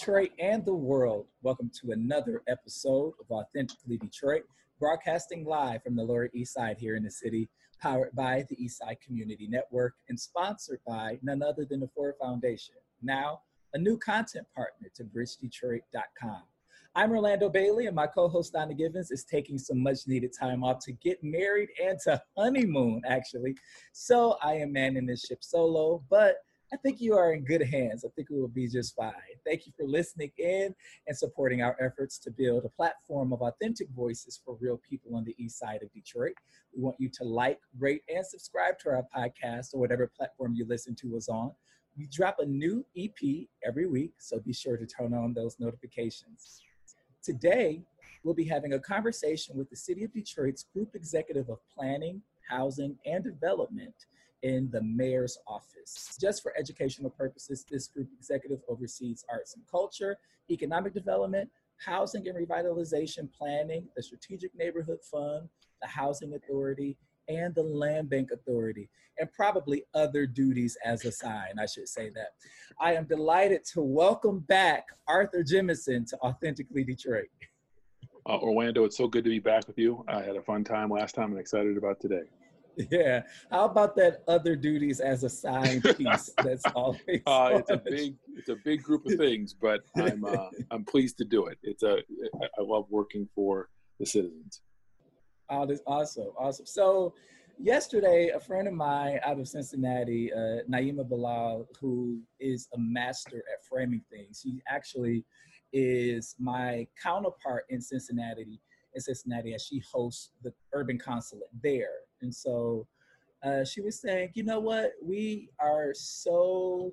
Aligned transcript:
Detroit 0.00 0.30
and 0.38 0.64
the 0.64 0.74
world. 0.74 1.26
Welcome 1.42 1.70
to 1.82 1.92
another 1.92 2.40
episode 2.48 3.12
of 3.20 3.30
Authentically 3.30 3.98
Detroit, 3.98 4.44
broadcasting 4.78 5.44
live 5.44 5.82
from 5.82 5.94
the 5.94 6.02
Lower 6.02 6.30
East 6.32 6.54
Side 6.54 6.78
here 6.78 6.96
in 6.96 7.02
the 7.02 7.10
city, 7.10 7.50
powered 7.82 8.16
by 8.16 8.46
the 8.48 8.56
East 8.56 8.78
Side 8.78 8.96
Community 9.04 9.46
Network 9.46 9.96
and 10.08 10.18
sponsored 10.18 10.80
by 10.86 11.18
none 11.20 11.42
other 11.42 11.66
than 11.66 11.80
the 11.80 11.88
Ford 11.94 12.14
Foundation. 12.18 12.76
Now, 13.02 13.42
a 13.74 13.78
new 13.78 13.98
content 13.98 14.46
partner 14.56 14.88
to 14.94 15.04
bridgedetroit.com. 15.04 16.42
I'm 16.94 17.12
Orlando 17.12 17.50
Bailey, 17.50 17.84
and 17.84 17.94
my 17.94 18.06
co 18.06 18.26
host 18.26 18.54
Donna 18.54 18.72
Givens 18.72 19.10
is 19.10 19.24
taking 19.24 19.58
some 19.58 19.82
much 19.82 20.06
needed 20.06 20.32
time 20.32 20.64
off 20.64 20.82
to 20.86 20.92
get 20.92 21.22
married 21.22 21.68
and 21.84 21.98
to 22.04 22.22
honeymoon, 22.38 23.02
actually. 23.06 23.54
So 23.92 24.38
I 24.42 24.54
am 24.54 24.72
manning 24.72 25.04
this 25.04 25.26
ship 25.26 25.44
solo, 25.44 26.02
but 26.08 26.36
I 26.72 26.76
think 26.76 27.00
you 27.00 27.16
are 27.16 27.32
in 27.32 27.44
good 27.44 27.62
hands. 27.62 28.04
I 28.04 28.08
think 28.14 28.30
we 28.30 28.40
will 28.40 28.46
be 28.46 28.68
just 28.68 28.94
fine. 28.94 29.12
Thank 29.44 29.66
you 29.66 29.72
for 29.76 29.84
listening 29.84 30.30
in 30.38 30.72
and 31.08 31.16
supporting 31.16 31.62
our 31.62 31.76
efforts 31.80 32.16
to 32.18 32.30
build 32.30 32.64
a 32.64 32.68
platform 32.68 33.32
of 33.32 33.42
authentic 33.42 33.88
voices 33.90 34.40
for 34.44 34.56
real 34.60 34.80
people 34.88 35.16
on 35.16 35.24
the 35.24 35.34
east 35.36 35.58
side 35.58 35.82
of 35.82 35.92
Detroit. 35.92 36.34
We 36.76 36.80
want 36.80 36.94
you 37.00 37.08
to 37.08 37.24
like, 37.24 37.58
rate, 37.76 38.02
and 38.08 38.24
subscribe 38.24 38.78
to 38.80 38.90
our 38.90 39.04
podcast 39.16 39.74
or 39.74 39.80
whatever 39.80 40.12
platform 40.16 40.54
you 40.54 40.64
listen 40.64 40.94
to 40.96 41.16
us 41.16 41.28
on. 41.28 41.50
We 41.98 42.06
drop 42.06 42.36
a 42.38 42.46
new 42.46 42.86
EP 42.96 43.48
every 43.66 43.86
week, 43.86 44.12
so 44.18 44.38
be 44.38 44.52
sure 44.52 44.76
to 44.76 44.86
turn 44.86 45.12
on 45.12 45.34
those 45.34 45.56
notifications. 45.58 46.62
Today, 47.20 47.82
we'll 48.22 48.34
be 48.34 48.44
having 48.44 48.74
a 48.74 48.78
conversation 48.78 49.58
with 49.58 49.68
the 49.70 49.76
City 49.76 50.04
of 50.04 50.12
Detroit's 50.12 50.66
Group 50.72 50.94
Executive 50.94 51.48
of 51.48 51.58
Planning, 51.74 52.22
Housing, 52.48 52.96
and 53.04 53.24
Development 53.24 53.94
in 54.42 54.70
the 54.70 54.82
mayor's 54.82 55.38
office. 55.46 56.16
Just 56.20 56.42
for 56.42 56.52
educational 56.58 57.10
purposes, 57.10 57.64
this 57.70 57.88
group 57.88 58.08
executive 58.18 58.60
oversees 58.68 59.24
arts 59.30 59.54
and 59.54 59.64
culture, 59.70 60.16
economic 60.50 60.94
development, 60.94 61.48
housing 61.76 62.26
and 62.28 62.36
revitalization 62.36 63.28
planning, 63.32 63.86
the 63.96 64.02
Strategic 64.02 64.54
Neighborhood 64.54 64.98
Fund, 65.02 65.48
the 65.80 65.88
Housing 65.88 66.34
Authority, 66.34 66.96
and 67.28 67.54
the 67.54 67.62
Land 67.62 68.10
Bank 68.10 68.30
Authority, 68.32 68.88
and 69.18 69.30
probably 69.32 69.84
other 69.94 70.26
duties 70.26 70.76
as 70.84 71.04
assigned, 71.04 71.60
I 71.60 71.66
should 71.66 71.88
say 71.88 72.10
that. 72.10 72.30
I 72.80 72.94
am 72.94 73.04
delighted 73.04 73.64
to 73.72 73.82
welcome 73.82 74.40
back 74.40 74.86
Arthur 75.06 75.42
Jemison 75.44 76.08
to 76.08 76.18
Authentically 76.18 76.84
Detroit. 76.84 77.28
Uh, 78.26 78.38
Orlando, 78.38 78.84
it's 78.84 78.96
so 78.96 79.06
good 79.06 79.24
to 79.24 79.30
be 79.30 79.38
back 79.38 79.66
with 79.66 79.78
you. 79.78 80.04
I 80.08 80.22
had 80.22 80.36
a 80.36 80.42
fun 80.42 80.64
time 80.64 80.90
last 80.90 81.14
time 81.14 81.30
and 81.30 81.40
excited 81.40 81.76
about 81.76 82.00
today. 82.00 82.22
Yeah. 82.90 83.22
How 83.50 83.64
about 83.64 83.96
that 83.96 84.22
other 84.28 84.56
duties 84.56 85.00
as 85.00 85.24
assigned 85.24 85.84
piece? 85.96 86.30
That's 86.42 86.64
always. 86.74 87.20
Uh, 87.26 87.50
it's 87.54 87.70
a 87.70 87.76
big, 87.90 88.16
it's 88.36 88.48
a 88.48 88.56
big 88.64 88.82
group 88.82 89.06
of 89.06 89.14
things, 89.14 89.54
but 89.54 89.80
I'm, 89.96 90.24
uh, 90.24 90.48
I'm 90.70 90.84
pleased 90.84 91.18
to 91.18 91.24
do 91.24 91.46
it. 91.46 91.58
It's 91.62 91.82
a, 91.82 91.98
I 91.98 92.62
love 92.62 92.86
working 92.90 93.28
for 93.34 93.68
the 93.98 94.06
citizens. 94.06 94.62
Oh, 95.48 95.66
that's 95.66 95.82
awesome, 95.86 96.30
awesome. 96.38 96.66
So, 96.66 97.14
yesterday, 97.58 98.30
a 98.34 98.40
friend 98.40 98.68
of 98.68 98.74
mine 98.74 99.18
out 99.24 99.38
of 99.40 99.48
Cincinnati, 99.48 100.32
uh, 100.32 100.62
Naima 100.70 101.08
Bilal, 101.08 101.66
who 101.80 102.20
is 102.38 102.68
a 102.74 102.78
master 102.78 103.38
at 103.52 103.64
framing 103.68 104.02
things, 104.10 104.40
she 104.42 104.62
actually 104.68 105.24
is 105.72 106.34
my 106.38 106.86
counterpart 107.02 107.64
in 107.68 107.80
Cincinnati 107.80 108.60
in 108.94 109.00
Cincinnati 109.00 109.54
as 109.54 109.62
she 109.62 109.82
hosts 109.92 110.30
the 110.42 110.52
urban 110.72 110.98
consulate 110.98 111.48
there. 111.62 111.98
And 112.22 112.34
so 112.34 112.86
uh, 113.42 113.64
she 113.64 113.80
was 113.80 114.00
saying, 114.00 114.30
you 114.34 114.42
know 114.42 114.60
what, 114.60 114.92
we 115.02 115.50
are 115.58 115.92
so 115.94 116.92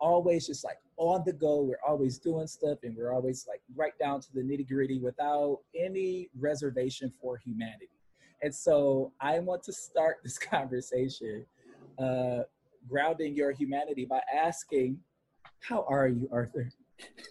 always 0.00 0.46
just 0.46 0.64
like 0.64 0.78
on 0.96 1.22
the 1.24 1.32
go. 1.32 1.62
We're 1.62 1.76
always 1.86 2.18
doing 2.18 2.46
stuff 2.46 2.78
and 2.82 2.96
we're 2.96 3.12
always 3.12 3.46
like 3.48 3.60
right 3.74 3.96
down 4.00 4.20
to 4.20 4.32
the 4.34 4.40
nitty 4.40 4.68
gritty 4.68 4.98
without 4.98 5.60
any 5.78 6.28
reservation 6.38 7.12
for 7.20 7.36
humanity. 7.36 7.88
And 8.42 8.54
so 8.54 9.12
I 9.20 9.38
want 9.38 9.62
to 9.64 9.72
start 9.72 10.18
this 10.24 10.38
conversation 10.38 11.46
uh, 11.98 12.40
grounding 12.88 13.36
your 13.36 13.52
humanity 13.52 14.04
by 14.04 14.20
asking, 14.34 14.98
how 15.60 15.84
are 15.88 16.08
you, 16.08 16.28
Arthur? 16.32 16.70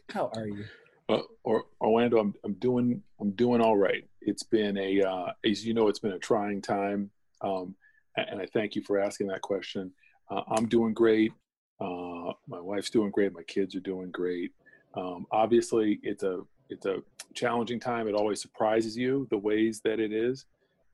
How 0.09 0.31
are 0.35 0.47
you? 0.47 0.63
Uh, 1.09 1.23
or, 1.43 1.65
Orlando, 1.81 2.19
I'm, 2.19 2.33
I'm 2.45 2.53
doing 2.53 3.01
I'm 3.19 3.31
doing 3.31 3.59
all 3.61 3.75
right. 3.75 4.07
It's 4.21 4.43
been 4.43 4.77
a 4.77 5.01
uh, 5.01 5.33
as 5.45 5.65
you 5.65 5.73
know, 5.73 5.89
it's 5.89 5.99
been 5.99 6.13
a 6.13 6.19
trying 6.19 6.61
time, 6.61 7.09
um, 7.43 7.75
and 8.17 8.41
I 8.41 8.45
thank 8.45 8.75
you 8.75 8.81
for 8.81 8.99
asking 8.99 9.27
that 9.27 9.41
question. 9.41 9.91
Uh, 10.29 10.41
I'm 10.49 10.67
doing 10.67 10.93
great. 10.93 11.31
Uh, 11.79 12.33
my 12.47 12.59
wife's 12.59 12.89
doing 12.89 13.11
great. 13.11 13.33
My 13.33 13.43
kids 13.43 13.75
are 13.75 13.81
doing 13.81 14.11
great. 14.11 14.51
Um, 14.95 15.25
obviously, 15.31 15.99
it's 16.03 16.23
a 16.23 16.41
it's 16.69 16.85
a 16.85 16.97
challenging 17.33 17.79
time. 17.79 18.07
It 18.07 18.15
always 18.15 18.41
surprises 18.41 18.95
you 18.97 19.27
the 19.29 19.37
ways 19.37 19.81
that 19.83 19.99
it 19.99 20.13
is 20.13 20.45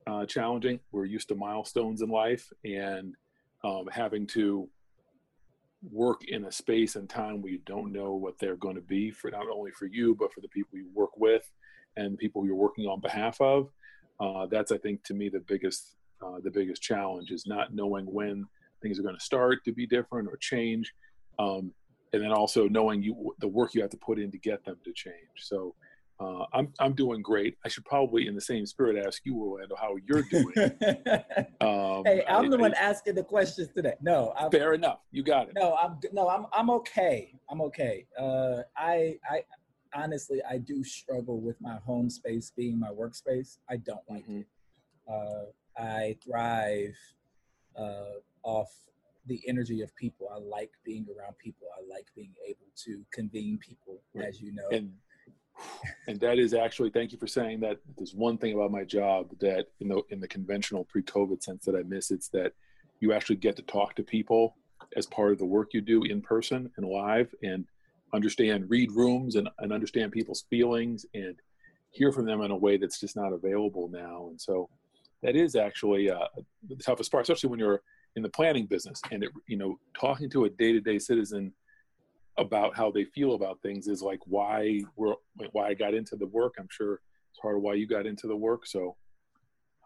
uh, 0.07 0.25
challenging. 0.25 0.79
We're 0.91 1.05
used 1.05 1.27
to 1.29 1.35
milestones 1.35 2.01
in 2.01 2.09
life, 2.09 2.51
and 2.63 3.15
um, 3.63 3.87
having 3.91 4.27
to 4.27 4.69
work 5.91 6.25
in 6.27 6.45
a 6.45 6.51
space 6.51 6.95
and 6.95 7.09
time 7.09 7.41
where 7.41 7.51
you 7.51 7.59
don't 7.65 7.91
know 7.91 8.13
what 8.13 8.37
they're 8.39 8.55
going 8.55 8.75
to 8.75 8.81
be 8.81 9.11
for 9.11 9.29
not 9.29 9.45
only 9.53 9.71
for 9.71 9.85
you 9.85 10.15
but 10.15 10.33
for 10.33 10.41
the 10.41 10.47
people 10.47 10.77
you 10.77 10.89
work 10.93 11.15
with 11.17 11.49
and 11.95 12.17
people 12.17 12.45
you're 12.45 12.55
working 12.55 12.85
on 12.85 12.99
behalf 12.99 13.39
of 13.39 13.69
uh, 14.19 14.47
that's 14.47 14.71
i 14.71 14.77
think 14.77 15.03
to 15.03 15.13
me 15.13 15.29
the 15.29 15.39
biggest 15.41 15.96
uh, 16.25 16.39
the 16.43 16.51
biggest 16.51 16.81
challenge 16.81 17.31
is 17.31 17.45
not 17.45 17.73
knowing 17.73 18.05
when 18.05 18.45
things 18.81 18.99
are 18.99 19.03
going 19.03 19.15
to 19.15 19.23
start 19.23 19.63
to 19.65 19.71
be 19.71 19.85
different 19.85 20.27
or 20.27 20.37
change 20.37 20.93
um, 21.39 21.71
and 22.13 22.21
then 22.23 22.31
also 22.31 22.67
knowing 22.67 23.01
you 23.01 23.35
the 23.39 23.47
work 23.47 23.73
you 23.73 23.81
have 23.81 23.89
to 23.89 23.97
put 23.97 24.19
in 24.19 24.31
to 24.31 24.37
get 24.37 24.63
them 24.65 24.77
to 24.83 24.91
change 24.93 25.15
so 25.37 25.73
uh, 26.19 26.45
I'm 26.51 26.73
I'm 26.79 26.93
doing 26.93 27.21
great. 27.21 27.57
I 27.63 27.67
should 27.67 27.85
probably, 27.85 28.27
in 28.27 28.33
the 28.33 28.41
same 28.41 28.65
spirit, 28.65 29.03
ask 29.05 29.23
you, 29.23 29.35
Orlando, 29.35 29.75
how 29.75 29.97
you're 30.07 30.23
doing. 30.23 30.53
um, 31.61 32.03
hey, 32.05 32.23
I'm 32.27 32.45
I, 32.45 32.49
the 32.49 32.57
one 32.57 32.73
I, 32.73 32.79
asking 32.79 33.15
the 33.15 33.23
questions 33.23 33.69
today. 33.75 33.93
No, 34.01 34.33
I'm, 34.35 34.49
fair 34.49 34.73
enough. 34.73 34.99
You 35.11 35.21
got 35.21 35.49
it. 35.49 35.53
No, 35.55 35.75
I'm 35.75 35.99
no, 36.11 36.27
I'm 36.27 36.47
I'm 36.53 36.71
okay. 36.71 37.33
I'm 37.49 37.61
okay. 37.61 38.07
Uh, 38.19 38.63
I 38.75 39.19
I 39.29 39.43
honestly 39.93 40.41
I 40.49 40.57
do 40.57 40.83
struggle 40.83 41.39
with 41.39 41.61
my 41.61 41.75
home 41.85 42.09
space 42.09 42.51
being 42.55 42.79
my 42.79 42.89
workspace. 42.89 43.59
I 43.69 43.77
don't 43.77 44.01
like 44.09 44.23
mm-hmm. 44.23 44.39
it. 44.39 44.47
Uh, 45.07 45.51
I 45.77 46.17
thrive 46.23 46.95
uh, 47.77 48.19
off 48.43 48.69
the 49.27 49.41
energy 49.47 49.81
of 49.81 49.95
people. 49.95 50.29
I 50.33 50.39
like 50.39 50.71
being 50.83 51.05
around 51.17 51.37
people. 51.37 51.67
I 51.77 51.81
like 51.89 52.07
being 52.15 52.33
able 52.47 52.67
to 52.85 53.03
convene 53.11 53.59
people, 53.59 54.01
as 54.15 54.41
you 54.41 54.53
know. 54.53 54.67
And 54.71 54.93
and 56.07 56.19
that 56.19 56.39
is 56.39 56.53
actually 56.53 56.89
thank 56.89 57.11
you 57.11 57.17
for 57.17 57.27
saying 57.27 57.59
that 57.61 57.79
there's 57.97 58.13
one 58.13 58.37
thing 58.37 58.53
about 58.53 58.71
my 58.71 58.83
job 58.83 59.29
that 59.39 59.67
in 59.79 59.87
the 59.87 60.01
in 60.09 60.19
the 60.19 60.27
conventional 60.27 60.85
pre-covid 60.85 61.41
sense 61.41 61.65
that 61.65 61.75
i 61.75 61.83
miss 61.83 62.11
it's 62.11 62.29
that 62.29 62.53
you 62.99 63.13
actually 63.13 63.35
get 63.35 63.55
to 63.55 63.61
talk 63.63 63.95
to 63.95 64.03
people 64.03 64.55
as 64.95 65.05
part 65.05 65.31
of 65.31 65.39
the 65.39 65.45
work 65.45 65.73
you 65.73 65.81
do 65.81 66.03
in 66.03 66.21
person 66.21 66.71
and 66.77 66.85
live 66.85 67.33
and 67.43 67.65
understand 68.13 68.69
read 68.69 68.91
rooms 68.91 69.35
and, 69.35 69.49
and 69.59 69.73
understand 69.73 70.11
people's 70.11 70.45
feelings 70.49 71.05
and 71.13 71.35
hear 71.89 72.11
from 72.11 72.25
them 72.25 72.41
in 72.41 72.51
a 72.51 72.55
way 72.55 72.77
that's 72.77 72.99
just 72.99 73.15
not 73.15 73.33
available 73.33 73.89
now 73.89 74.27
and 74.29 74.39
so 74.39 74.69
that 75.23 75.35
is 75.35 75.55
actually 75.55 76.09
uh, 76.09 76.27
the 76.67 76.75
toughest 76.75 77.11
part 77.11 77.23
especially 77.23 77.49
when 77.49 77.59
you're 77.59 77.81
in 78.15 78.23
the 78.23 78.29
planning 78.29 78.65
business 78.65 79.01
and 79.11 79.23
it 79.23 79.29
you 79.47 79.57
know 79.57 79.77
talking 79.99 80.29
to 80.29 80.45
a 80.45 80.49
day-to-day 80.49 80.99
citizen 80.99 81.53
about 82.37 82.75
how 82.75 82.91
they 82.91 83.03
feel 83.03 83.33
about 83.33 83.61
things 83.61 83.87
is 83.87 84.01
like 84.01 84.19
why 84.25 84.81
we're 84.95 85.15
why 85.51 85.67
I 85.67 85.73
got 85.73 85.93
into 85.93 86.15
the 86.15 86.27
work. 86.27 86.55
I'm 86.59 86.67
sure 86.69 87.01
it's 87.31 87.39
part 87.39 87.55
of 87.55 87.61
why 87.61 87.73
you 87.73 87.87
got 87.87 88.05
into 88.05 88.27
the 88.27 88.35
work. 88.35 88.65
So 88.65 88.95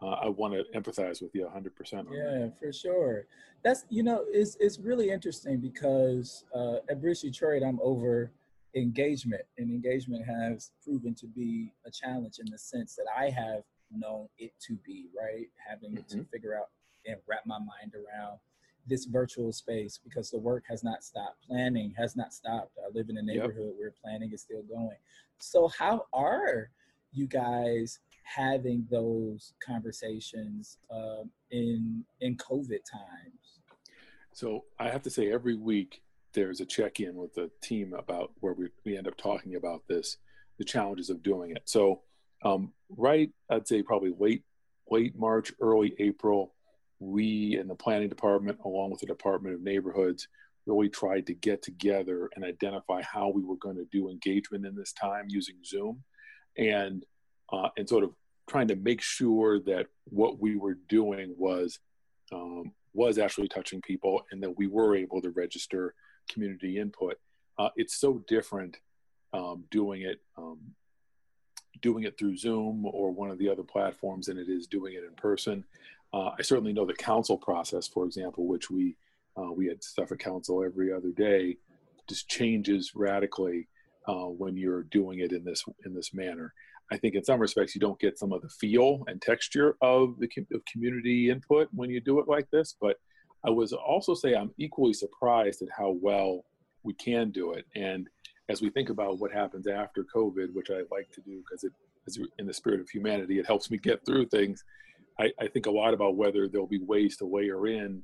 uh, 0.02 0.16
I 0.22 0.28
want 0.28 0.54
to 0.54 0.64
empathize 0.78 1.22
with 1.22 1.34
you 1.34 1.44
100. 1.44 1.74
percent 1.74 2.08
Yeah, 2.10 2.24
that. 2.24 2.54
for 2.60 2.72
sure. 2.72 3.26
That's 3.64 3.84
you 3.88 4.02
know 4.02 4.24
it's 4.28 4.56
it's 4.60 4.78
really 4.78 5.10
interesting 5.10 5.60
because 5.60 6.44
uh, 6.54 6.76
at 6.90 7.00
Bridge 7.00 7.22
Detroit 7.22 7.62
I'm 7.62 7.80
over 7.82 8.30
engagement, 8.74 9.42
and 9.58 9.70
engagement 9.70 10.24
has 10.26 10.72
proven 10.82 11.14
to 11.14 11.26
be 11.26 11.72
a 11.86 11.90
challenge 11.90 12.38
in 12.38 12.50
the 12.50 12.58
sense 12.58 12.96
that 12.96 13.06
I 13.16 13.30
have 13.30 13.62
known 13.96 14.28
it 14.38 14.52
to 14.66 14.74
be 14.84 15.06
right, 15.18 15.48
having 15.56 15.92
mm-hmm. 15.92 16.18
to 16.18 16.24
figure 16.24 16.56
out 16.56 16.68
and 17.06 17.16
wrap 17.26 17.44
my 17.46 17.58
mind 17.58 17.94
around 17.94 18.38
this 18.86 19.04
virtual 19.04 19.52
space 19.52 19.98
because 20.02 20.30
the 20.30 20.38
work 20.38 20.64
has 20.68 20.82
not 20.82 21.04
stopped. 21.04 21.46
Planning 21.46 21.94
has 21.96 22.16
not 22.16 22.32
stopped. 22.32 22.72
I 22.78 22.90
live 22.92 23.08
in 23.10 23.18
a 23.18 23.22
neighborhood 23.22 23.68
yep. 23.68 23.74
where 23.78 23.94
planning 24.02 24.32
is 24.32 24.42
still 24.42 24.62
going. 24.62 24.96
So, 25.38 25.68
how 25.68 26.06
are 26.12 26.70
you 27.12 27.26
guys 27.26 28.00
having 28.24 28.86
those 28.90 29.54
conversations 29.64 30.78
um, 30.90 31.30
in 31.50 32.04
in 32.20 32.36
COVID 32.36 32.80
times? 32.90 33.60
So, 34.32 34.64
I 34.78 34.88
have 34.88 35.02
to 35.02 35.10
say, 35.10 35.30
every 35.32 35.56
week 35.56 36.02
there's 36.32 36.60
a 36.60 36.66
check 36.66 37.00
in 37.00 37.14
with 37.16 37.34
the 37.34 37.50
team 37.60 37.92
about 37.92 38.32
where 38.40 38.54
we, 38.54 38.68
we 38.84 38.96
end 38.96 39.06
up 39.06 39.18
talking 39.18 39.54
about 39.54 39.82
this, 39.86 40.16
the 40.58 40.64
challenges 40.64 41.10
of 41.10 41.22
doing 41.22 41.50
it. 41.50 41.62
So, 41.66 42.02
um, 42.44 42.72
right, 42.90 43.30
I'd 43.50 43.68
say 43.68 43.82
probably 43.82 44.14
late 44.18 44.42
late 44.90 45.16
March, 45.16 45.52
early 45.60 45.94
April 45.98 46.54
we 46.98 47.58
in 47.58 47.66
the 47.66 47.74
planning 47.74 48.08
department, 48.08 48.58
along 48.64 48.90
with 48.90 49.00
the 49.00 49.06
Department 49.06 49.54
of 49.54 49.62
Neighborhoods, 49.62 50.28
really 50.66 50.88
tried 50.88 51.26
to 51.26 51.34
get 51.34 51.62
together 51.62 52.30
and 52.34 52.44
identify 52.44 53.02
how 53.02 53.28
we 53.28 53.42
were 53.42 53.56
going 53.56 53.76
to 53.76 53.86
do 53.90 54.08
engagement 54.08 54.64
in 54.64 54.76
this 54.76 54.92
time 54.92 55.26
using 55.28 55.56
Zoom, 55.64 56.02
and 56.56 57.04
uh, 57.52 57.68
and 57.76 57.88
sort 57.88 58.04
of 58.04 58.12
trying 58.48 58.68
to 58.68 58.76
make 58.76 59.00
sure 59.00 59.60
that 59.60 59.86
what 60.04 60.40
we 60.40 60.56
were 60.56 60.78
doing 60.88 61.34
was 61.36 61.78
um, 62.32 62.72
was 62.94 63.18
actually 63.18 63.48
touching 63.48 63.80
people 63.80 64.22
and 64.30 64.42
that 64.42 64.56
we 64.56 64.66
were 64.66 64.96
able 64.96 65.20
to 65.20 65.30
register 65.30 65.94
community 66.30 66.78
input. 66.78 67.16
Uh, 67.58 67.68
it's 67.76 67.98
so 67.98 68.22
different 68.28 68.78
um, 69.32 69.64
doing 69.70 70.02
it 70.02 70.20
um, 70.36 70.60
doing 71.82 72.04
it 72.04 72.16
through 72.18 72.36
Zoom 72.36 72.86
or 72.86 73.10
one 73.10 73.30
of 73.30 73.38
the 73.38 73.48
other 73.48 73.62
platforms 73.62 74.26
than 74.26 74.38
it 74.38 74.48
is 74.48 74.66
doing 74.66 74.94
it 74.94 75.04
in 75.04 75.14
person. 75.14 75.64
Uh, 76.14 76.30
I 76.38 76.42
certainly 76.42 76.72
know 76.72 76.86
the 76.86 76.94
council 76.94 77.36
process, 77.36 77.86
for 77.86 78.04
example, 78.04 78.46
which 78.46 78.70
we 78.70 78.96
uh, 79.36 79.50
we 79.50 79.66
had 79.66 79.82
stuff 79.82 80.12
at 80.12 80.18
council 80.18 80.62
every 80.62 80.92
other 80.92 81.10
day, 81.10 81.56
just 82.06 82.28
changes 82.28 82.92
radically 82.94 83.66
uh, 84.06 84.26
when 84.26 84.56
you're 84.56 84.82
doing 84.84 85.20
it 85.20 85.32
in 85.32 85.44
this 85.44 85.64
in 85.86 85.94
this 85.94 86.12
manner. 86.12 86.52
I 86.90 86.98
think 86.98 87.14
in 87.14 87.24
some 87.24 87.40
respects 87.40 87.74
you 87.74 87.80
don't 87.80 87.98
get 87.98 88.18
some 88.18 88.32
of 88.32 88.42
the 88.42 88.50
feel 88.50 89.04
and 89.06 89.22
texture 89.22 89.76
of 89.80 90.18
the 90.18 90.28
of 90.52 90.64
community 90.66 91.30
input 91.30 91.68
when 91.72 91.88
you 91.88 92.00
do 92.00 92.18
it 92.18 92.28
like 92.28 92.50
this. 92.50 92.76
But 92.78 92.96
I 93.44 93.50
was 93.50 93.72
also 93.72 94.14
say 94.14 94.34
I'm 94.34 94.52
equally 94.58 94.92
surprised 94.92 95.62
at 95.62 95.68
how 95.76 95.96
well 96.00 96.44
we 96.82 96.92
can 96.94 97.30
do 97.30 97.52
it. 97.52 97.64
And 97.74 98.08
as 98.52 98.60
we 98.60 98.68
think 98.68 98.90
about 98.90 99.18
what 99.18 99.32
happens 99.32 99.66
after 99.66 100.04
COVID, 100.14 100.52
which 100.52 100.70
I 100.70 100.82
like 100.90 101.10
to 101.12 101.22
do 101.22 101.38
because 101.38 101.64
it 101.64 101.72
is 102.06 102.20
in 102.38 102.46
the 102.46 102.52
spirit 102.52 102.80
of 102.80 102.88
humanity, 102.90 103.38
it 103.38 103.46
helps 103.46 103.70
me 103.70 103.78
get 103.78 104.04
through 104.04 104.26
things. 104.26 104.62
I, 105.18 105.32
I 105.40 105.46
think 105.48 105.66
a 105.66 105.70
lot 105.70 105.94
about 105.94 106.16
whether 106.16 106.48
there'll 106.48 106.66
be 106.66 106.82
ways 106.82 107.16
to 107.18 107.24
layer 107.24 107.66
in 107.66 108.02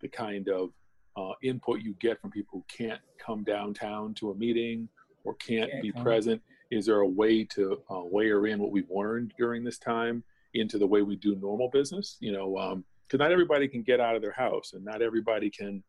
the 0.00 0.08
kind 0.08 0.48
of 0.48 0.70
uh, 1.16 1.32
input 1.42 1.80
you 1.80 1.94
get 2.00 2.20
from 2.20 2.30
people 2.30 2.60
who 2.60 2.84
can't 2.84 3.00
come 3.24 3.44
downtown 3.44 4.14
to 4.14 4.30
a 4.30 4.34
meeting 4.34 4.88
or 5.24 5.34
can't, 5.34 5.70
be 5.82 5.92
present. 5.92 6.40
Is 6.70 6.86
there 6.86 7.00
a 7.00 7.06
way 7.06 7.44
to 7.44 7.82
uh, 7.90 8.04
layer 8.10 8.46
in 8.46 8.58
what 8.58 8.72
we've 8.72 8.90
learned 8.90 9.34
during 9.38 9.62
this 9.62 9.78
time 9.78 10.24
into 10.54 10.78
the 10.78 10.86
way 10.86 11.02
we 11.02 11.16
do 11.16 11.36
normal 11.36 11.68
business? 11.68 12.16
You 12.20 12.32
know, 12.32 12.82
because 13.06 13.20
um, 13.20 13.24
not 13.24 13.30
everybody 13.30 13.68
can 13.68 13.82
get 13.82 14.00
out 14.00 14.16
of 14.16 14.22
their 14.22 14.32
house, 14.32 14.72
and 14.72 14.84
not 14.84 15.02
everybody 15.02 15.50
can, 15.50 15.82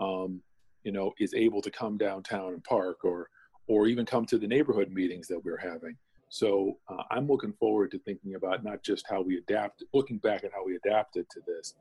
um, 0.00 0.40
you 0.84 0.92
know, 0.92 1.12
is 1.18 1.34
able 1.34 1.60
to 1.62 1.70
come 1.72 1.98
downtown 1.98 2.52
and 2.52 2.62
park 2.62 3.04
or 3.04 3.28
or 3.68 3.86
even 3.86 4.04
come 4.04 4.24
to 4.26 4.38
the 4.38 4.46
neighborhood 4.46 4.90
meetings 4.90 5.28
that 5.28 5.44
we're 5.44 5.58
having. 5.58 5.96
So 6.30 6.78
uh, 6.88 7.02
I'm 7.10 7.26
looking 7.26 7.52
forward 7.52 7.90
to 7.92 7.98
thinking 8.00 8.34
about 8.34 8.64
not 8.64 8.82
just 8.82 9.06
how 9.08 9.22
we 9.22 9.38
adapt, 9.38 9.84
looking 9.94 10.18
back 10.18 10.44
at 10.44 10.52
how 10.52 10.64
we 10.64 10.76
adapted 10.76 11.26
to 11.30 11.40
this, 11.46 11.74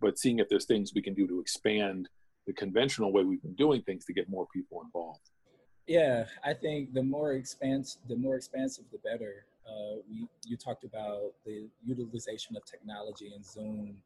but 0.00 0.18
seeing 0.18 0.38
if 0.38 0.48
there's 0.48 0.66
things 0.66 0.92
we 0.94 1.02
can 1.02 1.14
do 1.14 1.26
to 1.26 1.40
expand 1.40 2.08
the 2.46 2.52
conventional 2.52 3.12
way 3.12 3.24
we've 3.24 3.42
been 3.42 3.54
doing 3.54 3.82
things 3.82 4.04
to 4.04 4.12
get 4.12 4.28
more 4.28 4.46
people 4.54 4.82
involved. 4.82 5.30
Yeah, 5.86 6.26
I 6.44 6.54
think 6.54 6.92
the 6.92 7.02
more 7.02 7.32
expanse, 7.32 7.98
the 8.08 8.16
more 8.16 8.36
expansive, 8.36 8.84
the 8.92 8.98
better. 8.98 9.46
Uh, 9.66 9.96
we, 10.08 10.28
you 10.46 10.56
talked 10.56 10.84
about 10.84 11.32
the 11.44 11.68
utilization 11.84 12.56
of 12.56 12.64
technology 12.64 13.32
and 13.34 13.44
Zoom, 13.44 13.96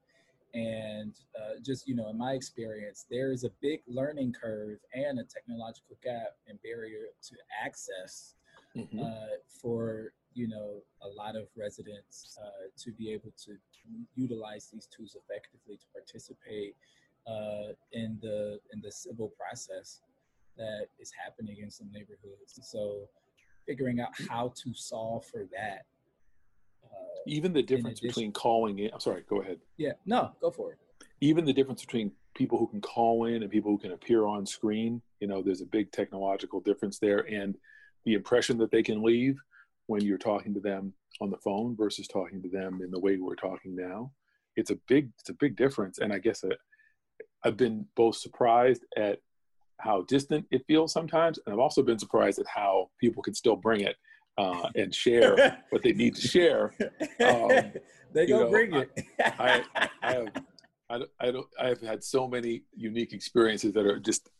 and 0.55 1.15
uh, 1.37 1.61
just 1.63 1.89
you 1.89 1.95
know, 1.95 2.09
in 2.11 2.19
my 2.19 2.33
experience, 2.33 3.07
there 3.11 3.33
is 3.33 3.45
a 3.45 3.51
big 3.61 3.81
learning 3.87 4.35
curve 4.41 4.79
and 4.95 5.19
a 5.19 5.25
technological 5.25 5.97
gap 6.03 6.37
and 6.49 6.59
barrier 6.63 7.07
to 7.23 7.37
access 7.65 8.35
mm-hmm. 8.77 9.01
uh, 9.01 9.37
for 9.61 10.13
you 10.35 10.49
know 10.49 10.83
a 11.03 11.09
lot 11.09 11.37
of 11.37 11.47
residents 11.57 12.39
uh, 12.43 12.69
to 12.77 12.93
be 12.93 13.11
able 13.13 13.33
to 13.45 13.53
utilize 14.15 14.69
these 14.73 14.87
tools 14.87 15.17
effectively 15.17 15.77
to 15.77 15.85
participate 15.93 16.75
uh, 17.27 17.73
in 17.93 18.19
the 18.21 18.59
in 18.73 18.81
the 18.81 18.93
civil 18.93 19.33
process 19.39 20.01
that 20.57 20.87
is 21.01 21.11
happening 21.25 21.59
in 21.63 21.71
some 21.71 21.91
neighborhoods. 21.93 22.59
So 22.63 23.09
figuring 23.67 24.01
out 24.01 24.11
how 24.29 24.53
to 24.63 24.75
solve 24.75 25.25
for 25.27 25.47
that. 25.53 25.87
Uh, 26.93 26.97
Even 27.27 27.53
the 27.53 27.63
difference 27.63 28.01
between 28.01 28.33
calling 28.33 28.79
in. 28.79 28.91
I'm 28.93 29.01
sorry. 29.01 29.25
Go 29.29 29.41
ahead. 29.41 29.59
Yeah. 29.77 29.93
No. 30.07 30.33
Go 30.41 30.51
for 30.51 30.73
it. 30.73 30.79
Even 31.21 31.45
the 31.45 31.53
difference 31.53 31.81
between 31.81 32.13
people 32.35 32.59
who 32.59 32.67
can 32.67 32.81
call 32.81 33.27
in 33.27 33.43
and 33.43 33.51
people 33.51 33.71
who 33.71 33.79
can 33.79 33.93
appear 33.93 34.27
on 34.27 34.47
screen. 34.47 35.03
You 35.21 35.29
know, 35.29 35.43
there's 35.43 35.61
a 35.61 35.67
big 35.67 35.93
technological 35.93 36.61
difference 36.61 36.99
there, 36.99 37.21
and 37.21 37.57
the 38.05 38.15
impression 38.15 38.59
that 38.59 38.71
they 38.71 38.83
can 38.83 39.03
leave 39.03 39.39
when 39.87 40.03
you're 40.03 40.19
talking 40.19 40.55
to 40.55 40.61
them 40.61 40.93
on 41.21 41.31
the 41.31 41.37
phone 41.39 41.77
versus 41.77 42.09
talking 42.09 42.43
to 42.43 42.49
them 42.49 42.81
in 42.83 42.91
the 42.91 42.99
way 42.99 43.17
we're 43.17 43.35
talking 43.35 43.77
now. 43.77 44.13
It's 44.57 44.71
a 44.71 44.79
big, 44.89 45.11
it's 45.19 45.31
a 45.31 45.35
big 45.35 45.57
difference, 45.57 45.99
and 45.99 46.13
I 46.13 46.19
guess 46.19 46.45
a, 46.45 46.53
I've 47.45 47.57
been 47.57 47.87
both 47.97 48.17
surprised 48.17 48.85
at 48.97 49.19
how 49.79 50.03
distant 50.03 50.47
it 50.51 50.65
feels 50.67 50.93
sometimes, 50.93 51.39
and 51.45 51.53
I've 51.53 51.61
also 51.61 51.83
been 51.83 51.99
surprised 51.99 52.39
at 52.39 52.47
how 52.47 52.91
people 53.01 53.23
can 53.23 53.35
still 53.35 53.57
bring 53.57 53.81
it 53.81 53.97
uh, 54.39 54.69
and 54.75 54.95
share 54.95 55.63
what 55.71 55.83
they 55.83 55.93
need 55.93 56.15
to 56.15 56.27
share. 56.27 56.75
Um, 57.25 57.73
they 58.13 58.27
go 58.27 58.51
bring 58.51 58.75
it. 58.75 58.91
I, 59.21 59.63
I, 59.75 59.89
I, 60.03 60.13
have, 60.13 60.29
I, 60.91 61.01
I, 61.21 61.31
don't, 61.31 61.47
I 61.61 61.69
have 61.69 61.81
had 61.81 62.03
so 62.03 62.27
many 62.27 62.63
unique 62.75 63.13
experiences 63.13 63.73
that 63.75 63.87
are 63.87 63.99
just 63.99 64.31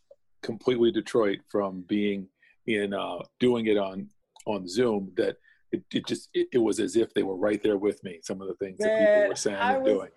completely 0.43 0.91
Detroit 0.91 1.39
from 1.49 1.83
being 1.83 2.29
in 2.67 2.95
uh, 2.95 3.19
doing 3.41 3.67
it 3.67 3.77
on 3.77 4.09
on 4.47 4.67
Zoom 4.67 5.13
that 5.17 5.37
it, 5.71 5.83
it 5.93 6.07
just 6.07 6.29
it, 6.35 6.49
it, 6.53 6.59
was 6.59 6.81
as 6.81 6.97
if 6.97 7.15
they 7.15 7.23
were 7.23 7.37
right 7.37 7.63
there 7.63 7.79
with 7.79 8.03
me. 8.05 8.19
Some 8.23 8.41
of 8.41 8.49
the 8.49 8.55
things 8.55 8.79
Man, 8.81 8.89
that 8.89 9.15
people 9.15 9.29
were 9.31 9.37
saying 9.37 9.57
I 9.57 9.75
and 9.75 9.83
was, 9.83 9.93
doing. 9.93 10.11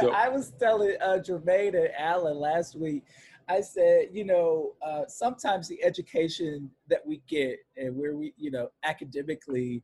So, 0.00 0.10
I 0.14 0.28
was 0.28 0.52
telling 0.58 0.96
uh, 1.00 1.18
Jermaine 1.18 1.76
and 1.76 1.90
Alan 1.98 2.36
last 2.36 2.76
week. 2.78 3.04
I 3.52 3.60
said, 3.60 4.06
you 4.12 4.24
know, 4.24 4.72
uh, 4.80 5.02
sometimes 5.08 5.68
the 5.68 5.84
education 5.84 6.70
that 6.88 7.06
we 7.06 7.20
get 7.28 7.58
and 7.76 7.94
where 7.94 8.16
we, 8.16 8.32
you 8.38 8.50
know, 8.50 8.68
academically 8.82 9.82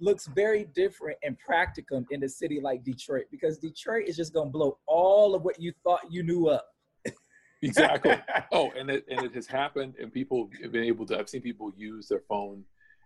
looks 0.00 0.26
very 0.28 0.64
different 0.74 1.18
and 1.22 1.36
practicum 1.38 2.06
in 2.10 2.24
a 2.24 2.28
city 2.28 2.58
like 2.58 2.82
Detroit 2.84 3.26
because 3.30 3.58
Detroit 3.58 4.08
is 4.08 4.16
just 4.16 4.32
going 4.32 4.48
to 4.48 4.50
blow 4.50 4.78
all 4.86 5.34
of 5.34 5.42
what 5.42 5.60
you 5.60 5.74
thought 5.84 6.00
you 6.10 6.22
knew 6.22 6.48
up. 6.48 6.66
exactly. 7.62 8.16
Oh, 8.50 8.72
and 8.78 8.90
it, 8.90 9.04
and 9.10 9.26
it 9.26 9.34
has 9.34 9.46
happened, 9.46 9.94
and 10.00 10.10
people 10.10 10.48
have 10.62 10.72
been 10.72 10.84
able 10.84 11.04
to. 11.06 11.18
I've 11.18 11.28
seen 11.28 11.42
people 11.42 11.70
use 11.76 12.08
their 12.08 12.22
phone 12.30 12.64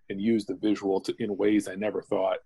and 0.08 0.20
use 0.20 0.46
the 0.46 0.54
visual 0.54 1.00
to, 1.00 1.16
in 1.18 1.36
ways 1.36 1.66
I 1.66 1.74
never 1.74 2.00
thought, 2.00 2.38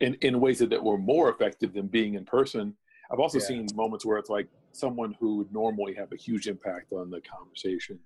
in, 0.00 0.14
in 0.20 0.38
ways 0.38 0.58
that, 0.58 0.68
that 0.68 0.84
were 0.84 0.98
more 0.98 1.30
effective 1.30 1.72
than 1.72 1.86
being 1.86 2.12
in 2.12 2.26
person. 2.26 2.74
I've 3.10 3.20
also 3.20 3.38
yeah. 3.38 3.46
seen 3.46 3.68
moments 3.74 4.04
where 4.04 4.18
it's 4.18 4.28
like 4.28 4.48
someone 4.72 5.16
who 5.20 5.36
would 5.36 5.52
normally 5.52 5.94
have 5.94 6.12
a 6.12 6.16
huge 6.16 6.46
impact 6.46 6.92
on 6.92 7.10
the 7.10 7.20
conversation. 7.20 7.98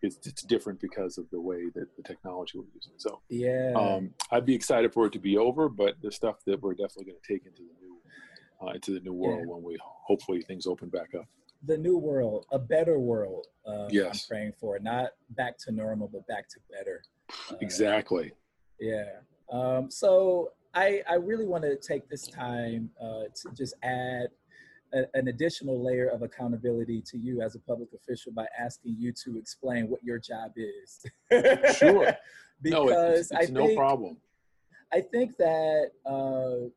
It's, 0.00 0.18
it's 0.26 0.42
different 0.42 0.80
because 0.80 1.18
of 1.18 1.28
the 1.30 1.40
way 1.40 1.70
that 1.74 1.96
the 1.96 2.02
technology 2.04 2.58
we're 2.58 2.66
using. 2.72 2.92
So 2.98 3.20
yeah, 3.28 3.72
um, 3.74 4.10
I'd 4.30 4.46
be 4.46 4.54
excited 4.54 4.92
for 4.92 5.06
it 5.06 5.12
to 5.14 5.18
be 5.18 5.36
over, 5.36 5.68
but 5.68 5.96
the 6.02 6.12
stuff 6.12 6.36
that 6.46 6.62
we're 6.62 6.74
definitely 6.74 7.06
going 7.06 7.18
to 7.20 7.32
take 7.32 7.46
into 7.46 7.62
the 7.62 7.74
new 7.80 7.96
uh, 8.62 8.72
into 8.74 8.92
the 8.92 9.00
new 9.00 9.12
world 9.12 9.40
yeah. 9.40 9.52
when 9.52 9.62
we 9.62 9.76
hopefully 9.82 10.42
things 10.42 10.68
open 10.68 10.88
back 10.88 11.14
up. 11.18 11.26
The 11.64 11.76
new 11.76 11.98
world, 11.98 12.46
a 12.52 12.60
better 12.60 13.00
world. 13.00 13.48
Uh, 13.66 13.88
yes, 13.90 14.24
I'm 14.30 14.36
praying 14.36 14.52
for 14.60 14.78
not 14.78 15.10
back 15.30 15.58
to 15.64 15.72
normal, 15.72 16.06
but 16.06 16.24
back 16.28 16.48
to 16.50 16.60
better. 16.70 17.02
Uh, 17.50 17.56
exactly. 17.60 18.30
Yeah. 18.78 19.16
Um, 19.50 19.90
so 19.90 20.52
I, 20.74 21.02
I 21.08 21.14
really 21.14 21.46
want 21.46 21.64
to 21.64 21.76
take 21.76 22.08
this 22.08 22.26
time 22.26 22.90
uh, 23.00 23.24
to 23.34 23.50
just 23.54 23.74
add 23.82 24.28
a, 24.92 25.04
an 25.14 25.28
additional 25.28 25.82
layer 25.82 26.08
of 26.08 26.22
accountability 26.22 27.02
to 27.02 27.18
you 27.18 27.40
as 27.42 27.54
a 27.54 27.58
public 27.60 27.88
official 27.94 28.32
by 28.32 28.46
asking 28.58 28.96
you 28.98 29.12
to 29.24 29.38
explain 29.38 29.88
what 29.88 30.02
your 30.02 30.18
job 30.18 30.52
is. 30.56 31.04
sure. 31.76 32.12
because 32.62 32.88
no, 32.88 32.88
it's, 32.88 33.30
it's 33.30 33.50
I 33.50 33.52
no 33.52 33.66
think, 33.66 33.78
problem. 33.78 34.16
I 34.92 35.00
think 35.00 35.36
that 35.36 35.90
uh, 36.06 36.68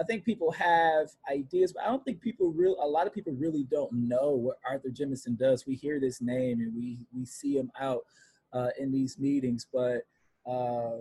I 0.00 0.04
think 0.04 0.24
people 0.24 0.52
have 0.52 1.08
ideas, 1.30 1.72
but 1.72 1.82
I 1.82 1.86
don't 1.86 2.04
think 2.04 2.20
people 2.20 2.52
real. 2.52 2.76
A 2.80 2.86
lot 2.86 3.06
of 3.06 3.14
people 3.14 3.32
really 3.32 3.64
don't 3.64 3.92
know 3.92 4.30
what 4.30 4.58
Arthur 4.68 4.90
Jemison 4.90 5.36
does. 5.36 5.66
We 5.66 5.74
hear 5.74 5.98
this 5.98 6.20
name 6.20 6.60
and 6.60 6.74
we 6.74 6.98
we 7.14 7.24
see 7.24 7.56
him 7.56 7.70
out 7.80 8.02
uh, 8.52 8.68
in 8.78 8.92
these 8.92 9.18
meetings, 9.18 9.66
but 9.72 10.02
uh, 10.46 10.98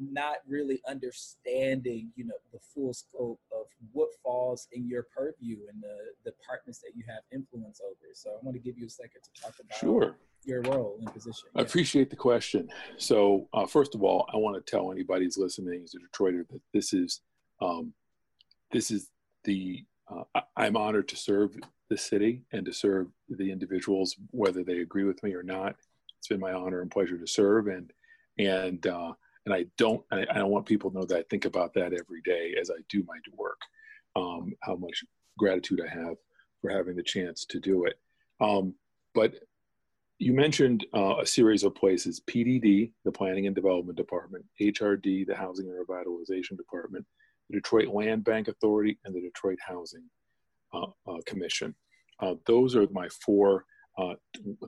not 0.00 0.36
really 0.48 0.80
understanding, 0.88 2.10
you 2.16 2.24
know, 2.24 2.34
the 2.52 2.58
full 2.58 2.92
scope 2.92 3.40
of 3.52 3.66
what 3.92 4.08
falls 4.22 4.68
in 4.72 4.88
your 4.88 5.04
purview 5.04 5.58
and 5.72 5.82
the 5.82 6.30
departments 6.30 6.80
that 6.80 6.92
you 6.94 7.04
have 7.08 7.20
influence 7.32 7.80
over. 7.84 8.12
So 8.14 8.30
I 8.30 8.38
want 8.42 8.56
to 8.56 8.62
give 8.62 8.78
you 8.78 8.86
a 8.86 8.90
second 8.90 9.20
to 9.22 9.40
talk 9.40 9.54
about 9.58 9.78
sure. 9.78 10.16
your 10.44 10.62
role 10.62 10.96
and 11.00 11.12
position. 11.12 11.48
I 11.54 11.60
yeah. 11.60 11.66
appreciate 11.66 12.10
the 12.10 12.16
question. 12.16 12.68
So 12.98 13.48
uh, 13.52 13.66
first 13.66 13.94
of 13.94 14.02
all, 14.02 14.28
I 14.32 14.36
want 14.36 14.56
to 14.56 14.70
tell 14.70 14.92
anybody 14.92 15.24
who's 15.24 15.38
listening 15.38 15.82
as 15.84 15.94
a 15.94 15.98
Detroiter 15.98 16.46
that 16.48 16.60
this 16.72 16.92
is 16.92 17.20
um, 17.60 17.92
this 18.72 18.90
is 18.90 19.10
the 19.44 19.84
uh, 20.08 20.40
I'm 20.56 20.76
honored 20.76 21.08
to 21.08 21.16
serve 21.16 21.56
the 21.88 21.96
city 21.96 22.42
and 22.52 22.66
to 22.66 22.72
serve 22.72 23.08
the 23.28 23.50
individuals, 23.50 24.16
whether 24.30 24.62
they 24.62 24.80
agree 24.80 25.04
with 25.04 25.22
me 25.22 25.34
or 25.34 25.42
not 25.42 25.76
it's 26.26 26.28
been 26.28 26.40
my 26.40 26.52
honor 26.52 26.80
and 26.80 26.90
pleasure 26.90 27.18
to 27.18 27.26
serve 27.26 27.68
and 27.68 27.92
and 28.38 28.86
uh, 28.86 29.12
and 29.46 29.54
I 29.54 29.64
don't 29.78 30.04
I, 30.12 30.26
I, 30.30 30.38
don't 30.38 30.50
want 30.50 30.66
people 30.66 30.90
to 30.90 30.98
know 30.98 31.06
that 31.06 31.18
I 31.18 31.24
think 31.30 31.44
about 31.46 31.72
that 31.74 31.92
every 31.92 32.20
day 32.24 32.54
as 32.60 32.70
I 32.70 32.82
do 32.88 33.04
my 33.06 33.16
work. 33.36 33.60
Um, 34.14 34.54
how 34.62 34.76
much 34.76 35.04
gratitude 35.38 35.80
I 35.80 35.92
have 35.92 36.16
for 36.60 36.70
having 36.70 36.96
the 36.96 37.02
chance 37.02 37.44
to 37.46 37.60
do 37.60 37.84
it. 37.84 37.98
Um, 38.40 38.74
but 39.14 39.34
you 40.18 40.32
mentioned 40.32 40.86
uh, 40.94 41.18
a 41.18 41.26
series 41.26 41.62
of 41.62 41.74
places 41.74 42.20
PDD, 42.26 42.92
the 43.04 43.12
Planning 43.12 43.46
and 43.46 43.54
Development 43.54 43.96
Department, 43.96 44.44
HRD, 44.60 45.26
the 45.26 45.34
Housing 45.34 45.68
and 45.68 45.86
Revitalization 45.86 46.56
Department, 46.56 47.04
the 47.50 47.56
Detroit 47.56 47.88
Land 47.88 48.24
Bank 48.24 48.48
Authority, 48.48 48.98
and 49.04 49.14
the 49.14 49.20
Detroit 49.20 49.58
Housing 49.66 50.04
uh, 50.72 50.86
uh, 51.06 51.18
Commission. 51.26 51.74
Uh, 52.20 52.34
those 52.46 52.74
are 52.74 52.86
my 52.90 53.08
four 53.10 53.66
uh, 53.98 54.14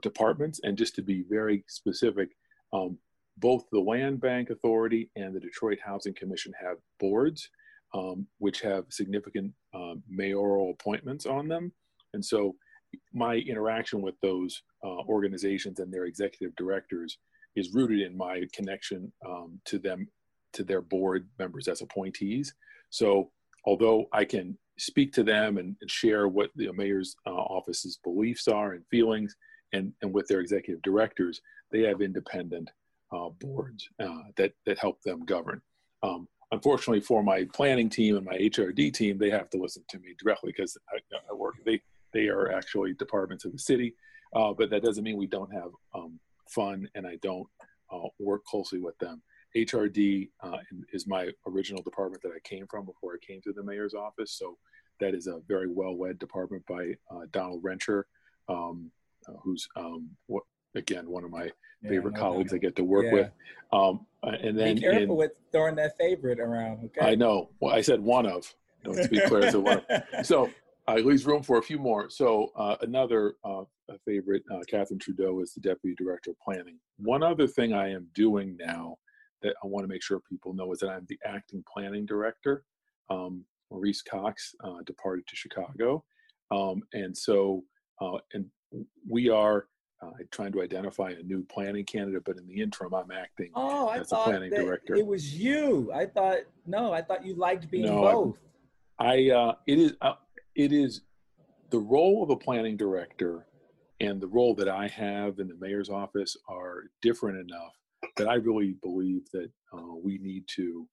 departments. 0.02 0.60
And 0.62 0.76
just 0.76 0.94
to 0.96 1.02
be 1.02 1.24
very 1.28 1.64
specific, 1.66 2.30
um, 2.72 2.98
both 3.40 3.64
the 3.70 3.80
Land 3.80 4.20
Bank 4.20 4.50
Authority 4.50 5.10
and 5.16 5.34
the 5.34 5.40
Detroit 5.40 5.78
Housing 5.84 6.14
Commission 6.14 6.52
have 6.60 6.76
boards, 6.98 7.48
um, 7.94 8.26
which 8.38 8.60
have 8.60 8.84
significant 8.90 9.52
um, 9.74 10.02
mayoral 10.08 10.70
appointments 10.70 11.26
on 11.26 11.48
them. 11.48 11.72
And 12.14 12.24
so 12.24 12.56
my 13.12 13.36
interaction 13.36 14.00
with 14.02 14.14
those 14.22 14.62
uh, 14.84 15.02
organizations 15.08 15.78
and 15.78 15.92
their 15.92 16.04
executive 16.04 16.54
directors 16.56 17.18
is 17.54 17.74
rooted 17.74 18.00
in 18.00 18.16
my 18.16 18.44
connection 18.52 19.12
um, 19.26 19.60
to 19.66 19.78
them, 19.78 20.08
to 20.54 20.64
their 20.64 20.80
board 20.80 21.28
members 21.38 21.68
as 21.68 21.82
appointees. 21.82 22.54
So 22.90 23.30
although 23.64 24.06
I 24.12 24.24
can 24.24 24.56
speak 24.78 25.12
to 25.12 25.22
them 25.22 25.58
and, 25.58 25.76
and 25.80 25.90
share 25.90 26.28
what 26.28 26.50
the 26.56 26.72
mayor's 26.72 27.16
uh, 27.26 27.30
office's 27.30 27.98
beliefs 28.02 28.48
are 28.48 28.72
and 28.72 28.84
feelings, 28.90 29.36
and, 29.72 29.92
and 30.02 30.12
with 30.12 30.26
their 30.28 30.40
executive 30.40 30.80
directors, 30.82 31.40
they 31.70 31.82
have 31.82 32.00
independent 32.00 32.70
uh, 33.12 33.28
boards 33.40 33.88
uh, 34.00 34.22
that, 34.36 34.52
that 34.66 34.78
help 34.78 35.02
them 35.02 35.24
govern. 35.24 35.60
Um, 36.02 36.28
unfortunately 36.52 37.00
for 37.00 37.22
my 37.22 37.46
planning 37.54 37.88
team 37.88 38.16
and 38.16 38.24
my 38.24 38.36
HRD 38.36 38.92
team, 38.92 39.18
they 39.18 39.30
have 39.30 39.50
to 39.50 39.58
listen 39.58 39.84
to 39.90 39.98
me 39.98 40.14
directly 40.18 40.52
because 40.56 40.76
I, 40.90 40.98
I, 41.30 41.34
work, 41.34 41.56
they, 41.64 41.80
they 42.12 42.28
are 42.28 42.52
actually 42.52 42.94
departments 42.94 43.44
of 43.44 43.52
the 43.52 43.58
city, 43.58 43.94
uh, 44.34 44.52
but 44.52 44.70
that 44.70 44.82
doesn't 44.82 45.04
mean 45.04 45.16
we 45.16 45.26
don't 45.26 45.52
have 45.52 45.70
um, 45.94 46.18
fun 46.48 46.88
and 46.94 47.06
I 47.06 47.16
don't 47.22 47.46
uh, 47.92 48.08
work 48.18 48.44
closely 48.44 48.78
with 48.78 48.98
them. 48.98 49.22
HRD 49.56 50.28
is 50.92 51.06
my 51.06 51.30
original 51.46 51.82
department 51.82 52.22
that 52.22 52.32
I 52.36 52.40
came 52.44 52.66
from 52.68 52.84
before 52.84 53.14
I 53.14 53.26
came 53.26 53.40
to 53.42 53.52
the 53.52 53.62
mayor's 53.62 53.94
office. 53.94 54.36
So 54.38 54.58
that 55.00 55.14
is 55.14 55.26
a 55.26 55.40
very 55.46 55.68
well-led 55.68 56.18
department 56.18 56.64
by 56.66 56.94
uh, 57.10 57.26
Donald 57.32 57.62
Rencher, 57.62 58.04
um, 58.48 58.90
uh, 59.28 59.34
who's 59.42 59.66
um, 59.76 60.10
what, 60.26 60.42
again 60.74 61.08
one 61.08 61.24
of 61.24 61.30
my 61.30 61.50
yeah, 61.82 61.90
favorite 61.90 62.14
no 62.14 62.20
colleagues 62.20 62.52
I 62.52 62.58
get 62.58 62.76
to 62.76 62.84
work 62.84 63.06
yeah. 63.06 63.12
with. 63.12 63.30
Um, 63.72 64.06
and 64.22 64.58
then 64.58 64.76
be 64.76 64.80
careful 64.80 65.16
with 65.16 65.32
throwing 65.52 65.76
that 65.76 65.96
favorite 65.98 66.40
around. 66.40 66.84
Okay. 66.86 67.12
I 67.12 67.14
know. 67.14 67.50
Well, 67.60 67.74
I 67.74 67.80
said 67.80 68.00
one 68.00 68.26
of. 68.26 68.52
to 68.84 69.08
be 69.08 69.20
clear, 69.20 69.50
so 69.50 69.60
one. 69.60 69.82
Of. 69.88 70.02
So 70.24 70.50
uh, 70.88 70.94
leaves 70.94 71.26
room 71.26 71.42
for 71.42 71.58
a 71.58 71.62
few 71.62 71.78
more. 71.78 72.08
So 72.08 72.50
uh, 72.56 72.76
another 72.80 73.34
uh, 73.44 73.64
favorite, 74.06 74.42
uh, 74.52 74.60
Catherine 74.68 74.98
Trudeau, 74.98 75.40
is 75.40 75.52
the 75.52 75.60
deputy 75.60 75.94
director 75.96 76.30
of 76.30 76.38
planning. 76.40 76.78
One 76.96 77.22
other 77.22 77.46
thing 77.46 77.74
I 77.74 77.90
am 77.90 78.08
doing 78.14 78.56
now 78.58 78.96
that 79.42 79.54
I 79.62 79.66
want 79.66 79.84
to 79.84 79.88
make 79.88 80.02
sure 80.02 80.20
people 80.28 80.54
know 80.54 80.72
is 80.72 80.78
that 80.80 80.88
I'm 80.88 81.06
the 81.08 81.18
acting 81.24 81.62
planning 81.72 82.06
director. 82.06 82.64
Um, 83.10 83.44
Maurice 83.70 84.02
Cox 84.02 84.54
uh, 84.64 84.82
departed 84.86 85.26
to 85.26 85.36
Chicago, 85.36 86.04
um, 86.50 86.82
and 86.94 87.16
so 87.16 87.64
uh, 88.00 88.18
and 88.32 88.46
we 89.08 89.28
are 89.28 89.66
uh, 90.00 90.10
trying 90.30 90.52
to 90.52 90.62
identify 90.62 91.10
a 91.10 91.22
new 91.22 91.44
planning 91.44 91.84
candidate. 91.84 92.24
But 92.24 92.38
in 92.38 92.46
the 92.46 92.60
interim, 92.60 92.94
I'm 92.94 93.10
acting 93.10 93.50
oh, 93.54 93.88
as 93.88 94.12
a 94.12 94.16
planning 94.16 94.50
director. 94.50 94.94
It 94.94 95.06
was 95.06 95.34
you. 95.34 95.90
I 95.94 96.06
thought 96.06 96.38
no, 96.66 96.92
I 96.92 97.02
thought 97.02 97.24
you 97.24 97.34
liked 97.34 97.70
being 97.70 97.86
no, 97.86 98.02
both. 98.02 98.38
I, 98.98 99.30
I 99.30 99.34
uh, 99.34 99.54
it 99.66 99.78
is 99.78 99.94
uh, 100.00 100.14
it 100.54 100.72
is 100.72 101.02
the 101.70 101.78
role 101.78 102.22
of 102.22 102.30
a 102.30 102.36
planning 102.36 102.76
director 102.76 103.46
and 104.00 104.20
the 104.20 104.28
role 104.28 104.54
that 104.54 104.68
I 104.68 104.86
have 104.88 105.38
in 105.38 105.48
the 105.48 105.56
mayor's 105.60 105.90
office 105.90 106.36
are 106.48 106.84
different 107.02 107.38
enough 107.38 107.74
that 108.16 108.28
I 108.28 108.34
really 108.34 108.76
believe 108.82 109.28
that 109.32 109.50
uh, 109.72 109.94
we 110.02 110.18
need 110.18 110.44
to 110.56 110.86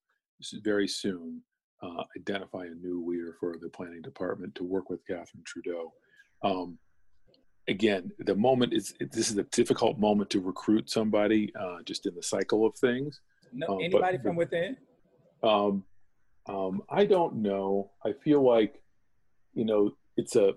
very 0.64 0.88
soon 0.88 1.42
uh, 1.84 2.04
identify 2.18 2.66
a 2.66 2.76
new 2.76 3.06
leader 3.06 3.36
for 3.40 3.56
the 3.62 3.70
planning 3.70 4.02
department 4.02 4.56
to 4.56 4.64
work 4.64 4.90
with 4.90 5.06
Catherine 5.06 5.44
Trudeau. 5.46 5.94
Um, 6.42 6.78
again, 7.68 8.12
the 8.20 8.36
moment 8.36 8.74
is 8.74 8.94
this 9.00 9.32
is 9.32 9.38
a 9.38 9.44
difficult 9.44 10.00
moment 10.00 10.30
to 10.32 10.40
recruit 10.40 10.90
somebody 10.90 11.52
uh, 11.60 11.78
just 11.86 12.06
in 12.06 12.16
the 12.16 12.24
cycle 12.24 12.66
of 12.66 12.76
things. 12.76 13.22
No, 13.54 13.68
um, 13.68 13.80
anybody 13.82 14.18
but, 14.18 14.24
from 14.24 14.36
within? 14.36 14.78
Um, 15.44 15.84
um, 16.48 16.84
I 16.90 17.06
don't 17.06 17.38
know. 17.38 17.92
I 18.06 18.14
feel 18.14 18.42
like, 18.44 18.82
you 19.54 19.66
know, 19.66 19.92
it's 20.18 20.36
a 20.36 20.54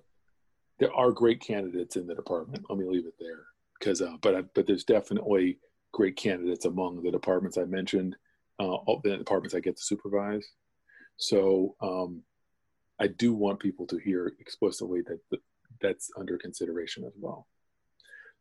there 0.78 0.92
are 0.94 1.10
great 1.10 1.40
candidates 1.40 1.96
in 1.96 2.06
the 2.06 2.14
department. 2.14 2.64
Let 2.68 2.78
me 2.78 2.86
leave 2.88 3.06
it 3.06 3.14
there 3.18 3.44
because, 3.78 4.00
uh, 4.00 4.16
but 4.20 4.34
I, 4.34 4.42
but 4.54 4.66
there's 4.66 4.84
definitely 4.84 5.58
great 5.92 6.16
candidates 6.16 6.66
among 6.66 7.02
the 7.02 7.10
departments 7.10 7.58
I 7.58 7.64
mentioned, 7.64 8.16
uh, 8.60 8.74
all 8.74 9.00
the 9.02 9.16
departments 9.16 9.54
I 9.54 9.60
get 9.60 9.76
to 9.76 9.82
supervise. 9.82 10.46
So 11.16 11.74
um, 11.80 12.22
I 13.00 13.08
do 13.08 13.34
want 13.34 13.58
people 13.58 13.86
to 13.88 13.98
hear 13.98 14.34
explicitly 14.38 15.02
that 15.02 15.40
that's 15.80 16.10
under 16.16 16.38
consideration 16.38 17.04
as 17.04 17.12
well. 17.18 17.46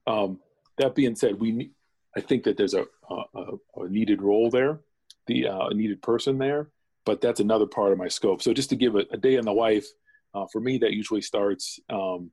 Um, 0.06 0.40
that 0.78 0.96
being 0.96 1.16
said, 1.16 1.40
we 1.40 1.72
I 2.16 2.22
think 2.22 2.44
that 2.44 2.58
there's 2.58 2.74
a, 2.74 2.86
a, 3.10 3.42
a 3.76 3.90
needed 3.90 4.22
role 4.22 4.50
there, 4.50 4.80
the 5.28 5.48
uh, 5.48 5.70
needed 5.70 6.02
person 6.02 6.38
there, 6.38 6.70
but 7.06 7.22
that's 7.22 7.40
another 7.40 7.68
part 7.68 7.92
of 7.92 7.98
my 7.98 8.08
scope. 8.08 8.42
So 8.42 8.54
just 8.54 8.70
to 8.72 8.76
give 8.76 8.96
a, 8.96 9.04
a 9.12 9.18
day 9.18 9.36
in 9.36 9.46
the 9.46 9.54
life, 9.54 9.86
uh, 10.34 10.46
for 10.52 10.60
me, 10.60 10.78
that 10.80 10.94
usually 10.94 11.22
starts, 11.22 11.80
um, 11.90 12.32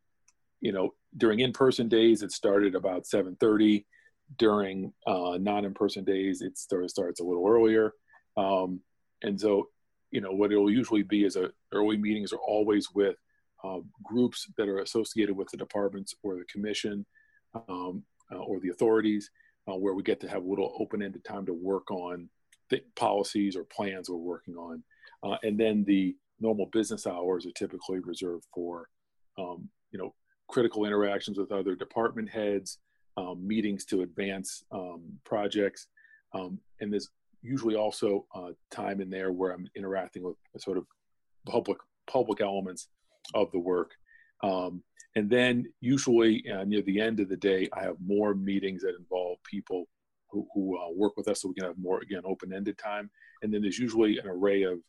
you 0.60 0.72
know, 0.72 0.94
during 1.16 1.40
in-person 1.40 1.88
days, 1.88 2.22
it 2.22 2.32
started 2.32 2.74
about 2.74 3.04
7:30. 3.04 3.84
During 4.38 4.92
uh, 5.06 5.36
non-in-person 5.38 6.04
days, 6.04 6.40
it 6.40 6.56
starts 6.56 6.92
starts 6.94 7.20
a 7.20 7.24
little 7.24 7.46
earlier, 7.46 7.92
um, 8.38 8.80
and 9.22 9.38
so 9.38 9.68
you 10.10 10.20
know 10.20 10.32
what 10.32 10.50
it 10.50 10.56
will 10.56 10.70
usually 10.70 11.02
be 11.02 11.24
is 11.24 11.36
a 11.36 11.50
early 11.72 11.98
meetings 11.98 12.32
are 12.32 12.38
always 12.38 12.88
with 12.94 13.16
uh, 13.64 13.78
groups 14.02 14.46
that 14.58 14.68
are 14.68 14.80
associated 14.80 15.36
with 15.36 15.48
the 15.50 15.56
departments 15.56 16.14
or 16.22 16.36
the 16.36 16.44
commission 16.44 17.04
um, 17.68 18.02
uh, 18.32 18.38
or 18.38 18.60
the 18.60 18.68
authorities, 18.68 19.30
uh, 19.68 19.74
where 19.74 19.94
we 19.94 20.02
get 20.02 20.20
to 20.20 20.28
have 20.28 20.44
a 20.44 20.48
little 20.48 20.76
open-ended 20.78 21.24
time 21.24 21.46
to 21.46 21.54
work 21.54 21.90
on 21.90 22.28
policies 22.96 23.56
or 23.56 23.64
plans 23.64 24.10
we're 24.10 24.16
working 24.16 24.56
on, 24.56 24.82
uh, 25.22 25.36
and 25.42 25.58
then 25.58 25.84
the 25.84 26.14
normal 26.40 26.66
business 26.72 27.06
hours 27.06 27.46
are 27.46 27.52
typically 27.52 28.00
reserved 28.00 28.44
for 28.52 28.88
um, 29.38 29.68
you 29.92 29.98
know 29.98 30.12
critical 30.48 30.84
interactions 30.84 31.38
with 31.38 31.52
other 31.52 31.74
department 31.74 32.28
heads, 32.28 32.78
um, 33.16 33.46
meetings 33.46 33.84
to 33.84 34.02
advance 34.02 34.64
um, 34.72 35.04
projects, 35.24 35.86
um, 36.34 36.58
and 36.80 36.92
there's 36.92 37.10
usually 37.42 37.76
also 37.76 38.26
uh, 38.34 38.50
time 38.70 39.00
in 39.00 39.08
there 39.08 39.30
where 39.30 39.52
I'm 39.52 39.68
interacting 39.76 40.22
with 40.24 40.36
sort 40.58 40.78
of 40.78 40.86
public 41.46 41.78
public 42.06 42.40
elements 42.40 42.88
of 43.34 43.50
the 43.52 43.58
work. 43.58 43.92
Um, 44.42 44.82
and 45.16 45.30
then 45.30 45.64
usually 45.80 46.44
uh, 46.50 46.64
near 46.64 46.82
the 46.82 47.00
end 47.00 47.20
of 47.20 47.28
the 47.28 47.36
day, 47.36 47.68
I 47.72 47.82
have 47.82 47.96
more 48.04 48.34
meetings 48.34 48.82
that 48.82 48.96
involve 48.98 49.38
people 49.44 49.86
who, 50.30 50.46
who 50.52 50.76
uh, 50.76 50.90
work 50.90 51.16
with 51.16 51.28
us 51.28 51.42
so 51.42 51.48
we 51.48 51.54
can 51.54 51.64
have 51.64 51.78
more, 51.78 52.00
again, 52.00 52.22
open-ended 52.24 52.76
time. 52.78 53.10
And 53.42 53.52
then 53.52 53.62
there's 53.62 53.78
usually 53.78 54.18
an 54.18 54.26
array 54.26 54.62
of 54.64 54.80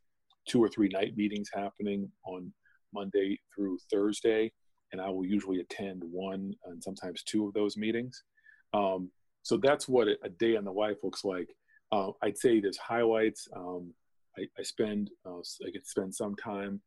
two 0.47 0.61
or 0.63 0.67
three 0.67 0.89
night 0.89 1.15
meetings 1.15 1.49
happening 1.53 2.11
on 2.25 2.51
Monday 2.93 3.39
through 3.53 3.77
Thursday. 3.91 4.51
And 4.91 5.01
I 5.01 5.09
will 5.09 5.25
usually 5.25 5.59
attend 5.59 6.01
one 6.03 6.53
and 6.65 6.83
sometimes 6.83 7.23
two 7.23 7.47
of 7.47 7.53
those 7.53 7.77
meetings. 7.77 8.23
Um, 8.73 9.11
so 9.43 9.57
that's 9.57 9.87
what 9.87 10.07
a 10.07 10.29
day 10.29 10.55
in 10.55 10.63
the 10.63 10.71
life 10.71 10.97
looks 11.03 11.23
like. 11.23 11.49
Uh, 11.91 12.11
I'd 12.23 12.37
say 12.37 12.59
there's 12.59 12.77
highlights. 12.77 13.47
Um, 13.55 13.93
I, 14.37 14.47
I, 14.57 14.63
spend 14.63 15.11
uh, 15.25 15.37
I 15.37 15.71
to 15.71 15.79
spend 15.83 16.13
some 16.15 16.35
time 16.35 16.81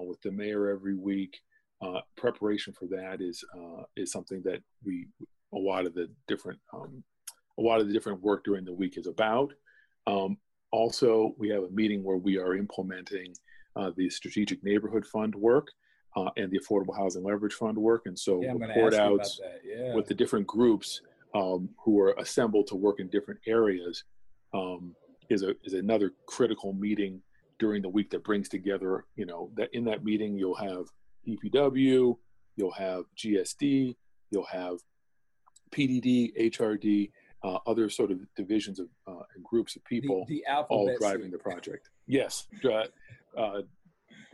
with 0.00 0.20
the 0.22 0.30
mayor 0.30 0.68
every 0.68 0.94
week. 0.94 1.40
Uh, 1.82 2.00
preparation 2.16 2.74
for 2.74 2.86
that 2.86 3.22
is 3.22 3.42
uh, 3.56 3.82
is 3.96 4.12
something 4.12 4.42
that 4.44 4.60
we 4.84 5.06
a 5.54 5.58
lot 5.58 5.86
of 5.86 5.94
the 5.94 6.08
different 6.28 6.58
um, 6.74 7.02
a 7.58 7.62
lot 7.62 7.80
of 7.80 7.86
the 7.86 7.92
different 7.92 8.20
work 8.20 8.44
during 8.44 8.64
the 8.64 8.72
week 8.72 8.98
is 8.98 9.06
about. 9.06 9.52
Um, 10.06 10.36
also, 10.72 11.34
we 11.38 11.48
have 11.48 11.64
a 11.64 11.70
meeting 11.70 12.04
where 12.04 12.16
we 12.16 12.38
are 12.38 12.54
implementing 12.54 13.34
uh, 13.76 13.90
the 13.96 14.08
strategic 14.10 14.62
neighborhood 14.62 15.06
fund 15.06 15.34
work. 15.34 15.68
Uh, 16.16 16.28
and 16.36 16.50
the 16.50 16.58
Affordable 16.58 16.96
Housing 16.96 17.22
Leverage 17.22 17.52
Fund 17.52 17.78
work. 17.78 18.06
And 18.06 18.18
so 18.18 18.42
yeah, 18.42 18.50
report 18.58 18.94
outs 18.94 19.38
yeah. 19.64 19.94
with 19.94 20.08
the 20.08 20.14
different 20.14 20.44
groups 20.44 21.02
um, 21.36 21.68
who 21.78 22.00
are 22.00 22.14
assembled 22.18 22.66
to 22.68 22.74
work 22.74 22.98
in 22.98 23.08
different 23.08 23.38
areas 23.46 24.02
um, 24.52 24.94
is 25.28 25.42
a 25.42 25.54
is 25.64 25.74
another 25.74 26.12
critical 26.26 26.72
meeting 26.72 27.22
during 27.60 27.82
the 27.82 27.88
week 27.88 28.10
that 28.10 28.24
brings 28.24 28.48
together. 28.48 29.04
You 29.14 29.26
know 29.26 29.50
that 29.56 29.68
in 29.72 29.84
that 29.84 30.04
meeting 30.04 30.36
you'll 30.36 30.56
have 30.56 30.86
DPW, 31.28 32.16
you'll 32.56 32.72
have 32.72 33.04
GSD, 33.16 33.94
you'll 34.30 34.46
have 34.46 34.78
PDD, 35.70 36.36
HRD, 36.50 37.12
uh, 37.44 37.58
other 37.66 37.88
sort 37.88 38.10
of 38.10 38.18
divisions 38.34 38.80
of 38.80 38.88
uh, 39.06 39.22
and 39.36 39.44
groups 39.44 39.76
of 39.76 39.84
people 39.84 40.24
the, 40.26 40.42
the 40.46 40.64
all 40.68 40.92
driving 40.98 41.30
the 41.30 41.38
project. 41.38 41.90
Yes, 42.08 42.48
uh, 42.64 42.84
uh, 43.38 43.62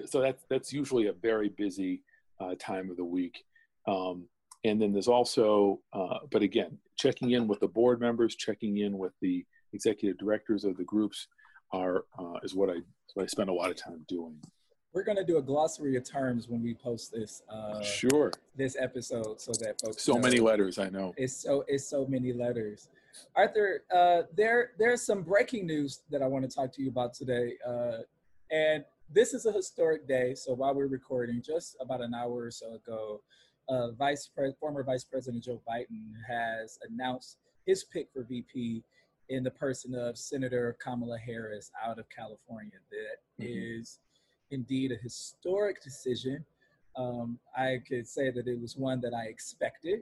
so 0.07 0.21
that's 0.21 0.45
that's 0.49 0.73
usually 0.73 1.09
a 1.09 1.13
very 1.13 1.51
busy 1.51 2.03
uh, 2.41 2.55
time 2.59 2.91
of 2.91 2.97
the 2.97 3.05
week. 3.05 3.45
Um, 3.87 4.29
and 4.65 4.83
then 4.83 4.93
there's 4.93 5.07
also, 5.07 5.81
uh, 5.93 6.19
but 6.33 6.43
again, 6.43 6.79
checking 6.97 7.33
in 7.33 7.47
with 7.47 7.61
the 7.61 7.69
board 7.69 8.01
members, 8.01 8.35
checking 8.35 8.79
in 8.79 8.99
with 8.99 9.13
the 9.21 9.45
executive 9.73 10.19
directors 10.19 10.65
of 10.65 10.77
the 10.77 10.83
groups 10.85 11.29
are 11.73 12.05
uh, 12.19 12.39
is 12.43 12.55
what 12.55 12.71
I 12.71 12.81
what 13.15 13.25
I 13.25 13.27
spend 13.27 13.49
a 13.49 13.53
lot 13.53 13.71
of 13.71 13.77
time 13.77 14.05
doing. 14.09 14.37
We're 14.93 15.05
going 15.05 15.19
to 15.19 15.25
do 15.25 15.37
a 15.37 15.43
glossary 15.43 15.97
of 15.97 16.09
terms 16.11 16.49
when 16.49 16.63
we 16.63 16.73
post 16.75 17.13
this. 17.13 17.43
Uh, 17.51 17.83
sure. 17.83 18.33
This 18.57 18.77
episode, 18.81 19.41
so 19.41 19.53
that 19.61 19.79
folks. 19.81 20.03
So 20.03 20.19
many 20.19 20.41
letters, 20.41 20.79
I 20.79 20.89
know. 20.89 21.13
It's 21.17 21.35
so 21.35 21.65
it's 21.69 21.87
so 21.87 22.07
many 22.07 22.33
letters. 22.33 22.89
Arthur, 23.35 23.83
uh, 23.95 24.23
there 24.35 24.73
there's 24.79 25.03
some 25.03 25.23
breaking 25.23 25.67
news 25.67 26.01
that 26.11 26.23
I 26.23 26.27
want 26.27 26.49
to 26.49 26.55
talk 26.55 26.73
to 26.75 26.83
you 26.83 26.89
about 26.89 27.15
today, 27.15 27.55
uh, 27.67 27.99
and 28.51 28.85
this 29.13 29.35
is 29.35 29.47
a 29.47 29.53
historic 29.53 30.09
day. 30.09 30.35
So 30.35 30.55
while 30.55 30.75
we're 30.75 30.87
recording, 30.87 31.43
just 31.43 31.77
about 31.81 32.01
an 32.01 32.15
hour 32.15 32.45
or 32.45 32.51
so 32.51 32.75
ago, 32.75 33.21
uh, 33.69 33.93
Vice 33.93 34.29
Pre- 34.35 34.55
former 34.59 34.83
Vice 34.83 35.05
President 35.05 35.45
Joe 35.45 35.61
Biden 35.69 36.13
has 36.27 36.79
announced 36.89 37.39
his 37.67 37.85
pick 37.85 38.09
for 38.13 38.23
VP 38.23 38.83
in 39.29 39.43
the 39.43 39.51
person 39.51 39.95
of 39.95 40.17
Senator 40.17 40.77
Kamala 40.83 41.19
Harris 41.19 41.71
out 41.85 41.99
of 41.99 42.07
California. 42.09 42.79
That 42.91 43.45
mm-hmm. 43.45 43.81
is 43.81 43.99
indeed 44.51 44.93
a 44.93 45.03
historic 45.03 45.83
decision. 45.83 46.45
Um, 46.97 47.39
I 47.57 47.79
could 47.87 48.09
say 48.09 48.31
that 48.31 48.47
it 48.47 48.61
was 48.61 48.77
one 48.77 49.01
that 49.01 49.13
I 49.13 49.25
expected. 49.25 50.01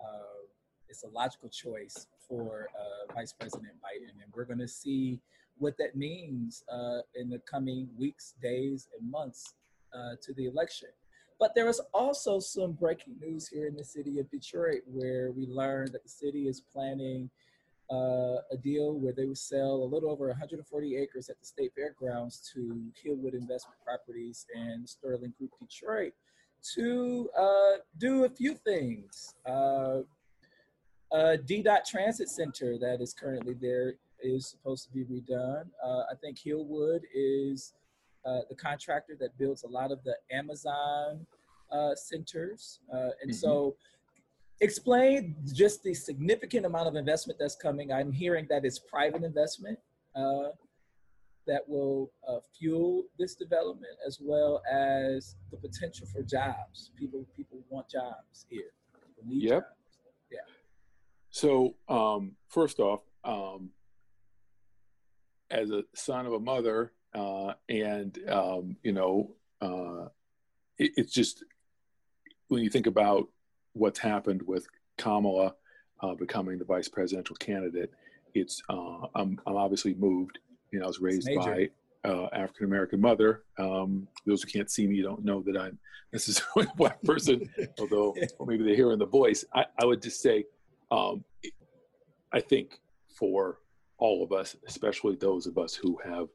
Uh, 0.00 0.44
it's 0.88 1.04
a 1.04 1.08
logical 1.08 1.48
choice 1.48 2.06
for 2.28 2.68
uh, 2.78 3.14
Vice 3.14 3.32
President 3.32 3.72
Biden, 3.74 4.22
and 4.22 4.32
we're 4.34 4.44
going 4.44 4.58
to 4.58 4.68
see 4.68 5.20
what 5.58 5.76
that 5.78 5.96
means 5.96 6.62
uh, 6.70 6.98
in 7.14 7.30
the 7.30 7.38
coming 7.50 7.88
weeks, 7.96 8.34
days, 8.42 8.88
and 8.98 9.10
months 9.10 9.54
uh, 9.94 10.16
to 10.22 10.34
the 10.34 10.46
election. 10.46 10.88
But 11.38 11.54
there 11.54 11.66
was 11.66 11.80
also 11.92 12.40
some 12.40 12.72
breaking 12.72 13.16
news 13.20 13.48
here 13.48 13.66
in 13.66 13.76
the 13.76 13.84
city 13.84 14.18
of 14.18 14.30
Detroit 14.30 14.82
where 14.86 15.30
we 15.32 15.46
learned 15.46 15.92
that 15.92 16.02
the 16.02 16.08
city 16.08 16.48
is 16.48 16.60
planning 16.60 17.30
uh, 17.90 18.42
a 18.50 18.56
deal 18.62 18.94
where 18.94 19.12
they 19.12 19.26
would 19.26 19.38
sell 19.38 19.74
a 19.74 19.84
little 19.84 20.10
over 20.10 20.26
140 20.28 20.96
acres 20.96 21.28
at 21.28 21.38
the 21.38 21.46
state 21.46 21.72
fairgrounds 21.74 22.50
to 22.52 22.82
Hillwood 23.04 23.34
Investment 23.34 23.78
Properties 23.84 24.46
and 24.54 24.88
Sterling 24.88 25.32
Group 25.38 25.52
Detroit 25.60 26.12
to 26.74 27.30
uh, 27.38 27.78
do 27.98 28.24
a 28.24 28.28
few 28.28 28.54
things. 28.54 29.34
Uh, 29.44 30.00
a 31.12 31.38
DDOT 31.38 31.84
Transit 31.84 32.28
Center 32.28 32.76
that 32.78 33.00
is 33.00 33.14
currently 33.14 33.54
there 33.54 33.94
is 34.20 34.46
supposed 34.46 34.84
to 34.86 34.92
be 34.92 35.04
redone. 35.04 35.66
Uh, 35.84 36.02
I 36.10 36.14
think 36.20 36.38
Hillwood 36.38 37.02
is 37.14 37.74
uh, 38.24 38.40
the 38.48 38.56
contractor 38.56 39.16
that 39.20 39.36
builds 39.38 39.62
a 39.62 39.68
lot 39.68 39.92
of 39.92 40.02
the 40.02 40.16
Amazon 40.32 41.24
uh, 41.70 41.94
centers. 41.94 42.80
Uh, 42.92 43.10
and 43.22 43.30
mm-hmm. 43.30 43.32
so, 43.32 43.76
explain 44.60 45.36
just 45.52 45.82
the 45.82 45.94
significant 45.94 46.66
amount 46.66 46.88
of 46.88 46.96
investment 46.96 47.38
that's 47.38 47.56
coming. 47.56 47.92
I'm 47.92 48.12
hearing 48.12 48.46
that 48.50 48.64
it's 48.64 48.78
private 48.78 49.22
investment 49.22 49.78
uh, 50.14 50.50
that 51.46 51.68
will 51.68 52.10
uh, 52.28 52.38
fuel 52.58 53.04
this 53.18 53.34
development, 53.34 53.92
as 54.06 54.18
well 54.20 54.62
as 54.70 55.36
the 55.50 55.56
potential 55.56 56.06
for 56.06 56.22
jobs. 56.22 56.90
People 56.98 57.26
people 57.36 57.58
want 57.68 57.88
jobs 57.88 58.46
here. 58.48 58.72
People 59.06 59.24
need 59.28 59.42
yep. 59.42 59.62
jobs. 59.62 59.98
Yeah. 60.30 60.38
So 61.30 61.74
um, 61.88 62.32
first 62.48 62.80
off, 62.80 63.00
um, 63.24 63.70
as 65.50 65.70
a 65.70 65.84
son 65.94 66.26
of 66.26 66.32
a 66.32 66.40
mother 66.40 66.92
uh, 67.14 67.54
and 67.68 68.18
um, 68.28 68.76
you 68.82 68.92
know, 68.92 69.30
uh, 69.60 70.08
it, 70.78 70.92
it's 70.96 71.12
just 71.12 71.44
when 72.48 72.62
you 72.62 72.70
think 72.70 72.86
about 72.86 73.28
what's 73.76 73.98
happened 73.98 74.42
with 74.42 74.66
Kamala 74.96 75.54
uh, 76.00 76.14
becoming 76.14 76.58
the 76.58 76.64
vice 76.64 76.88
presidential 76.88 77.36
candidate, 77.36 77.92
it's 78.34 78.62
uh, 78.68 79.06
I'm, 79.14 79.40
I'm 79.46 79.56
obviously 79.56 79.94
moved. 79.94 80.38
You 80.72 80.80
know, 80.80 80.86
I 80.86 80.88
was 80.88 81.00
raised 81.00 81.28
by 81.36 81.68
uh, 82.04 82.26
African 82.32 82.66
American 82.66 83.00
mother. 83.00 83.44
Um, 83.58 84.08
those 84.26 84.42
who 84.42 84.50
can't 84.50 84.70
see 84.70 84.86
me 84.86 85.02
don't 85.02 85.24
know 85.24 85.42
that 85.42 85.56
I'm 85.56 85.78
necessarily 86.12 86.70
a 86.70 86.76
black 86.76 87.02
person, 87.02 87.48
although 87.78 88.14
or 88.38 88.46
maybe 88.46 88.64
they're 88.64 88.74
hearing 88.74 88.98
the 88.98 89.06
voice. 89.06 89.44
I, 89.54 89.64
I 89.78 89.84
would 89.84 90.02
just 90.02 90.20
say, 90.20 90.44
um, 90.90 91.24
I 92.32 92.40
think 92.40 92.80
for 93.08 93.60
all 93.98 94.22
of 94.22 94.32
us, 94.32 94.56
especially 94.66 95.16
those 95.16 95.46
of 95.46 95.56
us 95.56 95.74
who 95.74 95.98
have 96.04 96.28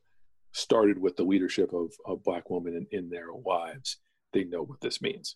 started 0.53 0.97
with 0.99 1.15
the 1.15 1.23
leadership 1.23 1.73
of, 1.73 1.93
of 2.05 2.23
black 2.23 2.49
women 2.49 2.87
in, 2.91 2.97
in 2.97 3.09
their 3.09 3.27
lives, 3.45 3.97
they 4.33 4.43
know 4.43 4.63
what 4.63 4.81
this 4.81 5.01
means. 5.01 5.35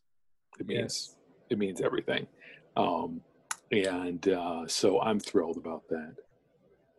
It 0.60 0.68
means 0.68 0.80
yes. 0.82 1.15
It 1.49 1.58
means 1.58 1.81
everything, 1.81 2.27
um, 2.75 3.21
and 3.71 4.27
uh, 4.29 4.67
so 4.67 5.01
I'm 5.01 5.19
thrilled 5.19 5.58
about 5.58 5.88
that. 5.89 6.15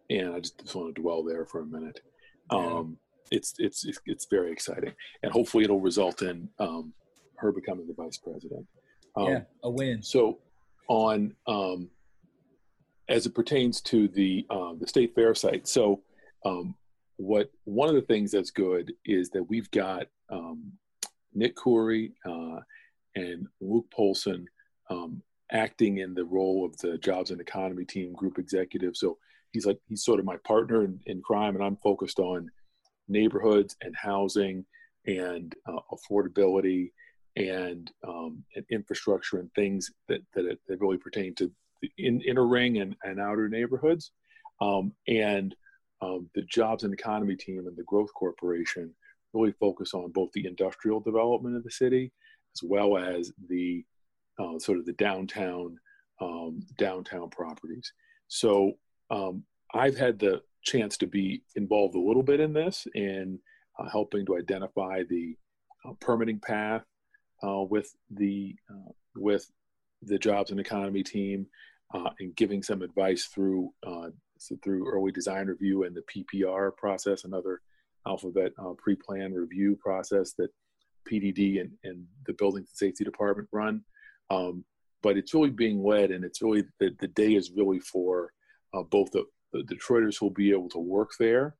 And 0.09 0.35
I 0.35 0.41
just, 0.41 0.61
just 0.61 0.75
want 0.75 0.95
to 0.95 1.03
dwell 1.03 1.25
there 1.25 1.45
for 1.45 1.63
a 1.63 1.67
minute. 1.67 2.01
Um, 2.51 2.97
yeah. 3.31 3.39
it's, 3.39 3.55
it's 3.59 3.85
it's 3.85 3.99
it's 4.07 4.27
very 4.31 4.53
exciting, 4.53 4.93
and 5.23 5.33
hopefully 5.33 5.65
it'll 5.65 5.81
result 5.81 6.23
in 6.23 6.49
um, 6.61 6.93
her 7.37 7.53
becoming 7.53 7.87
the 7.87 7.95
vice 7.95 8.19
president. 8.19 8.67
Um, 9.17 9.29
yeah, 9.29 9.41
a 9.65 9.71
win. 9.71 10.03
So 10.03 10.39
on 10.89 11.35
um, 11.47 11.91
as 13.09 13.27
it 13.27 13.35
pertains 13.35 13.81
to 13.83 14.09
the 14.09 14.47
uh, 14.51 14.75
the 14.79 14.87
state 14.87 15.15
fair 15.15 15.35
site, 15.35 15.67
so 15.67 16.03
um, 16.45 16.75
what 17.17 17.51
one 17.65 17.89
of 17.89 17.95
the 17.95 18.03
things 18.03 18.31
that's 18.31 18.51
good 18.51 18.93
is 19.05 19.31
that 19.31 19.43
we've 19.43 19.71
got 19.71 20.07
um, 20.31 20.73
Nick 21.35 21.57
Khouri, 21.57 22.13
uh, 22.25 22.61
and 23.17 23.47
Luke 23.61 23.87
Polcyn 23.91 24.47
um, 24.91 25.23
acting 25.51 25.99
in 25.99 26.15
the 26.15 26.25
role 26.25 26.65
of 26.65 26.77
the 26.79 26.99
jobs 26.99 27.31
and 27.31 27.41
economy 27.41 27.85
team 27.85 28.13
group 28.13 28.39
executive. 28.39 28.97
So 28.97 29.19
he's 29.53 29.67
like 29.67 29.81
he's 29.89 30.05
sort 30.05 30.21
of 30.21 30.27
my 30.27 30.37
partner 30.45 30.85
in, 30.85 31.01
in 31.07 31.23
crime, 31.23 31.57
and 31.57 31.65
I'm 31.65 31.79
focused 31.79 32.21
on 32.21 32.49
neighborhoods 33.09 33.77
and 33.81 33.95
housing 33.97 34.65
and 35.07 35.55
uh, 35.67 35.81
affordability 35.93 36.91
and, 37.37 37.91
um, 38.07 38.43
and 38.55 38.65
infrastructure 38.71 39.39
and 39.39 39.51
things 39.55 39.91
that 40.09 40.21
that, 40.35 40.59
that 40.69 40.81
really 40.81 40.99
pertain 40.99 41.35
to 41.37 41.51
the 41.83 41.91
in, 41.99 42.21
inner 42.23 42.47
ring 42.47 42.79
and, 42.79 42.97
and 43.03 43.21
outer 43.21 43.49
neighborhoods. 43.49 44.13
Um, 44.61 44.93
and 45.07 45.55
um, 46.01 46.29
the 46.35 46.43
jobs 46.43 46.85
and 46.85 46.93
economy 46.93 47.37
team 47.37 47.67
and 47.67 47.77
the 47.77 47.83
growth 47.85 48.13
corporation 48.15 48.95
really 49.33 49.53
focus 49.61 49.93
on 49.95 50.11
both 50.13 50.31
the 50.33 50.47
industrial 50.47 51.01
development 51.01 51.57
of 51.57 51.63
the 51.63 51.71
city 51.71 52.13
as 52.57 52.63
well 52.63 52.97
as 52.97 53.33
the 53.49 53.85
uh, 54.39 54.59
sort 54.59 54.79
of 54.79 54.87
the 54.87 54.93
downtown 54.95 55.77
um, 56.21 56.61
downtown 56.79 57.29
properties. 57.29 57.93
So 58.29 58.73
um, 59.11 59.45
I've 59.75 59.97
had 59.97 60.19
the 60.19 60.41
chance 60.63 60.97
to 60.99 61.07
be 61.07 61.43
involved 61.55 61.95
a 61.95 62.01
little 62.01 62.23
bit 62.23 62.41
in 62.41 62.53
this 62.53 62.87
in 62.95 63.39
uh, 63.79 63.89
helping 63.91 64.25
to 64.27 64.37
identify 64.37 65.03
the 65.09 65.37
uh, 65.85 65.93
permitting 66.01 66.41
path 66.41 66.83
uh, 67.43 67.63
with 67.63 67.95
the 68.11 68.57
uh, 68.71 68.93
with 69.15 69.51
the 70.03 70.19
jobs 70.19 70.51
and 70.51 70.61
economy 70.61 71.03
team 71.03 71.47
uh, 71.95 72.11
and 72.21 72.35
giving 72.37 72.63
some 72.63 72.83
advice 72.83 73.27
through 73.27 73.73
so 74.39 74.55
through 74.63 74.91
early 74.91 75.13
design 75.13 75.47
review 75.47 75.85
and 75.85 75.97
the 75.97 76.03
PPR 76.03 76.77
process, 76.77 77.25
another 77.25 77.63
alphabet 78.07 78.53
pre-plan 78.77 79.33
review 79.33 79.79
process 79.83 80.35
that 80.35 80.51
PDD 81.11 81.61
and, 81.61 81.71
and 81.85 82.05
the 82.27 82.35
Building 82.35 82.65
Safety 82.73 83.05
Department 83.05 83.49
run. 83.53 83.83
Um, 84.31 84.65
but 85.03 85.17
it's 85.17 85.35
really 85.35 85.51
being 85.51 85.85
led, 85.85 86.11
and 86.11 86.25
it's 86.25 86.43
really 86.43 86.65
the, 86.81 86.91
the 87.01 87.09
day 87.09 87.35
is 87.35 87.53
really 87.55 87.81
for 87.81 88.33
uh, 88.75 88.83
both 88.83 89.11
the, 89.13 89.25
the 89.53 89.63
Detroiters 89.63 90.19
who 90.19 90.27
will 90.27 90.35
be 90.35 90.51
able 90.51 90.69
to 90.71 90.79
work 90.79 91.11
there, 91.19 91.55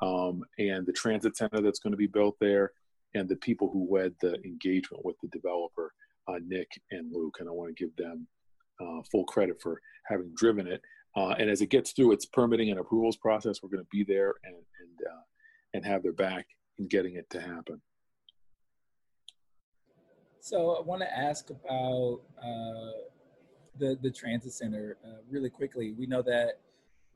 um, 0.00 0.42
and 0.58 0.86
the 0.86 0.92
transit 0.92 1.36
center 1.36 1.60
that's 1.60 1.80
going 1.80 1.92
to 1.92 1.96
be 1.96 2.06
built 2.06 2.36
there, 2.40 2.72
and 3.14 3.28
the 3.28 3.36
people 3.36 3.70
who 3.72 3.92
led 3.92 4.14
the 4.20 4.34
engagement 4.44 5.04
with 5.04 5.16
the 5.20 5.28
developer, 5.28 5.92
uh, 6.28 6.38
Nick 6.46 6.68
and 6.90 7.12
Luke. 7.12 7.36
And 7.40 7.48
I 7.48 7.52
want 7.52 7.74
to 7.74 7.84
give 7.84 7.94
them 7.96 8.26
uh, 8.80 9.02
full 9.10 9.24
credit 9.24 9.60
for 9.60 9.80
having 10.06 10.32
driven 10.36 10.66
it. 10.66 10.80
Uh, 11.16 11.34
and 11.38 11.50
as 11.50 11.60
it 11.60 11.70
gets 11.70 11.92
through 11.92 12.12
its 12.12 12.24
permitting 12.24 12.70
and 12.70 12.80
approvals 12.80 13.16
process, 13.16 13.62
we're 13.62 13.68
going 13.68 13.84
to 13.84 13.88
be 13.90 14.04
there 14.04 14.34
and 14.44 14.54
and 14.54 15.08
uh, 15.10 15.22
and 15.74 15.84
have 15.84 16.02
their 16.02 16.12
back 16.12 16.46
in 16.78 16.88
getting 16.88 17.16
it 17.16 17.28
to 17.30 17.40
happen. 17.40 17.80
So 20.42 20.74
I 20.74 20.80
want 20.80 21.00
to 21.02 21.16
ask 21.16 21.50
about 21.50 22.20
uh, 22.36 22.98
the 23.78 23.96
the 24.02 24.10
transit 24.10 24.52
center 24.52 24.98
uh, 25.06 25.18
really 25.30 25.48
quickly. 25.48 25.94
We 25.96 26.06
know 26.06 26.20
that 26.22 26.58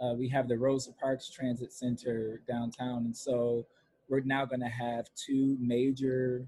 uh, 0.00 0.14
we 0.14 0.28
have 0.28 0.46
the 0.46 0.56
Rosa 0.56 0.92
Parks 0.92 1.28
Transit 1.28 1.72
Center 1.72 2.40
downtown, 2.46 3.04
and 3.04 3.16
so 3.16 3.66
we're 4.08 4.20
now 4.20 4.44
going 4.44 4.60
to 4.60 4.68
have 4.68 5.08
two 5.16 5.56
major 5.58 6.46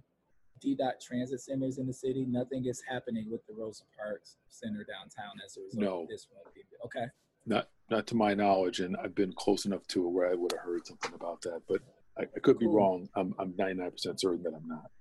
DDOT 0.65 1.01
transit 1.01 1.41
centers 1.41 1.79
in 1.79 1.87
the 1.89 1.93
city. 1.93 2.25
Nothing 2.25 2.67
is 2.67 2.81
happening 2.89 3.29
with 3.29 3.45
the 3.49 3.55
Rosa 3.55 3.83
Parks 3.99 4.37
Center 4.49 4.85
downtown 4.85 5.35
as 5.45 5.57
a 5.57 5.63
result 5.63 5.83
no. 5.83 6.03
of 6.03 6.09
this 6.09 6.29
one. 6.31 6.45
Okay. 6.85 7.11
Not 7.45 7.71
not 7.91 8.07
to 8.07 8.15
my 8.15 8.35
knowledge, 8.35 8.79
and 8.79 8.97
I've 9.03 9.17
been 9.17 9.33
close 9.33 9.65
enough 9.65 9.85
to 9.89 10.07
it 10.07 10.11
where 10.11 10.31
I 10.31 10.35
would 10.35 10.53
have 10.53 10.61
heard 10.61 10.87
something 10.87 11.13
about 11.13 11.43
that, 11.43 11.63
but 11.69 11.81
I, 12.17 12.23
I 12.23 12.39
cool. 12.39 12.55
be 12.55 12.69
wrong. 12.69 13.09
I'm 13.17 13.35
I'm 13.37 13.53
99% 13.55 14.21
certain 14.21 14.45
that 14.45 14.55
I'm 14.55 14.69
not. 14.69 14.93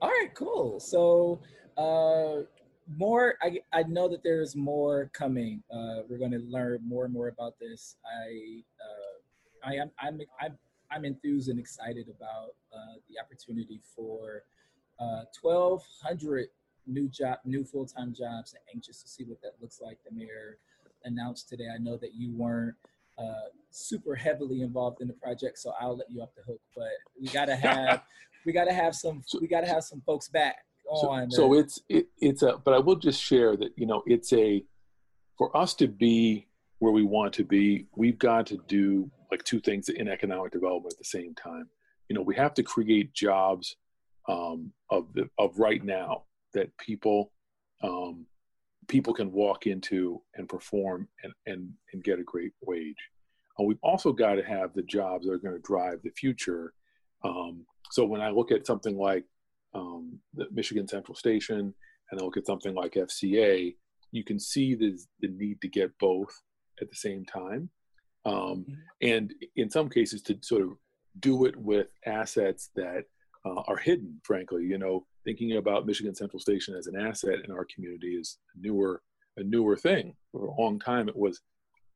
All 0.00 0.08
right, 0.08 0.32
cool. 0.34 0.78
So 0.80 1.40
uh, 1.76 2.42
more. 2.96 3.34
I 3.42 3.58
I 3.72 3.82
know 3.84 4.08
that 4.08 4.22
there's 4.22 4.54
more 4.54 5.10
coming. 5.12 5.62
Uh, 5.72 6.02
we're 6.08 6.18
going 6.18 6.30
to 6.32 6.44
learn 6.48 6.80
more 6.86 7.04
and 7.04 7.12
more 7.12 7.28
about 7.28 7.58
this. 7.58 7.96
I 8.06 8.62
uh, 8.80 9.70
I 9.70 9.74
am 9.74 9.90
I'm 9.98 10.20
I'm 10.40 10.58
I'm 10.90 11.04
enthused 11.04 11.48
and 11.48 11.58
excited 11.58 12.08
about 12.08 12.54
uh, 12.72 12.98
the 13.08 13.20
opportunity 13.20 13.80
for 13.94 14.44
uh, 15.00 15.24
1,200 15.42 16.48
new 16.86 17.08
job, 17.08 17.38
new 17.44 17.62
full-time 17.64 18.14
jobs. 18.14 18.54
And 18.54 18.62
anxious 18.74 19.02
to 19.02 19.08
see 19.08 19.24
what 19.24 19.42
that 19.42 19.52
looks 19.60 19.80
like. 19.80 19.98
The 20.08 20.14
mayor 20.14 20.58
announced 21.04 21.48
today. 21.48 21.68
I 21.74 21.78
know 21.78 21.96
that 21.98 22.14
you 22.14 22.34
weren't 22.34 22.74
uh, 23.18 23.48
super 23.70 24.14
heavily 24.14 24.62
involved 24.62 25.00
in 25.00 25.08
the 25.08 25.14
project, 25.14 25.58
so 25.58 25.72
I'll 25.80 25.96
let 25.96 26.10
you 26.10 26.22
off 26.22 26.30
the 26.36 26.42
hook. 26.42 26.60
But 26.74 26.88
we 27.20 27.28
gotta 27.28 27.56
have 27.56 28.02
we 28.46 28.52
gotta 28.52 28.72
have 28.72 28.94
some 28.94 29.22
we 29.40 29.48
gotta 29.48 29.66
have 29.66 29.84
some 29.84 30.02
folks 30.06 30.28
back 30.28 30.56
on. 30.88 31.30
So, 31.30 31.36
so 31.36 31.54
it's 31.54 31.80
it, 31.88 32.06
it's 32.20 32.42
a. 32.42 32.58
But 32.64 32.74
I 32.74 32.78
will 32.78 32.96
just 32.96 33.22
share 33.22 33.56
that 33.56 33.70
you 33.76 33.86
know 33.86 34.02
it's 34.06 34.32
a 34.32 34.64
for 35.36 35.56
us 35.56 35.74
to 35.74 35.88
be 35.88 36.48
where 36.78 36.92
we 36.92 37.02
want 37.02 37.32
to 37.34 37.44
be. 37.44 37.86
We've 37.96 38.18
got 38.18 38.46
to 38.46 38.58
do 38.68 39.10
like 39.30 39.44
two 39.44 39.60
things 39.60 39.88
in 39.88 40.08
economic 40.08 40.52
development 40.52 40.94
at 40.94 40.98
the 40.98 41.04
same 41.04 41.34
time. 41.34 41.68
You 42.08 42.16
know, 42.16 42.22
we 42.22 42.34
have 42.36 42.54
to 42.54 42.62
create 42.62 43.12
jobs 43.12 43.76
um, 44.28 44.72
of 44.90 45.12
the 45.14 45.28
of 45.38 45.58
right 45.58 45.84
now 45.84 46.24
that 46.54 46.76
people 46.78 47.32
um, 47.82 48.26
people 48.88 49.14
can 49.14 49.30
walk 49.32 49.66
into 49.66 50.20
and 50.34 50.48
perform 50.48 51.08
and 51.22 51.32
and 51.46 51.70
and 51.92 52.04
get 52.04 52.18
a 52.18 52.24
great 52.24 52.52
wage. 52.62 52.96
And 53.58 53.66
we've 53.66 53.78
also 53.82 54.12
got 54.12 54.34
to 54.34 54.42
have 54.42 54.72
the 54.74 54.82
jobs 54.82 55.26
that 55.26 55.32
are 55.32 55.38
going 55.38 55.54
to 55.54 55.60
drive 55.60 56.00
the 56.02 56.10
future. 56.10 56.72
Um, 57.24 57.66
so 57.90 58.04
when 58.04 58.20
I 58.20 58.30
look 58.30 58.52
at 58.52 58.66
something 58.66 58.96
like 58.96 59.24
um, 59.74 60.20
the 60.34 60.46
Michigan 60.52 60.86
Central 60.86 61.16
Station 61.16 61.74
and 62.10 62.20
I 62.20 62.24
look 62.24 62.36
at 62.36 62.46
something 62.46 62.74
like 62.74 62.92
FCA, 62.92 63.74
you 64.12 64.24
can 64.24 64.38
see 64.38 64.74
the 64.74 64.98
the 65.20 65.28
need 65.28 65.60
to 65.60 65.68
get 65.68 65.98
both 65.98 66.34
at 66.80 66.88
the 66.88 66.96
same 66.96 67.24
time 67.24 67.70
um, 68.24 68.34
mm-hmm. 68.34 68.72
and 69.02 69.34
in 69.56 69.70
some 69.70 69.88
cases 69.88 70.22
to 70.22 70.38
sort 70.42 70.62
of 70.62 70.70
do 71.20 71.44
it 71.44 71.56
with 71.56 71.88
assets 72.06 72.70
that 72.76 73.04
uh, 73.44 73.62
are 73.66 73.76
hidden 73.76 74.20
frankly 74.22 74.64
you 74.64 74.78
know 74.78 75.06
thinking 75.28 75.56
about 75.58 75.86
michigan 75.86 76.14
central 76.14 76.40
station 76.40 76.74
as 76.74 76.86
an 76.86 76.96
asset 76.98 77.40
in 77.44 77.50
our 77.50 77.66
community 77.74 78.14
is 78.14 78.38
a 78.56 78.66
newer 78.66 79.02
a 79.36 79.42
newer 79.42 79.76
thing 79.76 80.14
for 80.32 80.46
a 80.46 80.60
long 80.60 80.78
time 80.78 81.08
it 81.08 81.16
was 81.16 81.42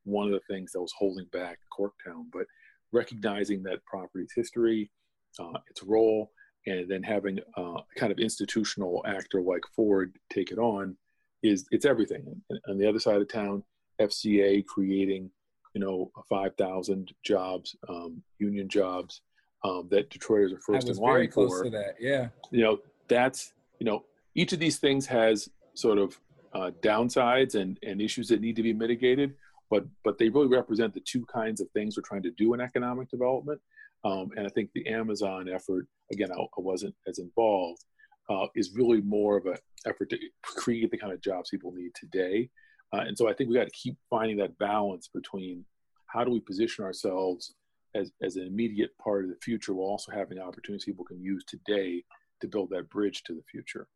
one 0.03 0.27
of 0.27 0.33
the 0.33 0.53
things 0.53 0.71
that 0.71 0.81
was 0.81 0.93
holding 0.97 1.25
back 1.31 1.57
corktown 1.75 2.25
but 2.31 2.45
recognizing 2.91 3.63
that 3.63 3.83
property's 3.85 4.31
history 4.35 4.91
uh, 5.39 5.57
its 5.69 5.81
role 5.81 6.31
and 6.67 6.87
then 6.89 7.01
having 7.01 7.39
uh, 7.57 7.61
a 7.73 7.83
kind 7.97 8.11
of 8.11 8.19
institutional 8.19 9.03
actor 9.07 9.41
like 9.41 9.63
ford 9.75 10.13
take 10.31 10.51
it 10.51 10.59
on 10.59 10.95
is 11.41 11.65
it's 11.71 11.85
everything 11.85 12.23
and 12.49 12.59
on 12.69 12.77
the 12.77 12.87
other 12.87 12.99
side 12.99 13.19
of 13.19 13.27
town 13.27 13.63
fca 13.99 14.63
creating 14.65 15.31
you 15.73 15.81
know, 15.81 16.11
5,000 16.29 17.11
jobs, 17.23 17.75
um, 17.89 18.21
union 18.39 18.69
jobs 18.69 19.21
um, 19.63 19.87
that 19.89 20.09
Detroiters 20.09 20.53
are 20.53 20.59
first 20.59 20.87
in 20.87 20.97
line 20.97 21.31
for. 21.31 21.69
that, 21.69 21.95
yeah. 21.99 22.27
You 22.51 22.63
know, 22.63 22.79
that's, 23.13 23.53
you 23.79 23.85
know, 23.85 24.05
each 24.35 24.53
of 24.53 24.59
these 24.59 24.77
things 24.77 25.05
has 25.07 25.49
sort 25.75 25.97
of 25.97 26.19
uh, 26.53 26.71
downsides 26.81 27.55
and, 27.55 27.77
and 27.83 28.01
issues 28.01 28.27
that 28.29 28.41
need 28.41 28.55
to 28.55 28.63
be 28.63 28.73
mitigated, 28.73 29.33
but 29.69 29.85
but 30.03 30.17
they 30.17 30.29
really 30.29 30.47
represent 30.47 30.93
the 30.93 30.99
two 30.99 31.25
kinds 31.25 31.61
of 31.61 31.69
things 31.71 31.95
we're 31.95 32.03
trying 32.03 32.23
to 32.23 32.31
do 32.31 32.53
in 32.53 32.61
economic 32.61 33.09
development. 33.09 33.59
Um, 34.05 34.31
and 34.35 34.45
I 34.45 34.49
think 34.49 34.69
the 34.73 34.87
Amazon 34.87 35.47
effort, 35.47 35.87
again, 36.11 36.29
I, 36.31 36.35
I 36.35 36.61
wasn't 36.61 36.95
as 37.07 37.19
involved, 37.19 37.83
uh, 38.29 38.47
is 38.55 38.75
really 38.75 39.01
more 39.01 39.37
of 39.37 39.45
an 39.45 39.57
effort 39.85 40.09
to 40.09 40.17
create 40.43 40.91
the 40.91 40.97
kind 40.97 41.13
of 41.13 41.21
jobs 41.21 41.49
people 41.49 41.71
need 41.71 41.91
today 41.95 42.49
uh, 42.93 43.01
and 43.07 43.17
so 43.17 43.27
I 43.27 43.33
think 43.33 43.49
we 43.49 43.55
got 43.55 43.65
to 43.65 43.71
keep 43.71 43.97
finding 44.09 44.37
that 44.37 44.57
balance 44.59 45.09
between 45.13 45.65
how 46.05 46.23
do 46.23 46.31
we 46.31 46.39
position 46.39 46.85
ourselves 46.85 47.55
as, 47.95 48.11
as 48.21 48.35
an 48.35 48.45
immediate 48.45 48.91
part 48.99 49.23
of 49.23 49.31
the 49.31 49.37
future 49.41 49.73
while 49.73 49.89
also 49.89 50.11
having 50.11 50.39
opportunities 50.39 50.85
people 50.85 51.05
can 51.05 51.19
use 51.19 51.43
today 51.45 52.03
to 52.43 52.47
build 52.49 52.69
that 52.69 52.89
bridge 52.89 53.23
to 53.23 53.33
the 53.33 53.41
future. 53.49 53.87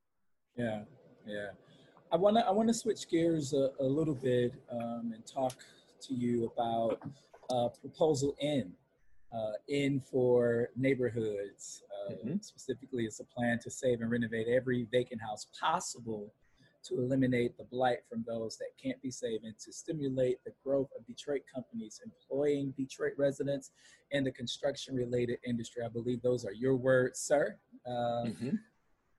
Yeah, 0.55 0.83
yeah. 1.27 1.49
I 2.13 2.15
want 2.15 2.37
to 2.37 2.47
I 2.47 2.51
want 2.51 2.69
to 2.69 2.73
switch 2.73 3.09
gears 3.09 3.53
a, 3.53 3.71
a 3.81 3.83
little 3.83 4.15
bit 4.15 4.53
um, 4.71 5.11
and 5.13 5.21
talk 5.27 5.57
to 6.03 6.13
you 6.13 6.49
about 6.55 7.01
uh, 7.49 7.67
proposal 7.79 8.35
N. 8.41 8.71
Uh, 9.33 9.51
in 9.67 9.99
for 9.99 10.69
neighborhoods. 10.77 11.83
Uh, 11.93 12.13
mm-hmm. 12.13 12.37
Specifically, 12.39 13.03
it's 13.03 13.19
a 13.19 13.25
plan 13.25 13.59
to 13.61 13.69
save 13.69 13.99
and 13.99 14.09
renovate 14.09 14.47
every 14.47 14.87
vacant 14.89 15.21
house 15.21 15.47
possible 15.59 16.31
to 16.87 16.99
eliminate 16.99 17.57
the 17.57 17.65
blight 17.65 17.99
from 18.09 18.23
those 18.25 18.57
that 18.57 18.69
can't 18.81 19.01
be 19.01 19.11
saved 19.11 19.43
and 19.43 19.57
to 19.59 19.73
stimulate 19.73 20.37
the 20.45 20.51
growth 20.63 20.87
of 20.97 21.05
Detroit 21.05 21.41
companies 21.53 21.99
employing 22.05 22.73
Detroit 22.77 23.13
residents 23.17 23.71
in 24.11 24.23
the 24.23 24.31
construction 24.31 24.95
related 24.95 25.39
industry. 25.45 25.83
I 25.83 25.89
believe 25.89 26.21
those 26.21 26.45
are 26.45 26.53
your 26.53 26.75
words, 26.75 27.19
sir. 27.19 27.57
Uh, 27.87 28.25
mm-hmm. 28.25 28.49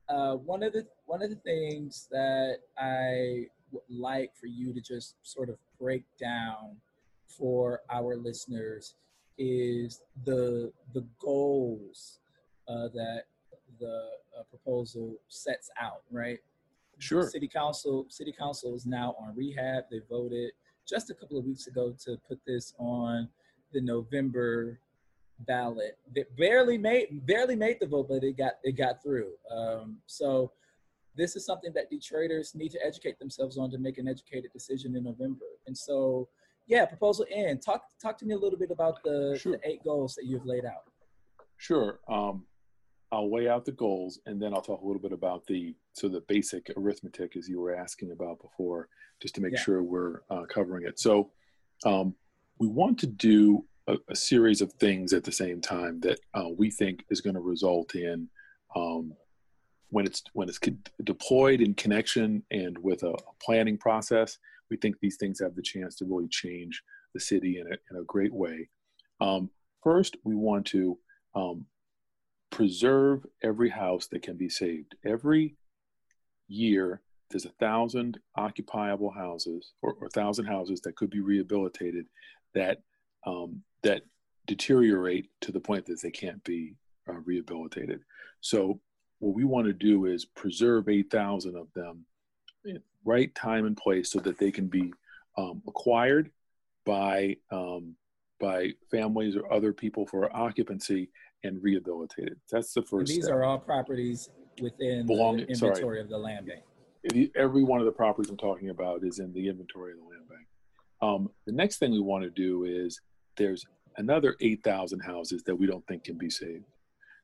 uh, 0.09 0.37
one 0.37 0.63
of 0.63 0.73
the 0.73 0.87
one 1.07 1.23
of 1.23 1.31
the 1.31 1.37
things 1.37 2.07
that 2.11 2.59
I 2.77 3.47
would 3.71 3.83
like 3.89 4.37
for 4.37 4.47
you 4.47 4.75
to 4.75 4.81
just 4.81 5.15
sort 5.23 5.49
of 5.49 5.57
break 5.81 6.05
down 6.21 6.77
for 7.27 7.81
our 7.91 8.17
listeners 8.17 8.95
is 9.39 10.03
the 10.25 10.73
the 10.93 11.07
goals 11.19 12.19
uh, 12.69 12.89
that 12.95 13.23
the 13.81 14.09
uh, 14.39 14.43
proposal 14.51 15.17
sets 15.29 15.71
out, 15.81 16.03
right? 16.11 16.39
Sure. 16.99 17.29
City 17.29 17.49
council, 17.49 18.07
city 18.09 18.35
council 18.37 18.75
is 18.75 18.85
now 18.85 19.15
on 19.21 19.35
rehab. 19.37 19.85
They 19.91 20.01
voted 20.11 20.51
just 20.87 21.11
a 21.11 21.15
couple 21.15 21.39
of 21.39 21.45
weeks 21.45 21.67
ago 21.67 21.95
to 22.05 22.19
put 22.29 22.41
this 22.47 22.75
on 22.79 23.29
the 23.73 23.81
November 23.81 24.81
ballot. 25.40 25.98
They 26.14 26.24
barely 26.37 26.79
made 26.79 27.27
barely 27.27 27.57
made 27.57 27.79
the 27.81 27.87
vote, 27.87 28.09
but 28.09 28.24
it 28.24 28.37
got 28.37 28.55
it 28.62 28.72
got 28.72 29.03
through. 29.03 29.33
Um, 29.51 29.98
so 30.07 30.53
this 31.18 31.37
is 31.37 31.44
something 31.44 31.72
that 31.74 31.90
Detroiters 31.90 32.55
need 32.55 32.70
to 32.70 32.79
educate 32.85 33.18
themselves 33.18 33.59
on 33.59 33.70
to 33.72 33.79
make 33.79 33.98
an 33.98 34.09
educated 34.09 34.53
decision 34.53 34.96
in 34.96 35.03
November. 35.03 35.46
And 35.66 35.77
so, 35.77 36.29
yeah, 36.66 36.87
proposal 36.87 37.27
N. 37.31 37.59
Talk 37.59 37.83
talk 38.01 38.16
to 38.18 38.24
me 38.24 38.35
a 38.35 38.38
little 38.38 38.59
bit 38.59 38.70
about 38.70 39.03
the, 39.03 39.37
sure. 39.40 39.53
the 39.53 39.68
eight 39.68 39.83
goals 39.83 40.14
that 40.14 40.24
you've 40.24 40.46
laid 40.46 40.64
out. 40.64 40.85
Sure. 41.57 41.98
Um, 42.09 42.44
I'll 43.11 43.29
weigh 43.29 43.48
out 43.48 43.64
the 43.64 43.72
goals 43.72 44.20
and 44.27 44.40
then 44.40 44.55
I'll 44.55 44.62
talk 44.62 44.83
a 44.83 44.87
little 44.87 45.03
bit 45.03 45.12
about 45.12 45.46
the 45.46 45.74
so 45.94 46.09
the 46.09 46.20
basic 46.29 46.70
arithmetic 46.77 47.37
as 47.37 47.48
you 47.48 47.61
were 47.61 47.74
asking 47.74 48.12
about 48.12 48.40
before, 48.40 48.88
just 49.20 49.35
to 49.37 49.40
make 49.40 49.55
yeah. 49.55 49.61
sure 49.61 49.83
we're 49.83 50.20
uh, 50.31 50.44
covering 50.48 50.87
it. 50.87 51.01
So 51.01 51.31
um, 51.85 52.14
we 52.59 52.68
want 52.68 52.98
to 52.98 53.07
do 53.07 53.64
a, 53.88 53.96
a, 54.11 54.16
series 54.16 54.61
of 54.61 54.72
things 54.74 55.12
at 55.12 55.24
the 55.24 55.33
same 55.33 55.61
time 55.61 55.98
that 56.01 56.20
uh, 56.35 56.48
we 56.57 56.70
think 56.70 57.05
is 57.11 57.20
going 57.20 57.35
to 57.35 57.40
result 57.40 57.94
in 57.94 58.29
um, 58.77 59.12
when 59.90 60.07
it's 60.07 60.22
when 60.35 60.48
it's 60.48 60.61
deployed 61.05 61.61
in 61.61 61.74
connection 61.74 62.42
and 62.51 62.79
with 62.79 63.03
a, 63.03 63.11
a, 63.11 63.35
planning 63.42 63.79
process. 63.79 64.38
We 64.70 64.77
think 64.77 64.96
these 65.01 65.16
things 65.16 65.40
have 65.40 65.55
the 65.55 65.62
chance 65.62 65.96
to 65.96 66.05
really 66.05 66.29
change 66.29 66.83
the 67.14 67.20
city 67.20 67.59
in 67.59 67.66
a, 67.66 67.77
in 67.90 68.01
a 68.01 68.05
great 68.05 68.33
way. 68.33 68.68
Um, 69.20 69.51
first, 69.83 70.16
we 70.24 70.35
want 70.35 70.66
to 70.66 70.98
um, 71.35 71.64
preserve 72.51 73.24
every 73.42 73.70
house 73.70 74.07
that 74.09 74.22
can 74.22 74.37
be 74.37 74.51
saved. 74.51 74.94
Every 75.07 75.57
year, 76.48 77.01
there's 77.31 77.46
a 77.46 77.53
thousand 77.61 78.18
occupiable 78.37 79.11
houses 79.11 79.72
or, 79.83 79.96
a 80.05 80.11
thousand 80.11 80.46
houses 80.46 80.81
that 80.83 80.96
could 80.96 81.11
be 81.11 81.20
rehabilitated 81.20 82.07
that 82.55 82.83
um, 83.29 83.62
that 83.83 84.03
deteriorate 84.47 85.29
to 85.43 85.53
the 85.53 85.61
point 85.61 85.87
that 85.87 86.01
they 86.03 86.11
can't 86.11 86.43
be 86.45 86.75
uh, 87.09 87.21
rehabilitated. 87.25 88.01
So 88.41 88.81
what 89.19 89.35
we 89.35 89.45
want 89.45 89.67
to 89.67 89.73
do 89.73 90.07
is 90.07 90.25
preserve 90.25 90.88
8,000 90.88 91.57
of 91.57 91.69
them 91.75 92.05
right 93.05 93.35
time 93.35 93.64
and 93.64 93.77
place 93.77 94.11
so 94.11 94.19
that 94.21 94.38
they 94.38 94.51
can 94.51 94.67
be 94.67 94.93
um, 95.37 95.62
acquired 95.67 96.31
by 96.85 97.37
um, 97.51 97.95
by 98.41 98.71
families 98.91 99.37
or 99.37 99.53
other 99.53 99.73
people 99.73 100.07
for 100.07 100.35
occupancy 100.37 101.11
and 101.43 101.62
rehabilitated. 101.62 102.38
That's 102.51 102.73
the 102.73 102.83
first. 102.83 102.93
And 103.01 103.09
these 103.09 103.25
step. 103.25 103.37
are 103.37 103.45
all 103.45 103.59
properties 103.59 104.31
within 104.61 105.07
Belong, 105.07 105.38
the 105.38 105.47
inventory 105.47 105.81
sorry. 105.81 106.01
of 106.01 106.09
the 106.09 106.19
land 106.19 106.47
bank. 106.47 107.31
Every 107.35 107.64
one 107.64 107.81
of 107.81 107.87
the 107.87 107.93
properties 107.93 108.31
I'm 108.31 108.37
talking 108.37 108.71
about 108.71 109.03
is 109.03 109.19
in 109.19 109.33
the 109.33 109.49
inventory 109.49 109.93
of 109.93 109.99
the 109.99 110.05
land 110.05 110.29
bank. 110.29 110.47
Um, 111.01 111.31
the 111.47 111.53
next 111.53 111.79
thing 111.79 111.93
we 111.93 112.01
want 112.01 112.25
to 112.25 112.31
do 112.31 112.64
is 112.64 113.01
there's 113.38 113.64
another 113.96 114.37
8,000 114.40 115.01
houses 115.01 115.42
that 115.44 115.57
we 115.57 115.66
don't 115.66 115.87
think 115.87 116.05
can 116.05 116.18
be 116.18 116.31
saved. 116.31 116.64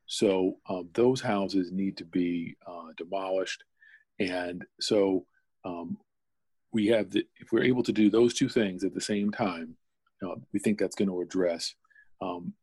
So 0.07 0.57
um, 0.68 0.88
those 0.94 1.20
houses 1.20 1.70
need 1.72 1.96
to 1.98 2.05
be 2.05 2.57
uh, 2.66 2.92
demolished. 2.96 3.62
And 4.18 4.64
so 4.81 5.27
um, 5.64 5.98
we 6.72 6.87
have 6.88 7.11
the, 7.11 7.27
if 7.37 7.53
we're 7.53 7.64
able 7.64 7.83
to 7.83 7.92
do 7.92 8.11
those 8.11 8.35
two 8.35 8.48
things 8.48 8.85
at 8.85 8.94
the 8.94 9.00
same 9.00 9.31
time, 9.31 9.77
uh, 10.24 10.37
we 10.53 10.59
think 10.59 10.79
that's 10.79 10.96
going 10.96 11.09
to 11.09 11.20
address 11.20 11.74
um, 12.20 12.55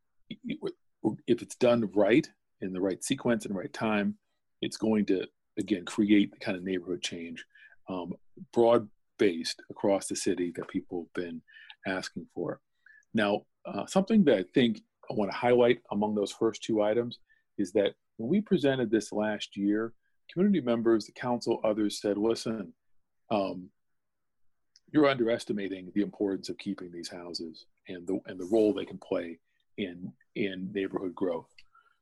if 1.27 1.41
it's 1.41 1.55
done 1.55 1.89
right 1.93 2.27
in 2.61 2.73
the 2.73 2.81
right 2.81 3.03
sequence 3.03 3.45
and 3.45 3.55
right 3.55 3.73
time, 3.73 4.15
it's 4.61 4.77
going 4.77 5.05
to 5.07 5.25
again 5.57 5.85
create 5.85 6.31
the 6.31 6.39
kind 6.39 6.57
of 6.57 6.63
neighborhood 6.63 7.01
change 7.01 7.43
um, 7.89 8.13
broad 8.53 8.87
based 9.17 9.61
across 9.69 10.07
the 10.07 10.15
city 10.15 10.51
that 10.55 10.67
people 10.67 11.07
have 11.15 11.23
been 11.23 11.41
asking 11.87 12.25
for. 12.33 12.59
Now, 13.13 13.41
uh, 13.65 13.85
something 13.85 14.23
that 14.25 14.37
I 14.37 14.43
think 14.53 14.81
I 15.09 15.13
want 15.13 15.31
to 15.31 15.37
highlight 15.37 15.79
among 15.91 16.15
those 16.15 16.31
first 16.31 16.63
two 16.63 16.81
items 16.81 17.19
is 17.57 17.71
that 17.73 17.93
when 18.17 18.29
we 18.29 18.41
presented 18.41 18.89
this 18.89 19.11
last 19.11 19.57
year, 19.57 19.93
community 20.31 20.61
members, 20.61 21.05
the 21.05 21.11
council, 21.11 21.59
others 21.63 21.99
said, 21.99 22.17
listen, 22.17 22.73
um, 23.29 23.69
you're 24.91 25.09
underestimating 25.09 25.91
the 25.95 26.01
importance 26.01 26.49
of 26.49 26.57
keeping 26.57 26.91
these 26.91 27.09
houses 27.09 27.65
and 27.87 28.05
the 28.07 28.19
and 28.25 28.39
the 28.39 28.49
role 28.51 28.73
they 28.73 28.85
can 28.85 28.97
play 28.97 29.39
in 29.77 30.11
in 30.35 30.69
neighborhood 30.73 31.15
growth. 31.15 31.49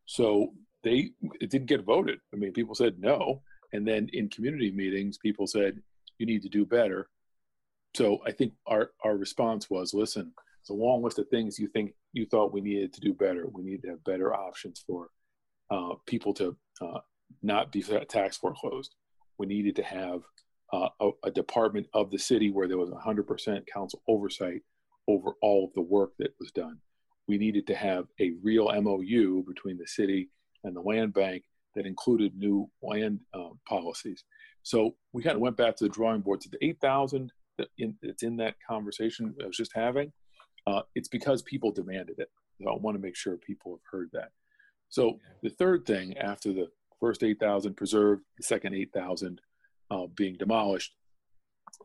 So 0.06 0.54
they 0.84 1.12
it 1.39 1.50
didn't 1.52 1.67
get 1.67 1.86
voted. 1.86 2.19
I 2.34 2.38
mean, 2.38 2.52
people 2.52 2.76
said 2.76 3.00
no, 3.00 3.41
and 3.74 3.88
then 3.88 4.10
in 4.13 4.30
community 4.30 4.72
meetings, 4.72 5.17
people 5.17 5.48
said 5.48 5.82
you 6.17 6.26
need 6.26 6.41
to 6.43 6.50
do 6.50 6.65
better. 6.65 7.10
So 7.95 8.19
I 8.26 8.32
think 8.32 8.54
our 8.65 8.91
our 9.04 9.15
response 9.15 9.69
was, 9.69 9.93
listen, 9.93 10.34
a 10.69 10.73
long 10.73 11.03
list 11.03 11.19
of 11.19 11.27
things 11.29 11.60
you 11.60 11.67
think 11.67 11.93
you 12.13 12.25
thought 12.25 12.53
we 12.53 12.62
needed 12.62 12.93
to 12.93 13.01
do 13.01 13.13
better. 13.13 13.47
We 13.47 13.63
needed 13.63 13.84
to 13.84 13.89
have 13.89 14.03
better 14.03 14.34
options 14.34 14.84
for 14.86 15.10
uh, 15.71 15.95
people 16.05 16.34
to 16.36 16.55
uh, 16.82 16.99
not 17.43 17.71
be 17.71 17.84
tax 18.10 18.38
foreclosed. 18.38 18.95
We 19.38 19.45
needed 19.45 19.75
to 19.77 19.84
have 19.84 20.21
uh, 20.73 20.89
a, 20.99 21.10
a, 21.23 21.32
department 21.32 21.88
of 21.93 22.12
the 22.12 22.17
city 22.17 22.51
where 22.51 22.67
there 22.67 22.77
was 22.77 22.91
100% 22.91 23.67
council 23.73 24.01
oversight 24.08 24.62
over 25.08 25.32
all 25.41 25.65
of 25.65 25.73
the 25.73 25.82
work 25.82 26.12
that 26.19 26.34
was 26.39 26.51
done. 26.51 26.77
We 27.27 27.38
needed 27.38 27.65
to 27.67 27.75
have 27.75 28.05
a 28.19 28.34
real 28.43 28.69
MOU 28.82 29.43
between 29.47 29.77
the 29.77 29.88
city 29.88 30.29
and 30.63 30.75
the 30.75 30.82
land 30.82 31.13
bank 31.13 31.43
that 31.75 31.86
included 31.86 32.36
new 32.36 32.69
land 32.84 33.19
uh, 33.34 33.49
policies. 33.67 34.23
So 34.63 34.95
we 35.13 35.23
kind 35.23 35.36
of 35.36 35.41
went 35.41 35.58
back 35.58 35.75
to 35.77 35.86
the 35.86 35.89
drawing 35.89 36.21
board 36.21 36.41
to 36.41 36.49
the 36.49 36.63
8,000 36.63 37.32
that 37.58 37.67
that's 38.01 38.23
in 38.23 38.38
that 38.38 38.55
conversation 38.67 39.34
I 39.41 39.47
was 39.47 39.58
just 39.58 39.71
having. 39.75 40.12
Uh, 40.67 40.82
it's 40.95 41.08
because 41.08 41.41
people 41.41 41.72
demanded 41.72 42.19
it. 42.19 42.30
So 42.62 42.69
I 42.69 42.78
want 42.78 42.95
to 42.95 43.02
make 43.02 43.15
sure 43.15 43.38
people 43.38 43.74
have 43.74 43.91
heard 43.91 44.10
that. 44.13 44.32
So 44.89 45.19
the 45.43 45.50
third 45.50 45.86
thing 45.86 46.17
after 46.17 46.52
the 46.52 46.67
first 47.00 47.24
8,000 47.24 47.76
preserved, 47.76 48.24
the 48.38 48.43
second 48.43 48.76
8,000 48.76 49.39
uh, 49.91 50.08
being 50.15 50.36
demolished, 50.38 50.95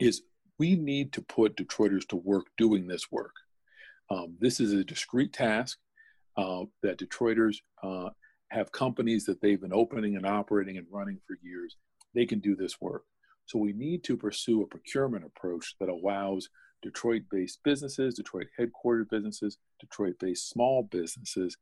is 0.01 0.23
we 0.59 0.77
need 0.77 1.13
to 1.13 1.23
put 1.23 1.57
Detroiters 1.57 2.07
to 2.09 2.17
work 2.17 2.47
doing 2.57 2.87
this 2.87 3.11
work. 3.11 3.35
Um, 4.11 4.37
this 4.39 4.61
is 4.61 4.73
a 4.73 4.85
discrete 4.85 5.33
task 5.33 5.79
uh, 6.37 6.65
that 6.83 6.99
Detroiters 6.99 7.57
uh, 7.83 8.11
have 8.49 8.73
companies 8.73 9.25
that 9.27 9.41
they've 9.41 9.61
been 9.61 9.73
opening 9.73 10.17
and 10.17 10.27
operating 10.27 10.77
and 10.77 10.87
running 10.91 11.19
for 11.27 11.37
years. 11.43 11.77
They 12.15 12.27
can 12.27 12.41
do 12.41 12.55
this 12.55 12.81
work. 12.81 13.05
So 13.47 13.59
we 13.59 13.73
need 13.73 14.05
to 14.05 14.17
pursue 14.17 14.63
a 14.63 14.67
procurement 14.67 15.25
approach 15.25 15.77
that 15.81 15.89
allows 15.89 16.49
Detroit-based 16.85 17.61
businesses, 17.65 18.15
Detroit 18.15 18.47
headquartered 18.61 19.09
businesses, 19.11 19.57
Detroit-based 19.81 20.49
small 20.51 20.83
businesses 20.83 21.57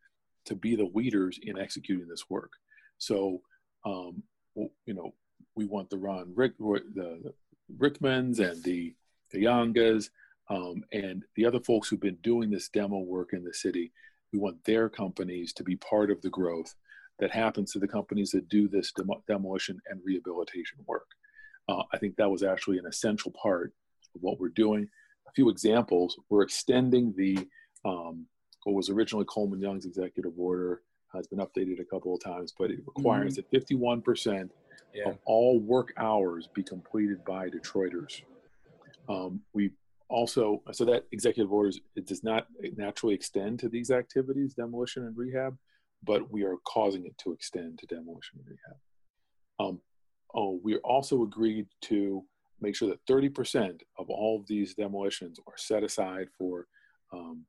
to 0.44 0.56
be 0.56 0.74
the 0.74 0.90
leaders 0.94 1.38
in 1.40 1.58
executing 1.58 2.08
this 2.08 2.28
work. 2.28 2.50
So, 2.98 3.40
um, 3.86 4.22
you 4.56 4.94
know, 4.94 5.14
we 5.54 5.64
want 5.64 5.88
the 5.90 5.96
Ron 5.96 6.32
Rick, 6.34 6.58
the, 6.58 7.32
Rickmans 7.78 8.38
and 8.38 8.62
the 8.64 8.94
the 9.30 9.44
Yangas 9.44 10.10
um, 10.50 10.84
and 10.92 11.24
the 11.36 11.46
other 11.46 11.60
folks 11.60 11.88
who've 11.88 12.00
been 12.00 12.18
doing 12.22 12.50
this 12.50 12.68
demo 12.68 12.98
work 12.98 13.32
in 13.32 13.44
the 13.44 13.54
city. 13.54 13.92
We 14.32 14.38
want 14.38 14.62
their 14.64 14.90
companies 14.90 15.52
to 15.54 15.64
be 15.64 15.76
part 15.76 16.10
of 16.10 16.20
the 16.20 16.30
growth 16.30 16.74
that 17.18 17.30
happens 17.30 17.72
to 17.72 17.78
the 17.78 17.88
companies 17.88 18.30
that 18.32 18.48
do 18.48 18.68
this 18.68 18.92
dem- 18.92 19.22
demolition 19.26 19.80
and 19.88 20.00
rehabilitation 20.04 20.78
work. 20.86 21.06
Uh, 21.68 21.82
I 21.92 21.98
think 21.98 22.16
that 22.16 22.30
was 22.30 22.42
actually 22.42 22.78
an 22.78 22.86
essential 22.86 23.32
part 23.40 23.72
of 24.14 24.20
what 24.20 24.38
we're 24.38 24.48
doing. 24.50 24.88
A 25.32 25.34
few 25.34 25.48
examples: 25.48 26.18
we're 26.28 26.42
extending 26.42 27.14
the 27.16 27.48
um, 27.84 28.26
what 28.64 28.74
was 28.74 28.90
originally 28.90 29.24
Coleman 29.28 29.60
Young's 29.60 29.86
executive 29.86 30.32
order 30.36 30.82
has 31.12 31.26
been 31.26 31.40
updated 31.40 31.80
a 31.80 31.84
couple 31.84 32.14
of 32.14 32.22
times, 32.22 32.54
but 32.58 32.70
it 32.70 32.80
requires 32.86 33.36
mm-hmm. 33.36 33.56
that 33.56 34.04
51% 34.04 34.48
yeah. 34.94 35.08
of 35.08 35.18
all 35.24 35.60
work 35.60 35.92
hours 35.96 36.48
be 36.54 36.62
completed 36.62 37.24
by 37.24 37.48
Detroiters. 37.48 38.22
Um, 39.08 39.40
we 39.52 39.72
also, 40.08 40.62
so 40.72 40.84
that 40.84 41.06
executive 41.12 41.52
orders, 41.52 41.80
it 41.96 42.06
does 42.06 42.22
not 42.22 42.46
naturally 42.76 43.14
extend 43.14 43.58
to 43.60 43.68
these 43.68 43.90
activities, 43.90 44.54
demolition 44.54 45.06
and 45.06 45.16
rehab, 45.16 45.56
but 46.04 46.30
we 46.30 46.44
are 46.44 46.56
causing 46.66 47.06
it 47.06 47.16
to 47.18 47.32
extend 47.32 47.78
to 47.78 47.86
demolition 47.86 48.38
and 48.38 48.46
rehab. 48.46 48.76
Um, 49.58 49.80
oh, 50.34 50.60
we 50.62 50.76
also 50.78 51.22
agreed 51.22 51.66
to 51.82 52.24
make 52.62 52.76
sure 52.76 52.88
that 52.88 53.04
30% 53.06 53.80
of 53.98 54.08
all 54.08 54.40
of 54.40 54.46
these 54.46 54.74
demolitions 54.74 55.38
are 55.46 55.56
set 55.56 55.82
aside 55.82 56.28
for 56.38 56.66
um, 57.12 57.44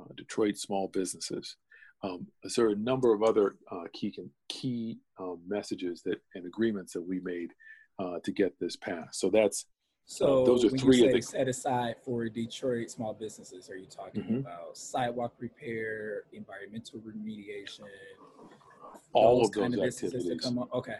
uh, 0.00 0.08
Detroit 0.16 0.56
small 0.56 0.88
businesses. 0.88 1.56
Um, 2.02 2.26
there 2.56 2.66
are 2.66 2.70
a 2.70 2.76
number 2.76 3.14
of 3.14 3.22
other 3.22 3.56
uh, 3.70 3.84
key 3.92 4.12
key 4.48 4.98
um, 5.20 5.40
messages 5.46 6.02
that 6.02 6.20
and 6.34 6.46
agreements 6.46 6.92
that 6.94 7.02
we 7.02 7.20
made 7.20 7.52
uh, 7.98 8.18
to 8.24 8.32
get 8.32 8.58
this 8.58 8.76
passed. 8.76 9.20
So 9.20 9.30
that's 9.30 9.66
so. 10.06 10.42
Uh, 10.42 10.46
those 10.46 10.64
are 10.64 10.70
three 10.70 11.06
of 11.06 11.12
the 11.12 11.22
set 11.22 11.46
aside 11.46 11.94
for 12.04 12.28
Detroit 12.28 12.90
small 12.90 13.14
businesses. 13.14 13.70
Are 13.70 13.76
you 13.76 13.86
talking 13.86 14.22
mm-hmm. 14.22 14.38
about 14.38 14.76
sidewalk 14.76 15.34
repair, 15.38 16.24
environmental 16.32 16.98
remediation, 17.00 17.84
all 19.12 19.44
of 19.44 19.52
those 19.52 19.78
activities? 19.78 20.52
Okay. 20.74 20.96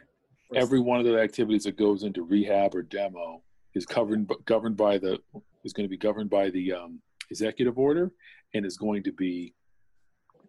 Every 0.54 0.80
one 0.80 1.00
of 1.00 1.06
the 1.06 1.18
activities 1.18 1.64
that 1.64 1.78
goes 1.78 2.02
into 2.04 2.22
rehab 2.22 2.74
or 2.74 2.82
demo 2.82 3.42
is 3.74 3.86
covered 3.86 4.30
governed 4.44 4.76
by 4.76 4.98
the 4.98 5.18
is 5.64 5.72
going 5.72 5.84
to 5.84 5.90
be 5.90 5.96
governed 5.96 6.30
by 6.30 6.50
the 6.50 6.72
um, 6.72 7.00
executive 7.30 7.78
order 7.78 8.10
and 8.54 8.66
is 8.66 8.76
going 8.76 9.02
to 9.02 9.12
be 9.12 9.54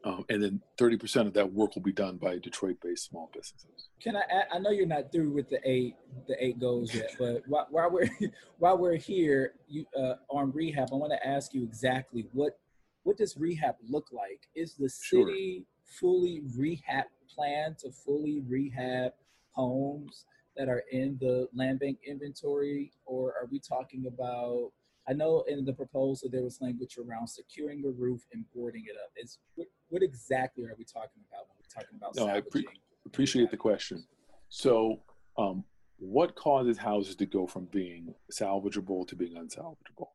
um, 0.05 0.25
and 0.27 0.43
then 0.43 0.61
30% 0.77 1.27
of 1.27 1.33
that 1.33 1.53
work 1.53 1.75
will 1.75 1.81
be 1.81 1.93
done 1.93 2.17
by 2.17 2.37
Detroit-based 2.37 3.05
small 3.05 3.29
businesses. 3.33 3.87
Can 4.01 4.17
I? 4.17 4.21
Add, 4.29 4.47
I 4.51 4.59
know 4.59 4.69
you're 4.69 4.85
not 4.85 5.13
through 5.13 5.31
with 5.31 5.49
the 5.49 5.59
eight 5.63 5.95
the 6.27 6.35
eight 6.43 6.59
goals 6.59 6.93
yet, 6.93 7.11
but 7.17 7.43
while, 7.47 7.67
while 7.69 7.89
we're 7.89 8.09
while 8.57 8.77
we're 8.77 8.97
here, 8.97 9.53
you 9.69 9.85
uh, 9.97 10.15
on 10.29 10.51
rehab, 10.51 10.89
I 10.91 10.95
want 10.95 11.13
to 11.13 11.25
ask 11.25 11.53
you 11.53 11.63
exactly 11.63 12.27
what 12.33 12.59
what 13.03 13.17
does 13.17 13.37
rehab 13.37 13.75
look 13.87 14.07
like? 14.11 14.41
Is 14.55 14.75
the 14.75 14.89
city 14.89 15.65
sure. 15.65 15.99
fully 15.99 16.43
rehab 16.57 17.05
plan 17.33 17.75
to 17.79 17.91
fully 17.91 18.43
rehab 18.45 19.13
homes 19.51 20.25
that 20.55 20.69
are 20.69 20.83
in 20.91 21.17
the 21.19 21.47
land 21.53 21.79
bank 21.79 21.97
inventory, 22.07 22.91
or 23.05 23.29
are 23.29 23.47
we 23.51 23.59
talking 23.59 24.05
about 24.07 24.71
I 25.07 25.13
know 25.13 25.43
in 25.47 25.65
the 25.65 25.73
proposal 25.73 26.29
there 26.31 26.43
was 26.43 26.61
language 26.61 26.97
around 26.97 27.27
securing 27.27 27.81
the 27.81 27.91
roof 27.91 28.21
and 28.31 28.45
boarding 28.55 28.83
it 28.87 28.95
up. 28.95 29.11
Is 29.17 29.39
what, 29.55 29.67
what 29.89 30.01
exactly 30.01 30.63
are 30.65 30.75
we 30.77 30.85
talking 30.85 31.21
about 31.29 31.47
when 31.47 31.57
we're 31.59 31.81
talking 31.81 31.97
about? 31.97 32.15
No, 32.15 32.27
I 32.27 32.41
pre- 32.41 32.67
appreciate 33.05 33.51
the 33.51 33.57
question. 33.57 34.05
So, 34.49 35.01
um, 35.37 35.63
what 35.97 36.35
causes 36.35 36.77
houses 36.77 37.15
to 37.17 37.25
go 37.25 37.47
from 37.47 37.65
being 37.65 38.13
salvageable 38.31 39.07
to 39.07 39.15
being 39.15 39.35
unsalvageable? 39.35 40.07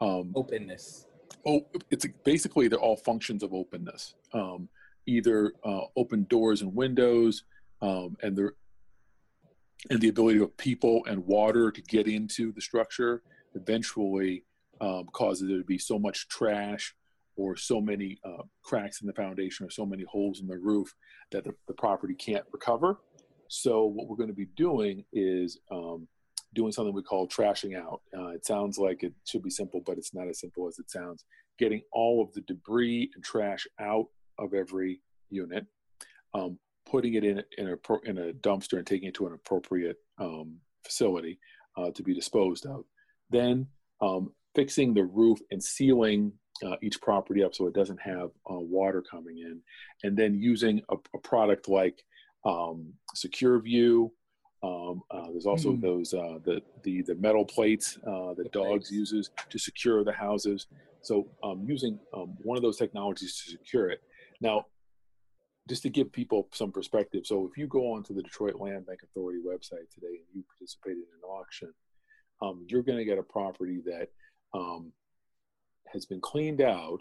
Um, 0.00 0.32
openness. 0.34 1.06
Oh, 1.46 1.66
it's 1.90 2.06
basically 2.24 2.68
they're 2.68 2.78
all 2.78 2.96
functions 2.96 3.42
of 3.42 3.52
openness. 3.52 4.14
Um, 4.32 4.68
either 5.06 5.52
uh, 5.64 5.82
open 5.96 6.24
doors 6.24 6.62
and 6.62 6.74
windows, 6.74 7.44
um, 7.80 8.16
and 8.22 8.36
the 8.36 8.50
and 9.90 10.00
the 10.00 10.08
ability 10.08 10.40
of 10.40 10.56
people 10.56 11.04
and 11.06 11.24
water 11.26 11.70
to 11.70 11.82
get 11.82 12.06
into 12.06 12.52
the 12.52 12.60
structure 12.60 13.22
eventually 13.54 14.44
um, 14.80 15.06
causes 15.12 15.48
there 15.48 15.58
to 15.58 15.64
be 15.64 15.78
so 15.78 15.98
much 15.98 16.28
trash 16.28 16.94
or 17.36 17.56
so 17.56 17.80
many 17.80 18.18
uh, 18.24 18.42
cracks 18.62 19.00
in 19.00 19.06
the 19.06 19.12
foundation 19.12 19.64
or 19.64 19.70
so 19.70 19.86
many 19.86 20.04
holes 20.04 20.40
in 20.40 20.46
the 20.46 20.58
roof 20.58 20.94
that 21.30 21.44
the, 21.44 21.54
the 21.68 21.74
property 21.74 22.14
can't 22.14 22.44
recover. 22.52 22.98
So 23.48 23.84
what 23.84 24.08
we're 24.08 24.16
going 24.16 24.28
to 24.28 24.34
be 24.34 24.48
doing 24.56 25.04
is 25.12 25.58
um, 25.70 26.08
doing 26.54 26.72
something 26.72 26.92
we 26.92 27.02
call 27.02 27.28
trashing 27.28 27.76
out. 27.76 28.02
Uh, 28.16 28.28
it 28.28 28.44
sounds 28.44 28.78
like 28.78 29.02
it 29.02 29.12
should 29.24 29.42
be 29.42 29.50
simple, 29.50 29.80
but 29.86 29.98
it's 29.98 30.14
not 30.14 30.28
as 30.28 30.40
simple 30.40 30.66
as 30.66 30.78
it 30.78 30.90
sounds. 30.90 31.24
Getting 31.58 31.82
all 31.92 32.22
of 32.22 32.32
the 32.34 32.40
debris 32.42 33.10
and 33.14 33.24
trash 33.24 33.66
out 33.80 34.06
of 34.38 34.54
every 34.54 35.00
unit, 35.30 35.66
um, 36.34 36.58
putting 36.90 37.14
it 37.14 37.24
in, 37.24 37.42
in, 37.58 37.68
a, 37.68 38.08
in 38.08 38.18
a 38.18 38.32
dumpster 38.32 38.78
and 38.78 38.86
taking 38.86 39.08
it 39.08 39.14
to 39.14 39.26
an 39.26 39.34
appropriate 39.34 39.96
um, 40.18 40.56
facility 40.84 41.38
uh, 41.76 41.90
to 41.90 42.02
be 42.02 42.14
disposed 42.14 42.66
of. 42.66 42.84
Then 43.30 43.66
um, 44.00 44.32
fixing 44.54 44.94
the 44.94 45.04
roof 45.04 45.38
and 45.50 45.62
sealing 45.62 46.32
uh, 46.64 46.76
each 46.82 47.00
property 47.00 47.44
up 47.44 47.54
so 47.54 47.66
it 47.66 47.74
doesn't 47.74 48.00
have 48.00 48.30
uh, 48.50 48.58
water 48.58 49.02
coming 49.02 49.38
in, 49.38 49.60
and 50.02 50.16
then 50.16 50.34
using 50.34 50.82
a, 50.90 50.96
a 51.14 51.18
product 51.18 51.68
like 51.68 52.02
um, 52.44 52.92
Secure 53.14 53.60
View. 53.60 54.12
Um, 54.64 55.02
uh, 55.12 55.30
there's 55.30 55.46
also 55.46 55.72
mm. 55.72 55.80
those 55.80 56.12
uh, 56.14 56.38
the, 56.44 56.60
the 56.82 57.02
the 57.02 57.14
metal 57.14 57.44
plates 57.44 57.96
uh, 58.04 58.34
that 58.34 58.44
the 58.44 58.48
dogs 58.48 58.90
uses 58.90 59.30
to 59.50 59.58
secure 59.58 60.02
the 60.02 60.12
houses. 60.12 60.66
So 61.00 61.28
um, 61.44 61.64
using 61.64 62.00
um, 62.12 62.34
one 62.42 62.56
of 62.56 62.62
those 62.62 62.76
technologies 62.76 63.40
to 63.44 63.52
secure 63.52 63.88
it. 63.88 64.02
Now, 64.40 64.66
just 65.68 65.82
to 65.82 65.90
give 65.90 66.12
people 66.12 66.48
some 66.52 66.72
perspective, 66.72 67.26
so 67.26 67.46
if 67.50 67.58
you 67.58 67.66
go 67.66 67.92
onto 67.92 68.14
the 68.14 68.22
Detroit 68.22 68.56
Land 68.60 68.86
Bank 68.86 69.00
Authority 69.02 69.40
website 69.46 69.88
today 69.92 70.06
and 70.08 70.26
you 70.34 70.44
participate 70.56 70.92
in 70.92 70.98
an 70.98 71.28
auction, 71.28 71.72
um, 72.40 72.64
you're 72.68 72.82
going 72.82 72.98
to 72.98 73.04
get 73.04 73.18
a 73.18 73.22
property 73.22 73.80
that 73.84 74.08
um, 74.54 74.92
has 75.92 76.06
been 76.06 76.20
cleaned 76.20 76.60
out, 76.60 77.00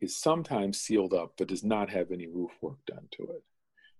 is 0.00 0.16
sometimes 0.16 0.80
sealed 0.80 1.14
up, 1.14 1.32
but 1.36 1.48
does 1.48 1.64
not 1.64 1.88
have 1.90 2.10
any 2.10 2.28
roof 2.28 2.50
work 2.60 2.78
done 2.86 3.08
to 3.12 3.22
it. 3.24 3.42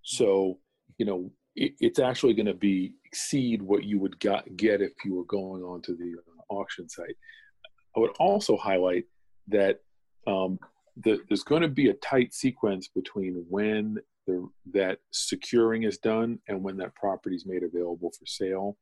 So, 0.03 0.59
you 0.99 1.07
know, 1.07 1.31
it, 1.57 1.73
it's 1.81 1.99
actually 1.99 2.35
going 2.35 2.47
to 2.47 2.55
be 2.55 2.95
exceed 3.05 3.63
what 3.63 3.85
you 3.85 3.99
would 3.99 4.19
got, 4.21 4.45
get 4.57 4.83
if 4.83 4.93
you 5.05 5.15
were 5.15 5.25
going 5.25 5.63
onto 5.63 5.97
the 5.97 6.15
uh, 6.19 6.55
auction 6.55 6.89
site. 6.89 7.17
I 7.97 8.01
would 8.01 8.15
also 8.19 8.57
highlight 8.57 9.05
that 9.49 9.81
um, 10.27 10.59
the, 10.97 11.21
there's 11.29 11.43
going 11.43 11.63
to 11.63 11.69
be 11.69 11.91
a 11.91 11.95
tight 11.95 12.33
sequence 12.35 12.89
between 12.89 13.45
when 13.49 13.99
the, 14.27 14.49
that 14.73 14.99
securing 15.11 15.83
is 15.83 15.99
done 15.99 16.39
and 16.49 16.63
when 16.63 16.77
that 16.79 16.95
property 16.95 17.37
is 17.37 17.47
made 17.47 17.63
available 17.63 18.11
for 18.11 18.27
sale, 18.27 18.77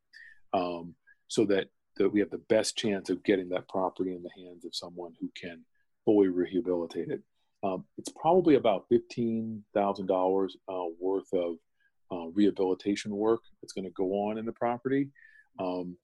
um, 0.52 0.94
so 1.28 1.44
that, 1.46 1.68
that 1.96 2.08
we 2.08 2.20
have 2.20 2.30
the 2.30 2.38
best 2.48 2.76
chance 2.76 3.10
of 3.10 3.22
getting 3.22 3.48
that 3.48 3.68
property 3.68 4.14
in 4.14 4.22
the 4.22 4.42
hands 4.44 4.64
of 4.64 4.74
someone 4.74 5.12
who 5.20 5.30
can 5.40 5.64
fully 6.04 6.28
rehabilitate 6.28 7.08
it. 7.08 7.22
Um, 7.64 7.84
it's 7.96 8.10
probably 8.10 8.56
about 8.56 8.86
fifteen 8.88 9.62
thousand 9.72 10.10
uh, 10.10 10.14
dollars 10.14 10.56
worth 11.00 11.32
of 11.32 11.56
uh, 12.10 12.26
rehabilitation 12.34 13.14
work 13.14 13.40
that's 13.60 13.72
going 13.72 13.84
to 13.84 13.90
go 13.90 14.06
on 14.26 14.36
in 14.36 14.44
the 14.44 14.52
property. 14.52 15.10
Um, 15.60 15.96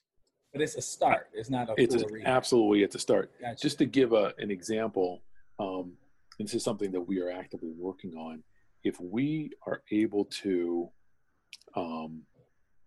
but 0.52 0.62
it's 0.62 0.76
a 0.76 0.80
start. 0.82 1.28
It's 1.32 1.50
not 1.50 1.68
a. 1.68 1.74
It's 1.76 1.96
a, 1.96 2.06
absolutely 2.24 2.84
it's 2.84 2.94
a 2.94 2.98
start. 2.98 3.32
Gotcha. 3.40 3.60
Just 3.60 3.78
to 3.78 3.86
give 3.86 4.12
a, 4.12 4.32
an 4.38 4.50
example, 4.50 5.22
um, 5.58 5.92
this 6.38 6.54
is 6.54 6.62
something 6.64 6.92
that 6.92 7.00
we 7.00 7.20
are 7.20 7.30
actively 7.30 7.72
working 7.76 8.14
on. 8.14 8.42
If 8.84 9.00
we 9.00 9.50
are 9.66 9.82
able 9.90 10.26
to, 10.42 10.88
um, 11.74 12.22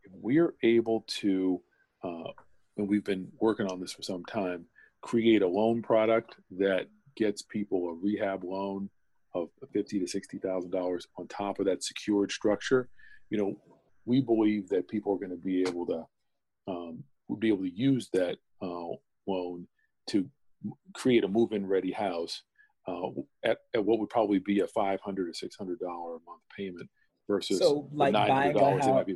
if 0.04 0.12
we 0.22 0.40
are 0.40 0.54
able 0.64 1.04
to, 1.20 1.62
uh, 2.04 2.32
and 2.78 2.88
we've 2.88 3.04
been 3.04 3.28
working 3.40 3.68
on 3.68 3.80
this 3.80 3.94
for 3.94 4.02
some 4.02 4.24
time, 4.26 4.66
create 5.02 5.42
a 5.42 5.48
loan 5.48 5.82
product 5.82 6.36
that 6.58 6.88
gets 7.16 7.42
people 7.42 7.90
a 7.90 7.94
rehab 7.94 8.44
loan 8.44 8.90
of 9.34 9.50
fifty 9.74 10.00
to 10.00 10.08
sixty 10.08 10.38
thousand 10.38 10.72
dollars 10.72 11.08
on 11.18 11.28
top 11.28 11.60
of 11.60 11.66
that 11.66 11.84
secured 11.84 12.32
structure. 12.32 12.90
You 13.30 13.38
know, 13.38 13.56
we 14.06 14.22
believe 14.22 14.70
that 14.70 14.88
people 14.88 15.14
are 15.14 15.18
going 15.18 15.32
to 15.32 15.36
be 15.36 15.62
able 15.62 15.86
to 15.88 16.06
um, 16.68 17.04
be 17.40 17.50
able 17.50 17.64
to 17.64 17.76
use 17.76 18.10
that 18.14 18.38
uh, 18.62 18.96
loan 19.28 19.68
to 20.08 20.30
create 20.94 21.24
a 21.24 21.28
move-in 21.28 21.66
ready 21.66 21.92
house 21.92 22.44
uh, 22.88 23.10
at, 23.44 23.60
at 23.76 23.84
what 23.84 24.00
would 24.00 24.10
probably 24.10 24.40
be 24.40 24.62
a 24.62 24.68
500 24.68 25.30
or 25.30 25.34
600 25.34 25.80
dollar 25.80 26.16
a 26.16 26.20
month 26.26 26.42
payment 26.56 26.90
versus 27.28 27.60
so 27.60 27.88
like 27.94 28.14
buying 28.14 28.56
a 28.56 28.84
house. 28.84 29.06
Be, 29.06 29.16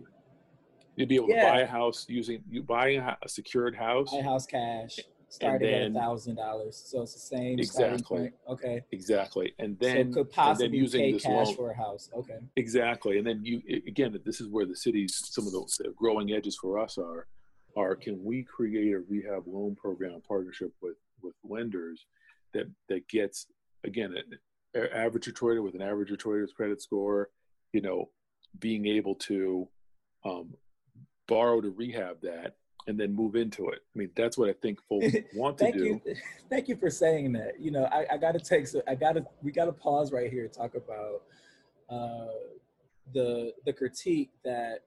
you'd 0.96 1.10
be 1.10 1.16
able 1.16 1.30
yeah. 1.30 1.46
to 1.46 1.52
buy 1.52 1.60
a 1.62 1.68
house 1.68 2.06
using 2.08 2.44
you 2.50 2.64
buying 2.64 3.00
a, 3.00 3.18
a 3.24 3.30
secured 3.30 3.76
house. 3.76 4.12
Buy 4.12 4.20
a 4.20 4.24
house 4.24 4.46
cash 4.46 4.98
starting 5.30 5.74
at 5.74 5.92
a 5.92 5.94
thousand 5.94 6.36
dollars. 6.36 6.82
So 6.86 7.02
it's 7.02 7.14
the 7.14 7.20
same 7.20 7.60
exactly. 7.60 8.32
okay. 8.48 8.82
Exactly. 8.92 9.54
And 9.60 9.78
then 9.80 10.14
so 10.14 10.20
could 10.20 10.32
possibly 10.32 10.66
and 10.66 10.74
then 10.74 10.80
using 10.80 11.02
pay 11.02 11.12
this 11.14 11.24
cash 11.24 11.48
loan, 11.48 11.56
for 11.56 11.72
a 11.72 11.78
house. 11.78 12.10
Okay. 12.16 12.40
Exactly. 12.56 13.18
And 13.18 13.28
then 13.28 13.44
you 13.44 13.62
again 13.88 14.18
this 14.26 14.42
is 14.42 14.48
where 14.48 14.66
the 14.66 14.76
city's 14.76 15.22
some 15.24 15.46
of 15.46 15.54
the 15.54 15.94
growing 15.96 16.32
edges 16.32 16.58
for 16.60 16.80
us 16.80 16.98
are 16.98 17.28
are 17.78 17.96
can 17.96 18.24
we 18.24 18.44
create 18.44 18.94
a 18.94 19.00
rehab 19.00 19.44
loan 19.48 19.76
program 19.76 20.22
partnership 20.28 20.72
with 20.82 20.96
with 21.22 21.34
lenders 21.44 22.06
that 22.56 22.72
that 22.90 23.08
gets 23.08 23.48
again 23.84 24.16
an 24.74 24.88
average 24.94 25.26
Detroiter 25.26 25.64
with 25.64 25.76
an 25.76 25.82
average 25.82 26.10
Detroiter's 26.10 26.54
credit 26.54 26.82
score, 26.82 27.30
you 27.72 27.82
know, 27.82 28.10
being 28.60 28.86
able 28.88 29.16
to 29.16 29.68
um, 30.26 30.54
borrow 31.28 31.62
to 31.62 31.70
rehab 31.70 32.22
that 32.22 32.56
and 32.88 33.00
then 33.00 33.16
move 33.16 33.36
into 33.36 33.70
it. 33.70 33.80
I 33.96 33.98
mean, 33.98 34.10
that's 34.16 34.38
what 34.38 34.50
I 34.50 34.54
think 34.54 34.80
folks 34.90 35.16
want 35.34 35.58
to 35.60 35.66
Thank 35.66 35.78
do. 35.78 35.84
You. 35.84 36.02
Thank 36.50 36.68
you 36.68 36.76
for 36.76 36.90
saying 36.90 37.34
that. 37.34 37.60
You 37.60 37.72
know, 37.72 37.86
I, 37.86 38.06
I 38.14 38.18
got 38.18 38.34
to 38.34 38.40
take, 38.40 38.68
so 38.68 38.82
I 38.88 38.96
got 38.96 39.14
to, 39.14 39.26
we 39.42 39.52
got 39.52 39.66
to 39.66 39.72
pause 39.72 40.12
right 40.12 40.32
here 40.32 40.48
to 40.48 40.54
talk 40.54 40.76
about 40.76 41.24
uh, 41.90 42.34
the 43.14 43.54
the 43.66 43.74
critique 43.74 44.32
that 44.44 44.80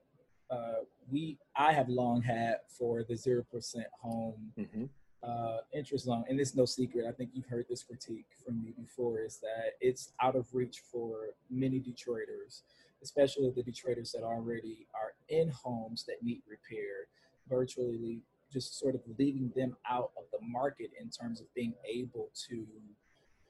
uh, 0.51 0.83
we 1.09 1.37
I 1.55 1.71
have 1.73 1.89
long 1.89 2.21
had 2.21 2.57
for 2.77 3.03
the 3.07 3.15
zero 3.15 3.43
percent 3.49 3.87
home 4.01 4.51
mm-hmm. 4.57 4.85
Uh, 5.23 5.57
interest 5.73 6.07
loan, 6.07 6.23
and 6.29 6.39
it's 6.39 6.55
no 6.55 6.65
secret. 6.65 7.05
I 7.07 7.11
think 7.11 7.31
you've 7.33 7.47
heard 7.47 7.65
this 7.69 7.83
critique 7.83 8.27
from 8.45 8.63
me 8.63 8.73
before. 8.77 9.19
Is 9.19 9.37
that 9.37 9.73
it's 9.81 10.13
out 10.21 10.35
of 10.35 10.47
reach 10.53 10.81
for 10.91 11.29
many 11.49 11.79
Detroiters, 11.79 12.61
especially 13.03 13.51
the 13.51 13.63
Detroiters 13.63 14.11
that 14.13 14.23
already 14.23 14.87
are 14.93 15.13
in 15.27 15.49
homes 15.49 16.05
that 16.07 16.23
need 16.23 16.41
repair. 16.47 17.07
Virtually, 17.49 18.21
just 18.51 18.79
sort 18.79 18.95
of 18.95 19.01
leaving 19.17 19.51
them 19.55 19.75
out 19.89 20.11
of 20.17 20.23
the 20.31 20.45
market 20.45 20.91
in 20.99 21.09
terms 21.09 21.41
of 21.41 21.53
being 21.53 21.73
able 21.85 22.29
to 22.49 22.65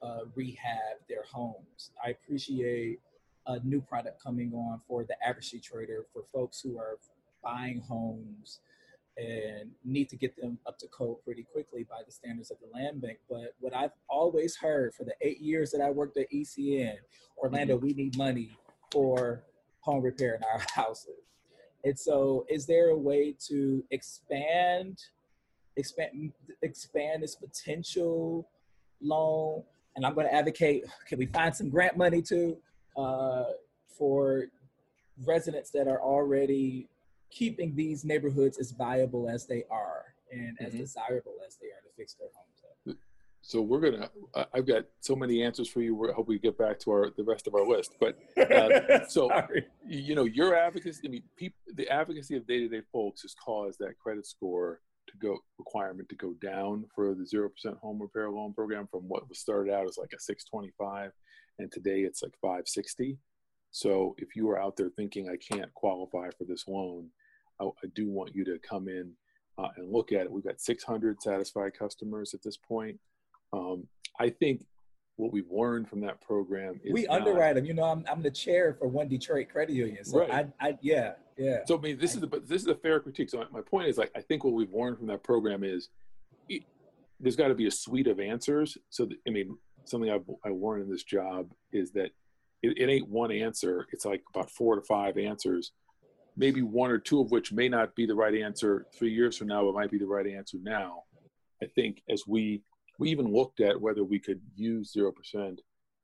uh, 0.02 0.20
rehab 0.34 0.96
their 1.08 1.24
homes. 1.30 1.90
I 2.04 2.10
appreciate 2.10 3.00
a 3.46 3.58
new 3.60 3.80
product 3.80 4.22
coming 4.22 4.52
on 4.54 4.80
for 4.86 5.04
the 5.04 5.16
average 5.26 5.50
Detroiter 5.50 6.02
for 6.12 6.22
folks 6.32 6.60
who 6.60 6.78
are 6.78 6.98
buying 7.42 7.80
homes 7.80 8.60
and 9.16 9.70
need 9.84 10.08
to 10.08 10.16
get 10.16 10.36
them 10.36 10.58
up 10.66 10.78
to 10.78 10.86
code 10.88 11.22
pretty 11.24 11.42
quickly 11.42 11.84
by 11.88 12.02
the 12.06 12.12
standards 12.12 12.50
of 12.50 12.58
the 12.60 12.68
land 12.72 13.00
bank. 13.00 13.18
But 13.28 13.54
what 13.58 13.74
I've 13.74 13.92
always 14.08 14.56
heard 14.56 14.94
for 14.94 15.04
the 15.04 15.14
eight 15.20 15.40
years 15.40 15.70
that 15.72 15.80
I 15.80 15.90
worked 15.90 16.16
at 16.16 16.30
ECN, 16.32 16.96
Orlando, 17.36 17.76
mm-hmm. 17.76 17.86
we 17.86 17.92
need 17.92 18.16
money 18.16 18.56
for 18.92 19.44
home 19.80 20.02
repair 20.02 20.34
in 20.36 20.42
our 20.44 20.64
houses. 20.74 21.20
And 21.84 21.98
so 21.98 22.44
is 22.48 22.66
there 22.66 22.90
a 22.90 22.96
way 22.96 23.34
to 23.48 23.82
expand 23.90 24.98
expand 25.76 26.32
expand 26.62 27.22
this 27.22 27.36
potential 27.36 28.48
loan? 29.00 29.62
And 29.96 30.06
I'm 30.06 30.14
going 30.14 30.26
to 30.26 30.34
advocate, 30.34 30.84
can 31.06 31.18
we 31.18 31.26
find 31.26 31.54
some 31.54 31.68
grant 31.68 31.96
money 31.96 32.22
too 32.22 32.58
uh, 32.96 33.44
for 33.88 34.46
residents 35.24 35.70
that 35.70 35.88
are 35.88 36.00
already 36.00 36.88
keeping 37.30 37.74
these 37.74 38.04
neighborhoods 38.04 38.58
as 38.58 38.72
viable 38.72 39.28
as 39.28 39.46
they 39.46 39.64
are 39.70 40.14
and 40.32 40.56
as 40.60 40.68
mm-hmm. 40.68 40.78
desirable 40.78 41.34
as 41.46 41.56
they 41.56 41.68
are 41.68 41.80
to 41.82 41.94
fix 41.96 42.14
their 42.14 42.28
homes 42.34 42.62
up. 42.64 42.96
So 43.42 43.62
we're 43.62 43.80
gonna. 43.80 44.10
I've 44.52 44.66
got 44.66 44.84
so 45.00 45.16
many 45.16 45.42
answers 45.42 45.68
for 45.68 45.80
you. 45.80 46.10
I 46.10 46.12
hope 46.12 46.28
we 46.28 46.38
get 46.38 46.58
back 46.58 46.78
to 46.80 46.90
our 46.90 47.10
the 47.16 47.24
rest 47.24 47.46
of 47.46 47.54
our 47.54 47.66
list. 47.66 47.94
But 47.98 48.18
uh, 48.36 49.04
so 49.08 49.30
you 49.86 50.14
know, 50.14 50.24
your 50.24 50.54
advocacy. 50.54 51.00
I 51.06 51.08
mean, 51.08 51.22
people, 51.36 51.56
the 51.74 51.88
advocacy 51.88 52.36
of 52.36 52.46
day 52.46 52.58
to 52.60 52.68
day 52.68 52.82
folks 52.92 53.22
has 53.22 53.34
caused 53.34 53.78
that 53.78 53.98
credit 53.98 54.26
score 54.26 54.80
to 55.08 55.16
go 55.16 55.38
requirement 55.58 56.08
to 56.10 56.16
go 56.16 56.34
down 56.42 56.84
for 56.94 57.14
the 57.14 57.26
zero 57.26 57.48
percent 57.48 57.76
home 57.78 58.00
repair 58.00 58.30
loan 58.30 58.52
program 58.52 58.86
from 58.90 59.08
what 59.08 59.28
was 59.28 59.38
started 59.38 59.72
out 59.72 59.88
as 59.88 59.96
like 59.96 60.12
a 60.14 60.20
six 60.20 60.44
twenty 60.44 60.70
five, 60.78 61.10
and 61.58 61.72
today 61.72 62.00
it's 62.00 62.22
like 62.22 62.34
five 62.42 62.68
sixty. 62.68 63.16
So 63.70 64.14
if 64.18 64.34
you 64.34 64.48
are 64.50 64.60
out 64.60 64.76
there 64.76 64.90
thinking 64.90 65.28
I 65.28 65.36
can't 65.36 65.72
qualify 65.74 66.30
for 66.36 66.44
this 66.44 66.66
loan, 66.66 67.08
I, 67.60 67.64
I 67.64 67.88
do 67.94 68.08
want 68.08 68.34
you 68.34 68.44
to 68.44 68.58
come 68.58 68.88
in 68.88 69.12
uh, 69.58 69.68
and 69.76 69.92
look 69.92 70.12
at 70.12 70.22
it. 70.22 70.32
We've 70.32 70.44
got 70.44 70.60
600 70.60 71.22
satisfied 71.22 71.72
customers 71.78 72.34
at 72.34 72.42
this 72.42 72.56
point. 72.56 72.98
Um, 73.52 73.86
I 74.18 74.30
think 74.30 74.64
what 75.16 75.32
we've 75.32 75.50
learned 75.50 75.88
from 75.88 76.00
that 76.00 76.20
program 76.20 76.80
is 76.82 76.92
we 76.92 77.02
not, 77.02 77.20
underwrite 77.20 77.56
them. 77.56 77.64
You 77.64 77.74
know, 77.74 77.84
I'm, 77.84 78.04
I'm 78.10 78.22
the 78.22 78.30
chair 78.30 78.74
for 78.78 78.88
one 78.88 79.08
Detroit 79.08 79.48
credit 79.50 79.74
union. 79.74 80.04
So 80.04 80.20
right. 80.20 80.46
I, 80.60 80.68
I, 80.68 80.78
yeah, 80.80 81.12
yeah. 81.36 81.58
So 81.66 81.76
I 81.76 81.80
mean, 81.80 81.98
this 81.98 82.14
is 82.14 82.20
the, 82.20 82.42
this 82.46 82.62
is 82.62 82.68
a 82.68 82.74
fair 82.74 83.00
critique. 83.00 83.30
So 83.30 83.44
my 83.52 83.60
point 83.60 83.88
is 83.88 83.98
like, 83.98 84.10
I 84.16 84.20
think 84.20 84.44
what 84.44 84.54
we've 84.54 84.72
learned 84.72 84.98
from 84.98 85.06
that 85.08 85.22
program 85.22 85.62
is 85.62 85.90
it, 86.48 86.62
there's 87.20 87.36
got 87.36 87.48
to 87.48 87.54
be 87.54 87.66
a 87.66 87.70
suite 87.70 88.06
of 88.06 88.18
answers. 88.18 88.78
So 88.88 89.04
that, 89.06 89.16
I 89.26 89.30
mean, 89.30 89.56
something 89.84 90.10
I've, 90.10 90.28
I 90.44 90.48
learned 90.48 90.84
in 90.84 90.90
this 90.90 91.04
job 91.04 91.50
is 91.72 91.92
that 91.92 92.10
it, 92.62 92.78
it 92.78 92.90
ain't 92.90 93.08
one 93.08 93.32
answer. 93.32 93.86
It's 93.92 94.04
like 94.04 94.22
about 94.34 94.50
four 94.50 94.76
to 94.76 94.82
five 94.82 95.16
answers 95.18 95.72
maybe 96.36 96.62
one 96.62 96.90
or 96.90 96.98
two 96.98 97.20
of 97.20 97.30
which 97.30 97.52
may 97.52 97.68
not 97.68 97.94
be 97.94 98.06
the 98.06 98.14
right 98.14 98.34
answer 98.34 98.86
three 98.94 99.12
years 99.12 99.36
from 99.36 99.48
now, 99.48 99.64
but 99.64 99.74
might 99.74 99.90
be 99.90 99.98
the 99.98 100.06
right 100.06 100.26
answer 100.26 100.56
now. 100.62 101.02
I 101.62 101.66
think 101.66 102.02
as 102.08 102.24
we 102.26 102.62
we 102.98 103.10
even 103.10 103.32
looked 103.32 103.60
at 103.60 103.80
whether 103.80 104.04
we 104.04 104.18
could 104.18 104.40
use 104.56 104.92
zero 104.92 105.12
percent 105.12 105.60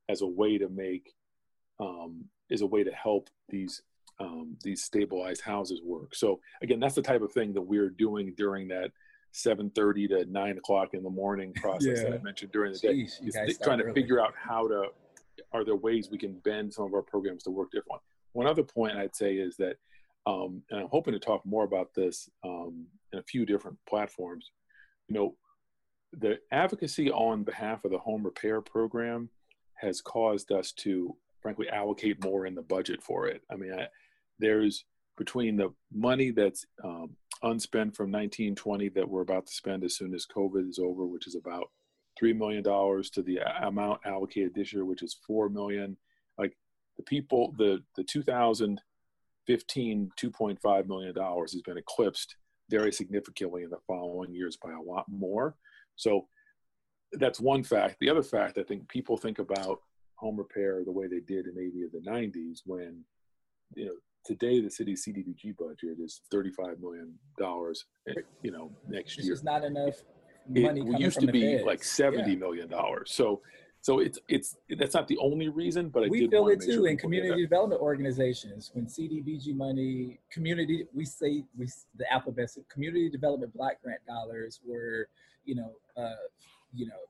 as 0.09 0.21
a 0.21 0.27
way 0.27 0.59
to 0.59 0.69
make 0.69 1.15
um, 1.81 2.27
as 2.51 2.61
a 2.61 2.67
way 2.67 2.85
to 2.85 2.93
help 2.93 3.29
these 3.49 3.83
um, 4.21 4.57
these 4.63 4.83
stabilized 4.83 5.43
houses 5.43 5.81
work. 5.83 6.15
So 6.15 6.41
again, 6.63 6.81
that's 6.81 6.95
the 6.95 7.03
type 7.03 7.23
of 7.23 7.33
thing 7.33 7.53
that 7.55 7.63
we're 7.63 7.91
doing 7.91 8.35
during 8.37 8.69
that 8.69 8.93
7:30 9.35 10.09
to 10.09 10.25
9 10.27 10.59
o'clock 10.59 10.95
in 10.95 11.03
the 11.03 11.11
morning 11.11 11.53
process 11.55 11.99
yeah. 11.99 12.11
that 12.11 12.21
I 12.21 12.23
mentioned 12.23 12.53
during 12.53 12.73
the 12.73 12.79
Jeez, 12.79 13.21
day. 13.33 13.41
Is 13.47 13.59
trying 13.59 13.79
to 13.79 13.85
early. 13.85 13.95
figure 13.95 14.21
out 14.21 14.35
how 14.37 14.69
to 14.69 14.89
are 15.53 15.65
there 15.65 15.77
ways 15.77 16.09
we 16.11 16.19
can 16.19 16.39
bend 16.45 16.73
some 16.73 16.85
of 16.85 16.95
our 16.95 17.03
programs 17.03 17.43
to 17.45 17.51
work 17.51 17.71
differently. 17.71 18.01
One 18.33 18.47
other 18.47 18.63
point 18.63 18.97
I'd 18.97 19.17
say 19.17 19.35
is 19.35 19.57
that 19.57 19.77
um, 20.27 20.63
and 20.71 20.81
I'm 20.81 20.89
hoping 20.89 21.15
to 21.15 21.21
talk 21.21 21.47
more 21.47 21.65
about 21.65 21.95
this 21.95 22.29
um, 22.45 22.87
in 23.13 23.21
a 23.21 23.23
few 23.23 23.47
different 23.47 23.79
platforms. 23.89 24.51
You 25.09 25.15
know, 25.15 25.37
the 26.13 26.39
advocacy 26.51 27.11
on 27.11 27.45
behalf 27.45 27.85
of 27.85 27.93
the 27.93 27.99
home 27.99 28.25
repair 28.25 28.61
program 28.61 29.31
has 29.75 30.01
caused 30.01 30.51
us 30.51 30.73
to, 30.73 31.15
frankly, 31.41 31.69
allocate 31.69 32.25
more 32.25 32.47
in 32.47 32.55
the 32.55 32.63
budget 32.63 33.03
for 33.03 33.29
it. 33.29 33.43
I 33.51 33.57
mean, 33.57 33.73
I, 33.73 33.87
there's 34.39 34.85
between 35.17 35.57
the 35.57 35.73
money 35.93 36.31
that's 36.31 36.67
um, 36.83 37.11
unspent 37.43 37.95
from 37.95 38.11
1920 38.11 38.89
that 38.91 39.09
we're 39.09 39.23
about 39.23 39.47
to 39.47 39.53
spend 39.53 39.85
as 39.85 39.97
soon 39.97 40.13
as 40.15 40.27
COVID 40.27 40.69
is 40.69 40.79
over, 40.79 41.07
which 41.07 41.27
is 41.27 41.37
about 41.37 41.71
three 42.19 42.33
million 42.33 42.63
dollars, 42.63 43.11
to 43.11 43.23
the 43.23 43.41
amount 43.67 44.01
allocated 44.05 44.55
this 44.55 44.73
year, 44.73 44.85
which 44.85 45.03
is 45.03 45.19
four 45.27 45.49
million. 45.49 45.97
Like 46.39 46.57
the 46.97 47.03
people, 47.03 47.55
the 47.59 47.83
the 47.97 48.05
2015 48.05 50.11
2.5 50.21 50.87
million 50.87 51.15
dollars 51.15 51.53
has 51.53 51.63
been 51.63 51.79
eclipsed 51.79 52.37
very 52.69 52.93
significantly 52.93 53.63
in 53.63 53.71
the 53.71 53.79
following 53.87 54.35
years 54.35 54.57
by 54.57 54.73
a 54.73 54.81
lot 54.81 55.05
more. 55.09 55.55
So 55.97 56.27
that's 57.13 57.41
one 57.41 57.63
fact. 57.63 57.97
The 58.01 58.11
other 58.11 58.23
fact, 58.23 58.59
I 58.59 58.63
think 58.63 58.89
people 58.89 59.17
think 59.17 59.39
about 59.39 59.81
home 60.17 60.37
repair 60.37 60.83
the 60.85 60.93
way 60.93 61.07
they 61.07 61.21
did 61.21 61.47
in 61.47 61.55
maybe 61.55 61.87
the 61.93 62.11
90s 62.11 62.61
when 62.65 63.05
you 63.75 63.87
know 63.87 63.93
today 64.25 64.61
the 64.61 64.71
city's 64.71 65.05
CDBG 65.05 65.57
budget 65.57 65.99
is 66.03 66.23
35 66.31 66.81
million 66.81 67.15
dollars 67.39 67.85
eh, 68.09 68.15
you 68.43 68.51
know 68.51 68.73
next 68.89 69.17
This 69.17 69.27
year 69.27 69.35
is 69.35 69.45
not 69.45 69.63
enough 69.63 70.03
money 70.49 70.81
it 70.81 71.01
used 71.01 71.21
to 71.21 71.27
be 71.27 71.63
like 71.63 71.83
seventy 71.85 72.33
Yeah. 72.33 72.39
million 72.39 72.69
dollars. 72.69 73.13
So 73.13 73.43
so 73.81 74.01
it's 74.01 74.19
it's 74.29 74.57
that's 74.79 74.95
not 74.95 75.07
the 75.07 75.19
only 75.19 75.49
reason 75.49 75.89
but 75.91 76.05
I 76.05 76.09
we 76.09 76.27
feel 76.29 76.49
it 76.49 76.61
too 76.61 76.73
sure 76.73 76.89
in 76.89 76.97
community 76.99 77.43
development 77.43 77.81
organizations. 77.81 78.71
When 78.75 78.87
cdbg 78.87 79.55
money 79.55 80.19
community 80.31 80.87
we 80.95 81.05
say 81.05 81.45
we 81.57 81.69
the 81.97 82.13
alphabet 82.13 82.51
so 82.51 82.63
community 82.69 83.09
development 83.09 83.53
block 83.55 83.75
grant 83.83 84.01
dollars 84.07 84.61
were 84.67 85.09
you 85.45 85.55
know 85.55 85.73
uh 85.97 86.15
you 86.75 86.87
know 86.87 87.03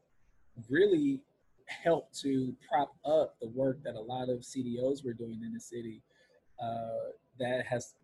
really 0.68 1.20
helped 1.66 2.18
to 2.20 2.54
prop 2.68 2.94
up 3.04 3.36
the 3.40 3.48
work 3.48 3.82
that 3.82 3.94
a 3.94 4.00
lot 4.00 4.28
of 4.28 4.40
cdos 4.40 5.04
were 5.04 5.12
doing 5.12 5.42
in 5.44 5.52
the 5.52 5.60
city 5.60 6.02
uh 6.62 7.10
that 7.38 7.64
has 7.66 7.94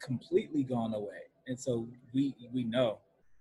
completely 0.00 0.62
gone 0.62 0.94
away. 0.94 1.22
And 1.46 1.58
so 1.58 1.88
we 2.14 2.34
we 2.52 2.64
know 2.64 2.98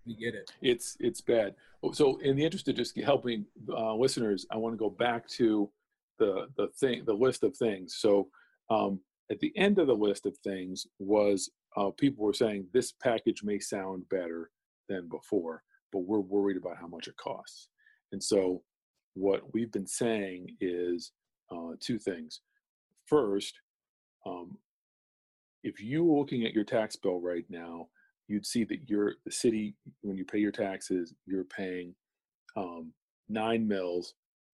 we 0.09 0.15
get 0.15 0.33
it. 0.35 0.51
It's 0.61 0.97
it's 0.99 1.21
bad. 1.21 1.55
Oh, 1.83 1.91
so 1.91 2.17
in 2.17 2.35
the 2.35 2.43
interest 2.43 2.67
of 2.67 2.75
just 2.75 2.99
helping 2.99 3.45
uh, 3.69 3.95
listeners 3.95 4.45
i 4.51 4.57
want 4.57 4.73
to 4.73 4.77
go 4.77 4.89
back 4.89 5.27
to 5.29 5.69
the 6.17 6.47
the 6.57 6.67
thing 6.79 7.03
the 7.05 7.13
list 7.13 7.43
of 7.43 7.55
things. 7.55 7.95
So 7.99 8.27
um, 8.69 8.99
at 9.31 9.39
the 9.39 9.53
end 9.55 9.77
of 9.77 9.87
the 9.87 9.95
list 9.95 10.25
of 10.25 10.35
things 10.39 10.87
was 10.97 11.51
uh, 11.77 11.91
people 11.91 12.25
were 12.25 12.33
saying 12.33 12.65
this 12.73 12.91
package 12.91 13.43
may 13.43 13.59
sound 13.59 14.09
better 14.09 14.49
than 14.89 15.07
before 15.07 15.63
but 15.91 15.99
we're 15.99 16.19
worried 16.19 16.57
about 16.57 16.77
how 16.77 16.87
much 16.87 17.07
it 17.07 17.17
costs. 17.17 17.69
And 18.11 18.23
so 18.23 18.61
what 19.15 19.41
we've 19.53 19.71
been 19.71 19.87
saying 19.87 20.55
is 20.61 21.11
uh, 21.51 21.71
two 21.79 21.97
things. 21.97 22.41
First 23.05 23.59
um, 24.25 24.57
if 25.63 25.81
you 25.81 26.03
were 26.03 26.19
looking 26.19 26.45
at 26.45 26.53
your 26.53 26.63
tax 26.63 26.95
bill 26.95 27.19
right 27.19 27.45
now 27.49 27.87
you'd 28.29 28.45
see 28.45 28.63
that 28.63 28.87
you're 28.87 29.15
the 29.25 29.31
city 29.31 29.75
when 30.01 30.15
you 30.15 30.23
pay 30.23 30.37
your 30.37 30.51
taxes 30.51 31.13
you're 31.25 31.43
paying 31.43 31.93
um, 32.55 32.93
nine 33.27 33.67
mills 33.67 34.13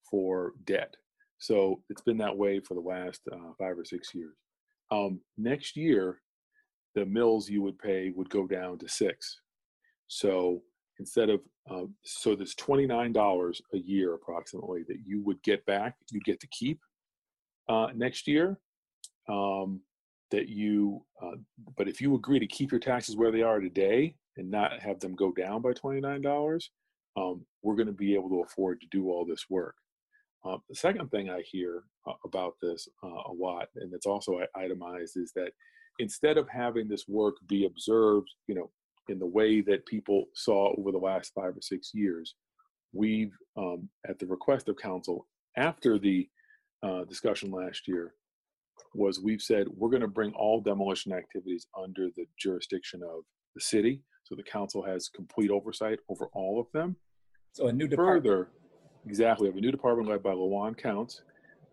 for 0.09 0.53
debt. 0.65 0.95
So 1.37 1.81
it's 1.89 2.01
been 2.01 2.17
that 2.17 2.35
way 2.35 2.59
for 2.59 2.73
the 2.73 2.79
last 2.79 3.21
uh, 3.31 3.53
five 3.57 3.77
or 3.77 3.85
six 3.85 4.13
years. 4.13 4.35
Um, 4.91 5.19
next 5.37 5.75
year 5.75 6.21
the 6.93 7.05
mills 7.05 7.49
you 7.49 7.61
would 7.61 7.77
pay 7.77 8.11
would 8.15 8.29
go 8.29 8.47
down 8.47 8.77
to 8.79 8.87
six. 8.87 9.41
So 10.07 10.61
instead 10.99 11.29
of 11.29 11.41
uh, 11.69 11.85
so 12.03 12.35
there's 12.35 12.55
$29 12.55 13.61
a 13.73 13.77
year 13.77 14.13
approximately 14.13 14.83
that 14.87 14.99
you 15.05 15.21
would 15.23 15.41
get 15.43 15.65
back 15.65 15.95
you'd 16.11 16.23
get 16.23 16.39
to 16.39 16.47
keep 16.47 16.79
uh, 17.67 17.87
next 17.95 18.27
year. 18.27 18.59
Um, 19.27 19.81
that 20.35 20.49
you 20.49 21.01
uh, 21.23 21.37
but 21.77 21.87
if 21.87 22.01
you 22.01 22.13
agree 22.15 22.39
to 22.39 22.47
keep 22.47 22.69
your 22.69 22.79
taxes 22.79 23.15
where 23.15 23.31
they 23.31 23.41
are 23.41 23.61
today 23.61 24.13
and 24.35 24.51
not 24.51 24.81
have 24.81 24.99
them 24.99 25.15
go 25.15 25.31
down 25.31 25.61
by 25.61 25.71
$29 25.71 26.61
um, 27.17 27.45
we're 27.63 27.75
going 27.75 27.87
to 27.87 27.93
be 27.93 28.13
able 28.13 28.27
to 28.29 28.41
afford 28.41 28.81
to 28.81 28.87
do 28.91 29.09
all 29.09 29.25
this 29.25 29.45
work. 29.49 29.75
Uh, 30.45 30.57
the 30.69 30.75
second 30.75 31.09
thing 31.09 31.29
i 31.29 31.41
hear 31.41 31.83
uh, 32.07 32.13
about 32.25 32.53
this 32.61 32.87
uh, 33.03 33.07
a 33.07 33.33
lot 33.33 33.67
and 33.77 33.93
it's 33.93 34.05
also 34.05 34.41
itemized 34.55 35.15
is 35.15 35.31
that 35.35 35.51
instead 35.99 36.37
of 36.37 36.49
having 36.49 36.87
this 36.87 37.05
work 37.07 37.35
be 37.47 37.65
observed 37.65 38.27
you 38.47 38.55
know 38.55 38.69
in 39.07 39.17
the 39.17 39.25
way 39.25 39.61
that 39.61 39.85
people 39.85 40.25
saw 40.33 40.75
over 40.77 40.91
the 40.91 40.97
last 40.97 41.31
five 41.33 41.55
or 41.55 41.61
six 41.61 41.91
years 41.93 42.35
we've 42.93 43.33
um, 43.57 43.89
at 44.09 44.19
the 44.19 44.25
request 44.25 44.67
of 44.67 44.75
council 44.75 45.25
after 45.57 45.97
the 45.97 46.27
uh, 46.83 47.05
discussion 47.05 47.49
last 47.49 47.87
year 47.87 48.13
was 48.95 49.19
we've 49.19 49.41
said 49.41 49.67
we're 49.75 49.89
going 49.89 50.01
to 50.01 50.07
bring 50.07 50.31
all 50.33 50.61
demolition 50.61 51.11
activities 51.11 51.67
under 51.77 52.09
the 52.15 52.25
jurisdiction 52.37 53.01
of 53.03 53.23
the 53.53 53.61
city. 53.61 54.01
So 54.23 54.35
the 54.35 54.43
council 54.43 54.83
has 54.83 55.09
complete 55.09 55.51
oversight 55.51 55.99
over 56.09 56.29
all 56.33 56.59
of 56.59 56.67
them. 56.71 56.95
so 57.53 57.67
a 57.67 57.73
new 57.73 57.87
department 57.87 58.25
Further, 58.25 58.49
exactly, 59.05 59.45
we 59.45 59.49
have 59.49 59.57
a 59.57 59.61
new 59.61 59.71
department 59.71 60.09
led 60.09 60.23
by 60.23 60.31
LaJuan 60.31 60.77
Counts, 60.77 61.21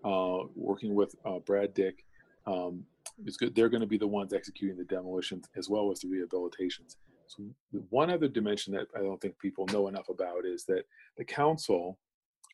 uh, 0.05 0.39
working 0.55 0.95
with 0.95 1.15
uh, 1.25 1.39
Brad 1.39 1.73
Dick. 1.75 2.05
Um, 2.47 2.85
it's 3.25 3.37
good. 3.37 3.55
They're 3.55 3.69
going 3.69 3.81
to 3.81 3.87
be 3.87 3.99
the 3.99 4.07
ones 4.07 4.33
executing 4.33 4.77
the 4.77 4.85
demolitions 4.85 5.47
as 5.57 5.69
well 5.69 5.91
as 5.91 6.01
the 6.01 6.09
rehabilitations. 6.09 6.97
So 7.27 7.45
one 7.89 8.11
other 8.11 8.29
dimension 8.29 8.75
that 8.75 8.89
I 8.95 9.01
don't 9.01 9.21
think 9.21 9.39
people 9.39 9.67
know 9.67 9.89
enough 9.89 10.09
about 10.09 10.45
is 10.45 10.65
that 10.67 10.85
the 11.17 11.25
council 11.25 11.99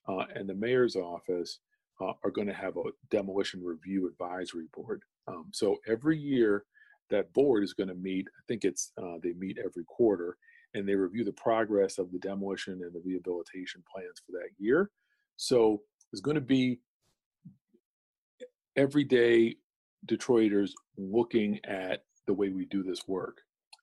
uh, 0.08 0.24
and 0.34 0.48
the 0.48 0.54
mayor's 0.54 0.94
office 0.94 1.58
uh, 2.00 2.12
are 2.24 2.30
going 2.30 2.46
to 2.46 2.54
have 2.54 2.76
a 2.76 2.82
demolition 3.10 3.62
review 3.64 4.08
advisory 4.08 4.66
board. 4.72 5.02
Um, 5.26 5.46
so 5.52 5.78
every 5.86 6.18
year, 6.18 6.64
that 7.10 7.32
board 7.32 7.64
is 7.64 7.72
going 7.72 7.88
to 7.88 7.94
meet. 7.94 8.26
I 8.28 8.42
think 8.46 8.64
it's 8.64 8.92
uh, 9.02 9.16
they 9.22 9.32
meet 9.32 9.58
every 9.58 9.84
quarter, 9.84 10.36
and 10.74 10.86
they 10.86 10.94
review 10.94 11.24
the 11.24 11.32
progress 11.32 11.98
of 11.98 12.12
the 12.12 12.18
demolition 12.18 12.74
and 12.82 12.92
the 12.92 13.02
rehabilitation 13.04 13.82
plans 13.90 14.20
for 14.24 14.32
that 14.32 14.50
year. 14.58 14.90
So 15.36 15.82
there's 16.10 16.20
going 16.20 16.36
to 16.36 16.40
be 16.40 16.80
everyday 18.76 19.56
Detroiters 20.06 20.70
looking 20.96 21.58
at 21.64 22.04
the 22.26 22.32
way 22.32 22.50
we 22.50 22.66
do 22.66 22.82
this 22.82 23.08
work, 23.08 23.38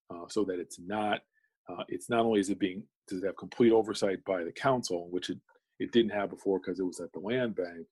uh, 0.10 0.28
so 0.30 0.44
that 0.46 0.60
it's 0.60 0.80
not 0.80 1.22
uh, 1.68 1.84
it's 1.90 2.10
not 2.10 2.26
only 2.26 2.40
is 2.40 2.50
it 2.50 2.60
being 2.60 2.84
does 3.08 3.24
it 3.24 3.28
have 3.28 3.38
complete 3.38 3.72
oversight 3.72 4.24
by 4.26 4.44
the 4.44 4.52
council, 4.52 5.10
which 5.10 5.30
it 5.30 5.40
it 5.80 5.92
didn't 5.92 6.12
have 6.12 6.30
before 6.30 6.60
because 6.60 6.80
it 6.80 6.86
was 6.86 7.00
at 7.00 7.12
the 7.12 7.20
land 7.20 7.56
bank, 7.56 7.86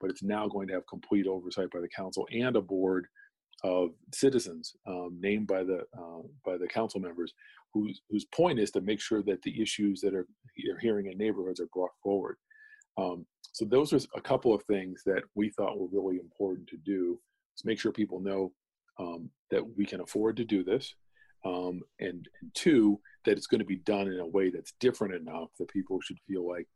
but 0.00 0.10
it's 0.10 0.22
now 0.22 0.46
going 0.46 0.68
to 0.68 0.74
have 0.74 0.86
complete 0.86 1.26
oversight 1.26 1.70
by 1.70 1.80
the 1.80 1.88
council 1.88 2.26
and 2.32 2.56
a 2.56 2.60
board 2.60 3.06
of 3.64 3.90
citizens 4.14 4.76
um, 4.86 5.18
named 5.20 5.46
by 5.46 5.64
the 5.64 5.80
uh, 5.98 6.22
by 6.44 6.56
the 6.56 6.68
council 6.68 7.00
members, 7.00 7.32
whose 7.74 8.00
whose 8.08 8.24
point 8.26 8.58
is 8.58 8.70
to 8.70 8.80
make 8.80 9.00
sure 9.00 9.22
that 9.22 9.42
the 9.42 9.60
issues 9.60 10.00
that 10.00 10.14
are 10.14 10.26
you're 10.56 10.78
hearing 10.78 11.06
in 11.06 11.18
neighborhoods 11.18 11.60
are 11.60 11.68
brought 11.72 11.90
forward. 12.02 12.36
Um, 12.96 13.26
so 13.52 13.64
those 13.64 13.92
are 13.92 14.00
a 14.16 14.20
couple 14.20 14.54
of 14.54 14.62
things 14.64 15.02
that 15.06 15.22
we 15.34 15.50
thought 15.50 15.78
were 15.78 15.88
really 15.90 16.18
important 16.18 16.68
to 16.68 16.76
do. 16.76 17.20
To 17.58 17.66
make 17.66 17.80
sure 17.80 17.90
people 17.90 18.20
know 18.20 18.52
um, 19.00 19.30
that 19.50 19.62
we 19.76 19.84
can 19.84 20.00
afford 20.00 20.36
to 20.36 20.44
do 20.44 20.62
this, 20.62 20.94
um, 21.44 21.80
and, 21.98 22.28
and 22.40 22.54
two 22.54 23.00
that 23.24 23.36
it's 23.36 23.48
going 23.48 23.58
to 23.58 23.64
be 23.64 23.76
done 23.78 24.06
in 24.06 24.20
a 24.20 24.26
way 24.26 24.50
that's 24.50 24.74
different 24.78 25.14
enough 25.14 25.48
that 25.58 25.68
people 25.68 26.00
should 26.00 26.18
feel 26.28 26.48
like 26.48 26.68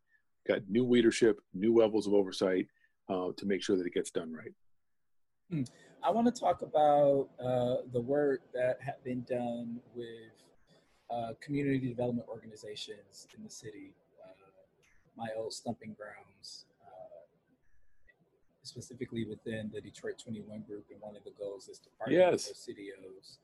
got 0.45 0.59
new 0.67 0.85
leadership, 0.85 1.39
new 1.53 1.73
levels 1.73 2.05
of 2.05 2.13
oversight 2.13 2.67
uh, 3.09 3.29
to 3.37 3.45
make 3.45 3.61
sure 3.63 3.75
that 3.77 3.85
it 3.85 3.93
gets 3.93 4.11
done 4.11 4.33
right. 4.33 5.65
I 6.03 6.09
want 6.09 6.33
to 6.33 6.39
talk 6.39 6.61
about 6.63 7.29
uh, 7.39 7.83
the 7.91 8.01
work 8.01 8.41
that 8.53 8.79
had 8.81 9.03
been 9.03 9.21
done 9.29 9.79
with 9.95 10.07
uh, 11.11 11.33
community 11.41 11.87
development 11.87 12.27
organizations 12.27 13.27
in 13.37 13.43
the 13.43 13.49
city, 13.49 13.93
uh, 14.25 14.31
my 15.15 15.27
old 15.37 15.53
stumping 15.53 15.95
grounds, 15.97 16.65
uh, 16.81 17.21
specifically 18.63 19.25
within 19.25 19.69
the 19.71 19.79
Detroit 19.79 20.17
21 20.23 20.61
group. 20.61 20.85
And 20.91 20.99
one 21.01 21.15
of 21.15 21.23
the 21.23 21.31
goals 21.37 21.67
is 21.67 21.77
to 21.79 21.89
partner 21.99 22.17
Yes. 22.17 22.31
with 22.31 22.45
those 22.47 22.67
CDOs 22.75 23.37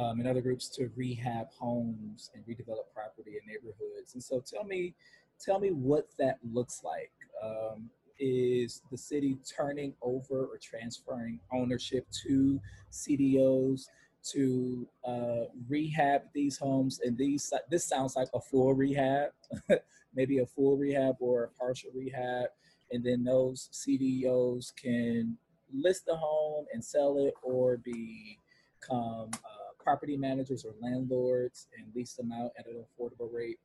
um, 0.00 0.20
and 0.20 0.28
other 0.28 0.42
groups 0.42 0.68
to 0.76 0.90
rehab 0.94 1.48
homes 1.58 2.30
and 2.34 2.44
redevelop 2.46 2.92
property 2.94 3.32
in 3.32 3.52
neighborhoods. 3.52 4.14
And 4.14 4.22
so 4.22 4.38
tell 4.40 4.64
me, 4.64 4.94
tell 5.40 5.58
me 5.58 5.70
what 5.70 6.08
that 6.18 6.38
looks 6.52 6.82
like. 6.84 7.10
Um, 7.42 7.90
is 8.22 8.82
the 8.92 8.96
city 8.96 9.36
turning 9.44 9.94
over 10.00 10.44
or 10.44 10.58
transferring 10.62 11.40
ownership 11.52 12.06
to 12.22 12.60
CDOs 12.92 13.88
to 14.30 14.86
uh, 15.04 15.44
rehab 15.68 16.22
these 16.32 16.56
homes? 16.56 17.00
And 17.04 17.18
these 17.18 17.52
this 17.68 17.84
sounds 17.84 18.14
like 18.14 18.28
a 18.32 18.40
full 18.40 18.74
rehab, 18.74 19.30
maybe 20.14 20.38
a 20.38 20.46
full 20.46 20.76
rehab 20.76 21.16
or 21.18 21.44
a 21.44 21.48
partial 21.48 21.90
rehab, 21.92 22.46
and 22.92 23.04
then 23.04 23.24
those 23.24 23.68
CDOs 23.72 24.72
can 24.76 25.36
list 25.74 26.06
the 26.06 26.14
home 26.14 26.66
and 26.72 26.84
sell 26.84 27.18
it 27.18 27.34
or 27.42 27.78
become 27.78 29.30
uh, 29.32 29.72
property 29.82 30.16
managers 30.16 30.64
or 30.64 30.74
landlords 30.80 31.66
and 31.76 31.92
lease 31.94 32.14
them 32.14 32.30
out 32.30 32.52
at 32.56 32.66
an 32.66 32.84
affordable 32.84 33.32
rate. 33.32 33.58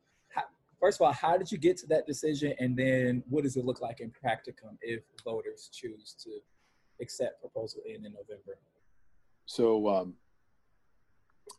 First 0.80 1.02
of 1.02 1.08
all, 1.08 1.14
how 1.14 1.38
did 1.38 1.52
you 1.52 1.58
get 1.58 1.78
to 1.78 1.88
that 1.88 2.06
decision? 2.06 2.54
And 2.60 2.78
then 2.78 3.24
what 3.30 3.44
does 3.44 3.58
it 3.58 3.66
look 3.66 3.82
like 3.82 4.00
in 4.00 4.12
practicum 4.12 4.78
if 4.82 5.02
voters 5.24 5.70
choose 5.74 6.16
to 6.24 6.30
accept 7.02 7.42
proposal 7.42 7.82
in 7.86 8.06
in 8.06 8.14
November? 8.14 8.60
So 9.46 9.88
um, 9.88 10.14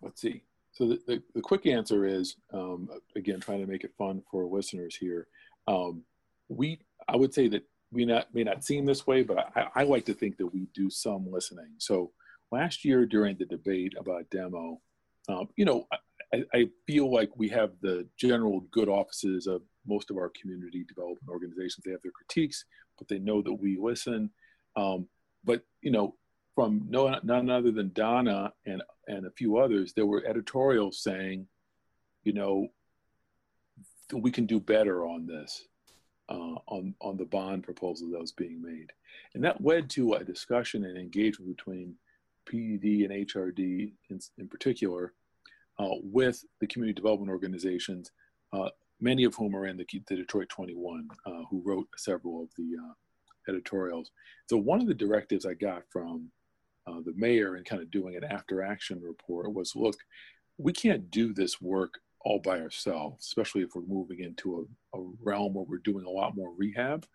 let's 0.03 0.21
see. 0.21 0.45
So 0.73 0.87
the, 0.87 1.01
the, 1.07 1.23
the, 1.35 1.41
quick 1.41 1.67
answer 1.67 2.05
is, 2.07 2.37
um, 2.53 2.89
again, 3.17 3.41
trying 3.41 3.61
to 3.61 3.67
make 3.67 3.83
it 3.83 3.95
fun 3.99 4.23
for 4.31 4.45
listeners 4.45 4.95
here. 4.95 5.27
Um, 5.67 6.05
we, 6.49 6.81
I 7.09 7.17
would 7.17 7.35
say 7.35 7.49
that 7.49 7.65
we 7.91 8.05
not, 8.05 8.33
may 8.33 8.45
not 8.45 8.65
seem 8.65 8.85
this 8.85 9.07
way, 9.07 9.23
but 9.23 9.51
I, 9.57 9.67
I, 9.75 9.83
like 9.83 10.05
to 10.05 10.15
think 10.15 10.37
that 10.37 10.47
we 10.47 10.69
do 10.75 10.89
some 10.89 11.31
listening. 11.31 11.75
So 11.79 12.13
last 12.53 12.85
year 12.85 13.07
during 13.07 13.37
the 13.39 13.47
debate 13.47 13.95
about 13.99 14.31
demo, 14.31 14.81
um, 15.29 15.49
you 15.57 15.65
know, 15.65 15.87
I, 16.33 16.45
I, 16.53 16.69
feel 16.87 17.13
like 17.13 17.31
we 17.37 17.49
have 17.49 17.73
the 17.81 18.07
general 18.17 18.61
good 18.71 18.89
offices 18.89 19.47
of 19.47 19.63
most 19.87 20.11
of 20.11 20.17
our 20.19 20.31
community 20.41 20.85
development 20.85 21.29
organizations. 21.29 21.85
They 21.85 21.93
have 21.93 22.03
their 22.03 22.13
critiques, 22.13 22.65
but 22.99 23.09
they 23.09 23.19
know 23.19 23.41
that 23.43 23.53
we 23.53 23.79
listen. 23.79 24.31
Um, 24.77 25.09
but 25.45 25.63
you 25.81 25.91
know, 25.91 26.15
from 26.55 26.85
no 26.89 27.19
none 27.23 27.51
other 27.51 27.71
than 27.71 27.93
Donna 27.93 28.53
and 28.67 28.83
and 29.07 29.27
a 29.27 29.31
few 29.31 29.59
others, 29.59 29.93
there 29.93 30.07
were 30.07 30.25
editorials 30.27 31.03
saying, 31.03 31.47
you 32.25 32.33
know, 32.33 32.69
we 34.13 34.31
can 34.31 34.47
do 34.47 34.61
better 34.61 35.07
on 35.07 35.27
this, 35.27 35.67
uh, 36.29 36.57
on 36.67 36.95
on 37.01 37.17
the 37.17 37.25
bond 37.25 37.65
proposal 37.65 38.11
that 38.11 38.21
was 38.21 38.33
being 38.33 38.61
made, 38.61 38.93
and 39.35 39.45
that 39.45 39.65
led 39.65 39.89
to 39.91 40.15
a 40.15 40.25
discussion 40.25 40.85
and 40.85 40.99
engagement 40.99 41.57
between 41.57 41.95
PDD 42.51 43.05
and 43.05 43.27
HRD 43.27 43.93
in, 44.11 44.21
in 44.39 44.49
particular, 44.49 45.13
uh, 45.79 45.97
with 46.03 46.45
the 46.61 46.67
community 46.67 46.95
development 46.95 47.31
organizations, 47.31 48.11
uh, 48.53 48.69
many 49.01 49.25
of 49.25 49.35
whom 49.35 49.55
are 49.55 49.67
in 49.67 49.77
the, 49.77 49.87
the 50.09 50.17
Detroit 50.17 50.49
21, 50.49 51.09
uh, 51.27 51.31
who 51.51 51.63
wrote 51.65 51.87
several 51.97 52.43
of 52.43 52.49
the 52.57 52.77
uh, 52.77 53.51
editorials. 53.51 54.11
So 54.49 54.57
one 54.57 54.81
of 54.81 54.87
the 54.87 54.95
directives 54.95 55.47
I 55.47 55.55
got 55.55 55.83
from 55.91 56.31
uh, 56.87 57.01
the 57.05 57.15
mayor 57.17 57.57
and 57.57 57.67
kind 57.67 57.83
of 57.83 57.91
doing 57.91 58.17
an 58.17 58.25
after 58.25 58.63
action 58.63 59.01
report 59.03 59.53
was 59.53 59.77
look, 59.77 59.97
we 60.57 60.73
can't 60.73 61.11
do 61.11 61.33
this 61.33 61.61
work 61.61 61.95
all 62.21 62.41
by 62.41 62.61
ourselves, 62.61 63.27
especially 63.27 63.63
if 63.63 63.71
we're 63.75 63.83
moving 63.83 64.21
into 64.21 64.67
a, 64.95 64.99
a 64.99 65.11
realm 65.23 65.55
where 65.55 65.65
we're 65.69 65.79
doing 65.79 66.05
a 66.05 66.11
lot 66.11 66.37
more 66.37 66.53
rehab. 66.57 67.07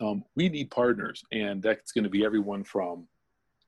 Um, 0.00 0.24
we 0.34 0.48
need 0.48 0.70
partners, 0.70 1.22
and 1.32 1.62
that's 1.62 1.92
going 1.92 2.04
to 2.04 2.10
be 2.10 2.24
everyone 2.24 2.64
from 2.64 3.06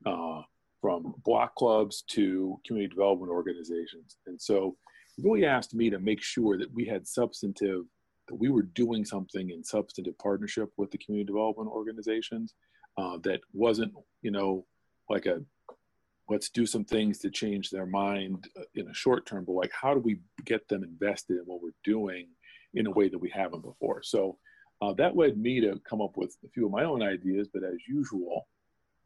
uh, 0.04 0.42
from 0.80 1.14
block 1.24 1.54
clubs 1.56 2.02
to 2.08 2.60
community 2.66 2.94
development 2.94 3.30
organizations. 3.30 4.16
And 4.26 4.40
so, 4.40 4.76
really 5.18 5.46
asked 5.46 5.74
me 5.74 5.88
to 5.88 5.98
make 5.98 6.22
sure 6.22 6.58
that 6.58 6.72
we 6.74 6.84
had 6.84 7.08
substantive, 7.08 7.84
that 8.28 8.34
we 8.34 8.50
were 8.50 8.62
doing 8.62 9.04
something 9.04 9.50
in 9.50 9.64
substantive 9.64 10.18
partnership 10.18 10.68
with 10.76 10.90
the 10.90 10.98
community 10.98 11.26
development 11.26 11.70
organizations. 11.70 12.54
Uh, 12.98 13.18
that 13.22 13.40
wasn't, 13.52 13.92
you 14.22 14.30
know, 14.30 14.64
like 15.08 15.26
a 15.26 15.40
let's 16.28 16.50
do 16.50 16.66
some 16.66 16.84
things 16.84 17.18
to 17.18 17.30
change 17.30 17.70
their 17.70 17.86
mind 17.86 18.48
uh, 18.58 18.62
in 18.74 18.88
a 18.88 18.94
short 18.94 19.26
term, 19.26 19.44
but 19.44 19.52
like 19.52 19.70
how 19.72 19.94
do 19.94 20.00
we 20.00 20.18
get 20.44 20.66
them 20.68 20.82
invested 20.82 21.36
in 21.36 21.44
what 21.44 21.62
we're 21.62 21.70
doing 21.84 22.26
in 22.74 22.86
a 22.86 22.90
way 22.90 23.08
that 23.08 23.18
we 23.18 23.30
haven't 23.30 23.62
before? 23.62 24.02
So 24.02 24.38
uh, 24.82 24.92
that 24.94 25.16
led 25.16 25.38
me 25.38 25.60
to 25.60 25.80
come 25.88 26.02
up 26.02 26.16
with 26.16 26.36
a 26.44 26.48
few 26.48 26.66
of 26.66 26.72
my 26.72 26.84
own 26.84 27.02
ideas, 27.02 27.48
but 27.52 27.64
as 27.64 27.76
usual, 27.88 28.46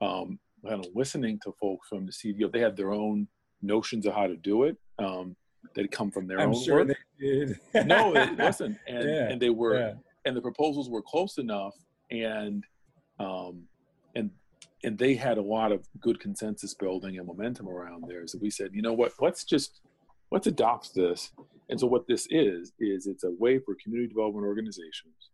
um, 0.00 0.38
kind 0.66 0.84
of 0.84 0.90
listening 0.94 1.38
to 1.44 1.52
folks 1.60 1.88
from 1.88 2.06
the 2.06 2.12
CDO, 2.12 2.52
they 2.52 2.60
had 2.60 2.76
their 2.76 2.92
own 2.92 3.28
notions 3.62 4.06
of 4.06 4.14
how 4.14 4.26
to 4.26 4.36
do 4.36 4.64
it. 4.64 4.76
Um, 4.98 5.36
that 5.74 5.90
come 5.90 6.10
from 6.10 6.26
their 6.26 6.40
I'm 6.40 6.50
own 6.54 6.64
sure 6.64 6.84
work. 6.84 6.96
They 7.20 7.26
did. 7.26 7.60
no, 7.86 8.14
it, 8.16 8.36
listen, 8.36 8.78
and, 8.86 9.08
Yeah, 9.08 9.28
and 9.28 9.40
they 9.40 9.50
were, 9.50 9.78
yeah. 9.78 9.92
and 10.24 10.36
the 10.36 10.40
proposals 10.40 10.88
were 10.88 11.02
close 11.02 11.38
enough, 11.38 11.74
and 12.10 12.64
um, 13.18 13.64
and 14.14 14.30
and 14.84 14.98
they 14.98 15.14
had 15.14 15.38
a 15.38 15.42
lot 15.42 15.72
of 15.72 15.86
good 16.00 16.18
consensus 16.20 16.74
building 16.74 17.18
and 17.18 17.26
momentum 17.26 17.68
around 17.68 18.04
there. 18.08 18.26
So 18.26 18.38
we 18.40 18.50
said, 18.50 18.70
you 18.72 18.82
know 18.82 18.94
what, 18.94 19.12
let's 19.20 19.44
just 19.44 19.80
let's 20.30 20.46
adopt 20.46 20.94
this. 20.94 21.30
And 21.68 21.78
so 21.78 21.86
what 21.86 22.06
this 22.08 22.26
is 22.30 22.72
is 22.80 23.06
it's 23.06 23.24
a 23.24 23.30
way 23.38 23.58
for 23.58 23.76
community 23.82 24.08
development 24.08 24.46
organizations 24.46 25.30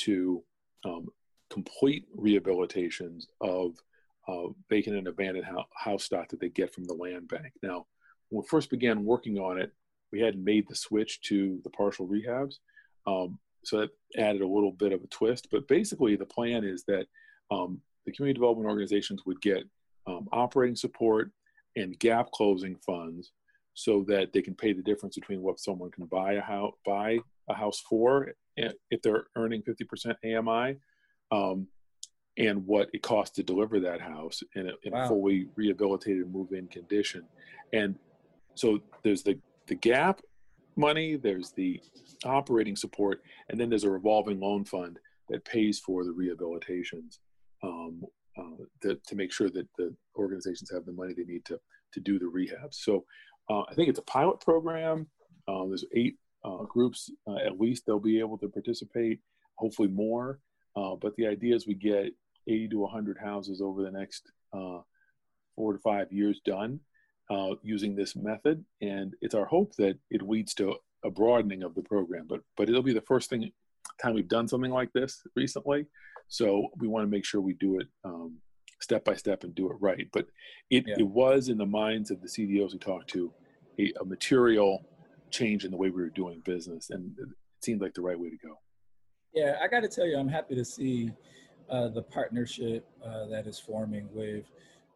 to 0.00 0.42
um, 0.84 1.08
complete 1.50 2.04
rehabilitations 2.16 3.24
of 3.40 3.74
uh, 4.28 4.48
vacant 4.68 4.96
and 4.96 5.08
abandoned 5.08 5.46
house, 5.74 6.04
stock 6.04 6.28
that 6.28 6.40
they 6.40 6.50
get 6.50 6.72
from 6.72 6.84
the 6.84 6.94
land 6.94 7.28
bank. 7.28 7.52
Now, 7.62 7.86
when 8.28 8.42
we 8.42 8.48
first 8.48 8.70
began 8.70 9.04
working 9.04 9.38
on 9.38 9.58
it, 9.58 9.72
we 10.12 10.20
hadn't 10.20 10.44
made 10.44 10.66
the 10.68 10.74
switch 10.74 11.20
to 11.22 11.60
the 11.64 11.70
partial 11.70 12.06
rehabs. 12.06 12.56
Um, 13.06 13.38
so 13.64 13.80
that 13.80 13.90
added 14.16 14.42
a 14.42 14.46
little 14.46 14.72
bit 14.72 14.92
of 14.92 15.02
a 15.02 15.06
twist. 15.08 15.48
But 15.50 15.66
basically, 15.66 16.16
the 16.16 16.26
plan 16.26 16.64
is 16.64 16.84
that 16.86 17.06
um, 17.50 17.80
the 18.06 18.12
community 18.12 18.38
development 18.38 18.68
organizations 18.68 19.22
would 19.26 19.40
get 19.40 19.64
um, 20.06 20.28
operating 20.32 20.76
support 20.76 21.30
and 21.76 21.98
gap 21.98 22.30
closing 22.32 22.76
funds 22.76 23.32
so 23.74 24.04
that 24.08 24.32
they 24.32 24.42
can 24.42 24.54
pay 24.54 24.72
the 24.72 24.82
difference 24.82 25.14
between 25.14 25.42
what 25.42 25.60
someone 25.60 25.90
can 25.90 26.06
buy 26.06 26.32
a 26.32 26.40
house 26.40 26.72
buy 26.84 27.18
a 27.48 27.54
house 27.54 27.80
for 27.88 28.32
eh, 28.58 28.70
if 28.90 29.00
they're 29.02 29.26
earning 29.36 29.62
50% 29.62 30.14
AMI 30.24 30.76
um, 31.30 31.68
and 32.38 32.64
what 32.66 32.88
it 32.94 33.02
costs 33.02 33.34
to 33.36 33.42
deliver 33.42 33.80
that 33.80 34.00
house 34.00 34.42
in 34.54 34.68
a, 34.68 34.72
in 34.84 34.92
Wow. 34.92 35.04
a 35.04 35.08
fully 35.08 35.48
rehabilitated 35.56 36.32
move-in 36.32 36.68
condition 36.68 37.24
and 37.72 37.96
so 38.54 38.80
there's 39.02 39.22
the 39.22 39.38
the 39.66 39.74
gap 39.74 40.20
money 40.76 41.16
there's 41.16 41.50
the 41.52 41.80
operating 42.24 42.76
support 42.76 43.20
and 43.48 43.58
then 43.60 43.68
there's 43.68 43.84
a 43.84 43.90
revolving 43.90 44.38
loan 44.40 44.64
fund 44.64 44.98
that 45.28 45.44
pays 45.44 45.78
for 45.78 46.04
the 46.04 46.10
rehabilitations 46.10 47.18
um, 47.62 48.02
uh, 48.38 48.64
to, 48.80 48.94
to 49.06 49.14
make 49.16 49.32
sure 49.32 49.50
that 49.50 49.66
the 49.76 49.94
organizations 50.16 50.70
have 50.72 50.84
the 50.86 50.92
money 50.92 51.12
they 51.14 51.24
need 51.24 51.44
to 51.44 51.58
to 51.92 52.00
do 52.00 52.18
the 52.18 52.26
rehab. 52.26 52.72
So 52.72 53.04
uh, 53.50 53.62
I 53.62 53.74
think 53.74 53.88
it's 53.88 53.98
a 53.98 54.02
pilot 54.02 54.40
program. 54.40 55.06
Uh, 55.48 55.64
there's 55.66 55.84
eight 55.94 56.16
uh, 56.44 56.64
groups 56.64 57.10
uh, 57.26 57.36
at 57.36 57.58
least 57.60 57.84
they'll 57.86 57.98
be 57.98 58.20
able 58.20 58.38
to 58.38 58.48
participate. 58.48 59.20
Hopefully 59.56 59.88
more. 59.88 60.38
Uh, 60.76 60.94
but 60.94 61.16
the 61.16 61.26
idea 61.26 61.54
is 61.56 61.66
we 61.66 61.74
get 61.74 62.12
80 62.48 62.68
to 62.68 62.78
100 62.78 63.18
houses 63.18 63.60
over 63.60 63.82
the 63.82 63.90
next 63.90 64.30
uh, 64.52 64.80
four 65.54 65.74
to 65.74 65.78
five 65.78 66.12
years 66.12 66.40
done 66.44 66.80
uh, 67.30 67.54
using 67.62 67.94
this 67.94 68.16
method, 68.16 68.64
and 68.80 69.14
it's 69.20 69.34
our 69.34 69.44
hope 69.44 69.74
that 69.76 69.98
it 70.10 70.22
leads 70.22 70.54
to 70.54 70.74
a 71.04 71.10
broadening 71.10 71.62
of 71.62 71.74
the 71.74 71.82
program. 71.82 72.26
But 72.28 72.40
but 72.56 72.68
it'll 72.68 72.82
be 72.82 72.94
the 72.94 73.02
first 73.02 73.30
thing 73.30 73.50
time 74.02 74.14
we've 74.14 74.28
done 74.28 74.48
something 74.48 74.70
like 74.70 74.92
this 74.92 75.22
recently. 75.36 75.86
So 76.28 76.68
we 76.78 76.88
want 76.88 77.04
to 77.04 77.10
make 77.10 77.24
sure 77.24 77.40
we 77.40 77.54
do 77.54 77.80
it 77.80 77.86
um, 78.04 78.38
step 78.80 79.04
by 79.04 79.14
step 79.14 79.44
and 79.44 79.54
do 79.54 79.70
it 79.70 79.76
right. 79.80 80.06
But 80.12 80.26
it, 80.70 80.84
Yeah. 80.86 80.96
it 80.98 81.06
was 81.06 81.48
in 81.48 81.58
the 81.58 81.66
minds 81.66 82.10
of 82.10 82.20
the 82.20 82.28
CDOs 82.28 82.72
we 82.72 82.78
talked 82.78 83.10
to 83.10 83.32
a, 83.78 83.92
a 84.00 84.04
material 84.04 84.84
change 85.30 85.64
in 85.64 85.70
the 85.70 85.76
way 85.76 85.90
we 85.90 86.02
were 86.02 86.10
doing 86.10 86.40
business, 86.44 86.90
and 86.90 87.12
it 87.18 87.28
seemed 87.62 87.80
like 87.80 87.94
the 87.94 88.02
right 88.02 88.18
way 88.18 88.30
to 88.30 88.36
go. 88.36 88.58
Yeah, 89.34 89.58
I 89.62 89.68
got 89.68 89.80
to 89.80 89.88
tell 89.88 90.06
you, 90.06 90.16
I'm 90.18 90.28
happy 90.28 90.54
to 90.54 90.64
see 90.64 91.10
uh, 91.70 91.88
the 91.88 92.02
partnership 92.02 92.86
uh, 93.04 93.26
that 93.26 93.46
is 93.46 93.58
forming 93.58 94.08
with 94.12 94.44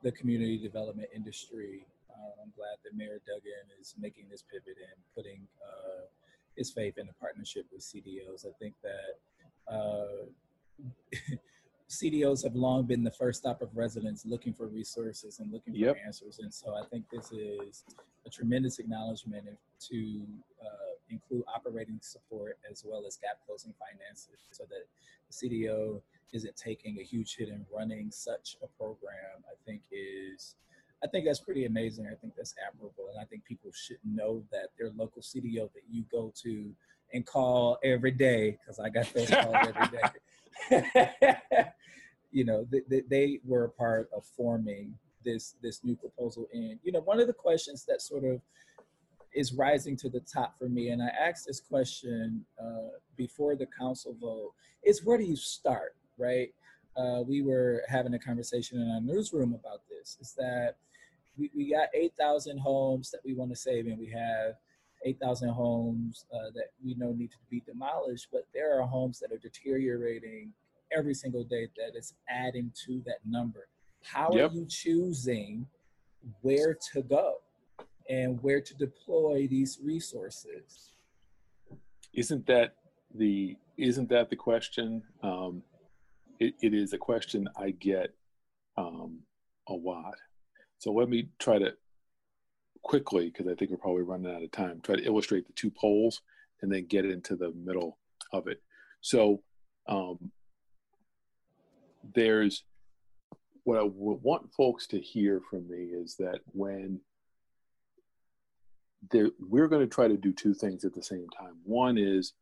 the 0.03 0.13
community 0.13 0.59
development 0.59 1.09
industry. 1.15 1.87
Uh, 2.11 2.43
I'm 2.43 2.53
glad 2.57 2.77
that 2.85 2.97
Mayor 2.97 3.21
Duggan 3.27 3.69
is 3.81 3.95
making 3.99 4.27
this 4.31 4.43
pivot 4.43 4.77
and 4.79 5.03
putting 5.15 5.47
uh, 5.63 6.03
his 6.57 6.71
faith 6.71 6.99
in 6.99 7.09
a 7.09 7.13
partnership 7.15 7.67
with 7.73 7.83
CDOs. 7.83 8.47
I 8.47 8.53
think 8.59 8.75
that 8.83 9.73
uh, 9.73 10.27
CDOs 11.91 12.43
have 12.45 12.55
long 12.55 12.85
been 12.85 13.05
the 13.05 13.11
first 13.11 13.41
stop 13.41 13.61
of 13.61 13.77
residents 13.77 14.25
looking 14.25 14.55
for 14.55 14.67
resources 14.67 15.41
and 15.41 15.53
looking 15.53 15.75
for 15.75 15.79
Yep. 15.81 15.97
answers. 16.07 16.39
And 16.39 16.53
so 16.53 16.75
I 16.75 16.87
think 16.87 17.05
this 17.13 17.33
is 17.33 17.85
a 18.27 18.31
tremendous 18.31 18.79
acknowledgement 18.79 19.45
to 19.91 20.23
uh, 20.63 20.93
include 21.11 21.45
operating 21.55 21.99
support 22.01 22.59
as 22.71 22.85
well 22.87 23.05
as 23.07 23.17
gap 23.17 23.39
closing 23.47 23.75
finances 23.79 24.41
so 24.53 24.65
that 24.71 24.87
the 25.29 25.49
CDO 25.49 26.01
isn't 26.33 26.57
taking 26.57 26.99
a 26.99 27.03
huge 27.03 27.37
hit 27.37 27.49
in 27.49 27.65
running 27.75 28.11
such 28.11 28.57
a 28.63 28.67
program, 28.79 29.45
I 29.47 29.55
think 29.67 29.83
is, 29.91 30.57
I 31.05 31.07
think 31.07 31.27
that's 31.27 31.41
pretty 31.41 31.67
amazing. 31.67 32.07
I 32.07 32.15
think 32.15 32.35
that's 32.37 32.55
admirable. 32.67 33.09
And 33.13 33.21
I 33.21 33.25
think 33.25 33.45
people 33.45 33.71
should 33.73 33.99
know 34.05 34.43
that 34.51 34.69
their 34.79 34.91
local 34.97 35.23
CDO 35.23 35.73
that 35.73 35.83
you 35.91 36.05
go 36.11 36.33
to 36.43 36.71
and 37.13 37.27
call 37.27 37.79
every 37.85 38.13
day, 38.13 38.59
because 38.61 38.79
I 38.79 38.89
got 38.89 39.13
those 39.13 39.29
calls 39.29 39.57
every 39.69 39.99
day. 39.99 41.69
you 42.33 42.45
know, 42.45 42.67
they, 42.71 42.81
they, 42.89 43.03
they 43.09 43.41
were 43.45 43.65
a 43.65 43.69
part 43.69 44.09
of 44.17 44.25
forming 44.25 44.95
this 45.25 45.55
this 45.63 45.85
new 45.85 45.95
proposal. 45.95 46.49
And 46.53 46.79
you 46.83 46.93
know, 46.93 47.01
one 47.01 47.21
of 47.21 47.27
the 47.27 47.33
questions 47.33 47.85
that 47.87 48.03
sort 48.03 48.25
of 48.25 48.41
is 49.35 49.53
rising 49.53 49.97
to 49.97 50.09
the 50.09 50.21
top 50.21 50.59
for 50.59 50.69
me, 50.69 50.89
and 50.89 51.03
I 51.03 51.09
asked 51.09 51.47
this 51.47 51.61
question 51.61 52.45
uh, 52.61 52.99
before 53.17 53.57
the 53.57 53.67
council 53.67 54.15
vote, 54.21 54.53
is 54.83 55.05
where 55.05 55.17
do 55.17 55.25
you 55.25 55.37
start, 55.37 55.95
right? 56.19 56.53
Uh, 56.97 57.23
we 57.27 57.43
were 57.43 57.83
having 57.89 58.15
a 58.15 58.19
conversation 58.19 58.81
in 58.81 58.91
our 58.91 59.01
newsroom 59.01 59.55
about 59.55 59.81
this. 59.89 60.19
Is 60.21 60.35
that 60.37 60.77
we, 61.39 61.51
we 61.57 61.71
got 61.71 61.89
8,000 61.95 62.59
homes 62.59 63.11
that 63.11 63.21
we 63.25 63.35
want 63.35 63.51
to 63.51 63.57
save, 63.57 63.87
and 63.87 63.99
we 63.99 64.11
have 64.11 64.55
8,000 65.05 65.49
homes 65.49 66.27
uh, 66.33 66.51
that 66.55 66.73
we 66.85 66.95
know 66.95 67.13
need 67.13 67.31
to 67.31 67.39
be 67.51 67.61
demolished, 67.61 68.29
but 68.31 68.47
there 68.53 68.79
are 68.79 68.87
homes 68.87 69.19
that 69.21 69.33
are 69.33 69.39
deteriorating 69.39 70.53
every 70.97 71.15
single 71.15 71.45
day 71.45 71.69
that 71.77 71.97
is 71.99 72.15
adding 72.29 72.71
to 72.87 73.03
that 73.07 73.19
number. 73.27 73.69
How 74.03 74.33
Yep. 74.35 74.51
are 74.51 74.55
you 74.55 74.67
choosing 74.67 75.67
where 76.43 76.77
to 76.93 77.03
go? 77.03 77.39
and 78.09 78.43
where 78.43 78.61
to 78.61 78.75
deploy 78.75 79.47
these 79.49 79.79
resources. 79.83 80.91
Isn't 82.13 82.47
that 82.47 82.75
the 83.15 83.57
isn't 83.77 84.09
that 84.11 84.29
the 84.31 84.37
question? 84.37 85.03
Um, 85.23 85.63
it, 86.43 86.55
it 86.61 86.75
is 86.75 86.93
a 86.93 86.99
question 86.99 87.49
I 87.57 87.71
get 87.71 88.15
um, 88.77 89.21
a 89.69 89.73
lot. 89.73 90.15
So 90.79 90.93
let 90.93 91.09
me 91.09 91.29
try 91.39 91.59
to 91.59 91.75
quickly, 92.83 93.27
because 93.27 93.47
I 93.47 93.55
think 93.55 93.71
we're 93.71 93.77
probably 93.77 94.03
running 94.03 94.35
out 94.35 94.43
of 94.43 94.51
time, 94.51 94.81
try 94.83 94.97
to 94.97 95.05
illustrate 95.05 95.47
the 95.47 95.53
two 95.53 95.71
poles 95.71 96.21
and 96.61 96.73
then 96.73 96.87
get 96.87 97.05
into 97.05 97.37
the 97.37 97.53
middle 97.53 97.99
of 98.33 98.49
it. 98.49 98.61
So 99.01 99.43
um, 99.89 100.33
there's 102.15 102.65
what 103.65 103.79
I 103.79 103.85
want 103.85 104.53
folks 104.53 104.89
to 104.89 104.99
hear 104.99 105.41
from 105.49 105.69
me 105.69 105.91
is 105.95 106.17
that 106.17 106.41
when 106.47 107.01
we're 109.39 109.69
going 109.69 109.89
to 109.89 109.95
try 109.95 110.09
to 110.09 110.17
do 110.17 110.33
two 110.33 110.55
things 110.55 110.85
at 110.85 110.95
the 110.95 111.03
same 111.03 111.27
time. 111.39 111.55
One 111.65 111.99
is 111.99 112.33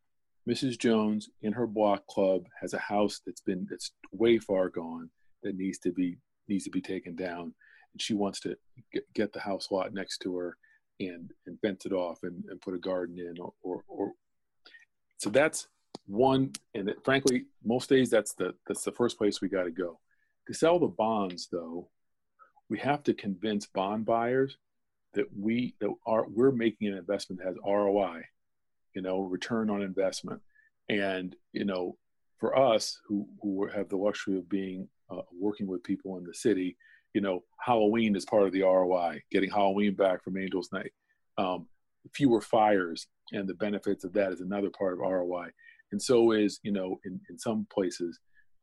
Mrs. 0.48 0.78
Jones 0.78 1.28
in 1.42 1.52
her 1.52 1.66
block 1.66 2.06
club 2.06 2.46
has 2.60 2.74
a 2.74 2.78
house 2.78 3.20
that's 3.24 3.40
been 3.40 3.66
that's 3.70 3.92
way 4.12 4.38
far 4.38 4.68
gone 4.68 5.10
that 5.42 5.56
needs 5.56 5.78
to 5.78 5.92
be 5.92 6.18
needs 6.48 6.64
to 6.64 6.70
be 6.70 6.80
taken 6.80 7.14
down, 7.14 7.54
and 7.92 8.00
she 8.00 8.14
wants 8.14 8.40
to 8.40 8.56
get, 8.92 9.04
get 9.14 9.32
the 9.32 9.40
house 9.40 9.70
lot 9.70 9.92
next 9.92 10.18
to 10.18 10.36
her 10.36 10.56
and 10.98 11.32
and 11.46 11.58
fence 11.60 11.86
it 11.86 11.92
off 11.92 12.20
and, 12.22 12.44
and 12.48 12.60
put 12.60 12.74
a 12.74 12.78
garden 12.78 13.18
in 13.18 13.34
or, 13.40 13.52
or, 13.62 13.84
or. 13.88 14.12
So 15.18 15.30
that's 15.30 15.68
one 16.06 16.52
and 16.74 16.88
it, 16.88 17.04
frankly 17.04 17.44
most 17.64 17.88
days 17.88 18.10
that's 18.10 18.34
the 18.34 18.54
that's 18.66 18.84
the 18.84 18.92
first 18.92 19.18
place 19.18 19.40
we 19.40 19.48
got 19.48 19.64
to 19.64 19.70
go. 19.70 19.98
To 20.46 20.54
sell 20.54 20.78
the 20.78 20.88
bonds 20.88 21.48
though 21.50 21.88
we 22.68 22.78
have 22.78 23.02
to 23.02 23.14
convince 23.14 23.66
bond 23.66 24.06
buyers 24.06 24.56
that 25.14 25.26
we 25.36 25.74
that 25.80 25.92
are 26.06 26.26
we're 26.28 26.52
making 26.52 26.88
an 26.88 26.96
investment 26.96 27.40
that 27.40 27.48
has 27.48 27.56
ROI, 27.66 28.22
you 28.94 29.02
know, 29.02 29.20
return 29.20 29.70
on 29.70 29.82
investment, 29.82 30.40
and 30.88 31.36
you 31.52 31.64
know, 31.64 31.96
for 32.38 32.56
us 32.56 32.98
who 33.06 33.26
who 33.42 33.68
have 33.68 33.88
the 33.88 33.96
luxury 33.96 34.38
of 34.38 34.48
being 34.48 34.88
uh, 35.10 35.22
working 35.38 35.66
with 35.66 35.82
people 35.82 36.18
in 36.18 36.24
the 36.24 36.34
city, 36.34 36.76
you 37.14 37.20
know, 37.20 37.42
Halloween 37.64 38.16
is 38.16 38.24
part 38.24 38.44
of 38.44 38.52
the 38.52 38.62
ROI. 38.62 39.20
Getting 39.30 39.50
Halloween 39.50 39.94
back 39.94 40.22
from 40.22 40.38
Angels 40.38 40.70
Night, 40.72 40.92
um, 41.38 41.66
fewer 42.14 42.40
fires, 42.40 43.06
and 43.32 43.48
the 43.48 43.54
benefits 43.54 44.04
of 44.04 44.12
that 44.14 44.32
is 44.32 44.40
another 44.40 44.70
part 44.70 44.94
of 44.94 44.98
ROI. 45.00 45.48
And 45.92 46.00
so 46.00 46.32
is 46.32 46.60
you 46.62 46.72
know, 46.72 46.98
in 47.04 47.20
in 47.28 47.38
some 47.38 47.66
places. 47.72 48.18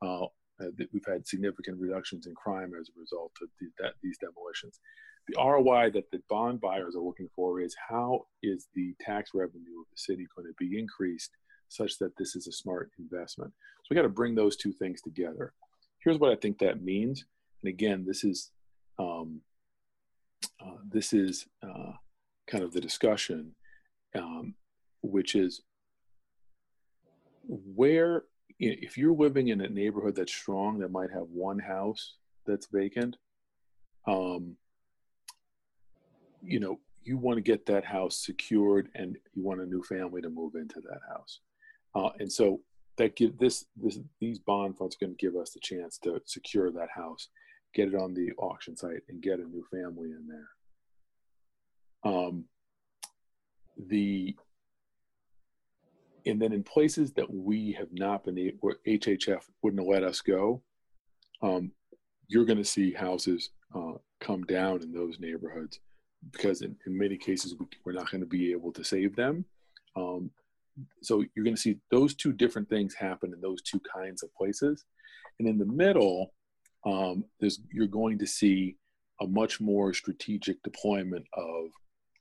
Uh, 0.05 0.25
uh, 0.59 0.69
we've 0.91 1.05
had 1.05 1.27
significant 1.27 1.79
reductions 1.79 2.25
in 2.25 2.33
crime 2.33 2.71
as 2.79 2.89
a 2.89 2.99
result 2.99 3.31
of 3.43 3.47
the, 3.59 3.67
that, 3.77 3.93
these 4.01 4.17
demolitions 4.17 4.79
the 5.27 5.35
ROI 5.37 5.91
that 5.91 6.09
the 6.11 6.21
bond 6.29 6.61
buyers 6.61 6.95
are 6.95 7.01
looking 7.01 7.29
for 7.35 7.59
is 7.59 7.75
how 7.89 8.25
is 8.43 8.67
the 8.73 8.93
tax 9.01 9.31
revenue 9.33 9.79
of 9.79 9.85
the 9.91 9.97
city 9.97 10.25
going 10.35 10.47
to 10.47 10.53
be 10.57 10.79
increased 10.79 11.31
such 11.69 11.97
that 11.99 12.15
this 12.17 12.35
is 12.35 12.47
a 12.47 12.51
smart 12.51 12.91
investment. 12.97 13.51
So 13.51 13.87
we 13.89 13.95
got 13.95 14.03
to 14.03 14.09
bring 14.09 14.35
those 14.35 14.55
two 14.55 14.71
things 14.71 15.01
together. 15.01 15.53
Here's 15.99 16.17
what 16.17 16.31
I 16.31 16.35
think 16.35 16.59
that 16.59 16.81
means. 16.81 17.25
And 17.61 17.69
again, 17.69 18.05
this 18.07 18.23
is 18.23 18.51
um, 18.99 19.41
uh, 20.61 20.77
this 20.89 21.13
is 21.13 21.45
uh, 21.63 21.93
kind 22.47 22.63
of 22.63 22.73
the 22.73 22.81
discussion, 22.81 23.53
um, 24.15 24.55
which 25.01 25.35
is 25.35 25.61
where 27.47 28.23
if 28.59 28.97
you're 28.97 29.13
living 29.13 29.49
in 29.49 29.61
a 29.61 29.69
neighborhood 29.69 30.15
that's 30.15 30.33
strong 30.33 30.79
that 30.79 30.91
might 30.91 31.11
have 31.11 31.27
one 31.31 31.59
house 31.59 32.15
that's 32.45 32.67
vacant. 32.71 33.17
Um, 34.07 34.55
you 36.41 36.59
know 36.59 36.79
you 37.03 37.17
want 37.17 37.37
to 37.37 37.41
get 37.41 37.65
that 37.65 37.85
house 37.85 38.17
secured 38.17 38.89
and 38.95 39.17
you 39.33 39.43
want 39.43 39.61
a 39.61 39.65
new 39.65 39.81
family 39.83 40.21
to 40.21 40.29
move 40.29 40.55
into 40.55 40.81
that 40.81 40.99
house. 41.09 41.39
Uh, 41.95 42.09
and 42.19 42.29
so 42.31 42.59
that 42.97 43.15
give 43.15 43.37
this 43.37 43.65
this 43.75 43.99
these 44.19 44.39
bond 44.39 44.77
funds 44.77 44.95
are 44.95 45.05
going 45.05 45.15
to 45.15 45.25
give 45.25 45.35
us 45.39 45.51
the 45.51 45.59
chance 45.59 45.97
to 45.99 46.21
secure 46.25 46.71
that 46.71 46.89
house 46.93 47.29
get 47.73 47.89
it 47.89 47.95
on 47.95 48.13
the 48.13 48.31
auction 48.37 48.75
site 48.75 49.03
and 49.09 49.21
get 49.21 49.39
a 49.39 49.43
new 49.43 49.63
family 49.71 50.09
in 50.11 50.27
there. 50.27 52.11
Um, 52.11 52.45
the 53.77 54.35
and 56.25 56.41
then 56.41 56.51
in 56.51 56.63
places 56.63 57.13
that 57.13 57.31
we 57.31 57.71
have 57.73 57.89
not 57.91 58.23
been 58.23 58.51
where 58.61 58.77
hhf 58.87 59.41
wouldn't 59.61 59.87
let 59.87 60.03
us 60.03 60.19
go 60.21 60.63
um, 61.43 61.71
you're 62.27 62.45
going 62.45 62.57
to 62.57 62.65
see 62.65 62.91
houses 62.91 63.51
uh, 63.75 63.93
come 64.19 64.43
down 64.43 64.81
in 64.81 64.91
those 64.91 65.19
neighborhoods 65.19 65.79
because 66.31 66.61
in, 66.61 66.75
in 66.85 66.97
many 66.97 67.17
cases 67.17 67.55
we, 67.59 67.91
are 67.91 67.95
not 67.95 68.11
going 68.11 68.21
to 68.21 68.27
be 68.27 68.51
able 68.51 68.71
to 68.73 68.83
save 68.83 69.15
them. 69.15 69.45
Um, 69.95 70.31
so 71.01 71.23
you're 71.35 71.45
going 71.45 71.55
to 71.55 71.61
see 71.61 71.77
those 71.89 72.13
two 72.13 72.31
different 72.33 72.69
things 72.69 72.93
happen 72.93 73.33
in 73.33 73.41
those 73.41 73.61
two 73.61 73.81
kinds 73.93 74.23
of 74.23 74.33
places. 74.35 74.85
And 75.39 75.47
in 75.47 75.57
the 75.57 75.65
middle, 75.65 76.33
um, 76.85 77.25
there's, 77.39 77.59
you're 77.71 77.87
going 77.87 78.19
to 78.19 78.27
see 78.27 78.77
a 79.21 79.27
much 79.27 79.59
more 79.59 79.93
strategic 79.93 80.61
deployment 80.63 81.25
of 81.33 81.69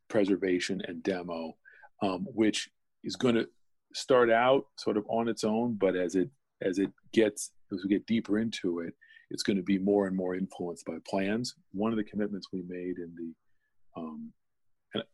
preservation 0.09 0.81
and 0.89 1.03
demo, 1.03 1.57
um, 2.03 2.27
which 2.33 2.71
is 3.05 3.17
going 3.17 3.35
to 3.35 3.49
start 3.95 4.31
out 4.31 4.67
sort 4.77 4.97
of 4.97 5.05
on 5.09 5.29
its 5.29 5.45
own, 5.45 5.75
but 5.75 5.97
as 5.97 6.15
it 6.15 6.31
as 6.63 6.79
it 6.79 6.91
gets 7.13 7.51
as 7.73 7.83
we 7.83 7.91
get 7.91 8.07
deeper 8.07 8.39
into 8.39 8.81
it, 8.81 8.95
it's 9.31 9.43
going 9.43 9.57
to 9.57 9.63
be 9.63 9.79
more 9.79 10.07
and 10.07 10.17
more 10.17 10.35
influenced 10.35 10.87
by 10.87 10.97
plans. 11.09 11.55
One 11.73 11.93
of 11.93 11.99
the 11.99 12.05
commitments 12.05 12.49
we 12.53 12.63
made 12.63 12.99
in 12.99 13.15
the 13.17 13.33
um, 13.97 14.33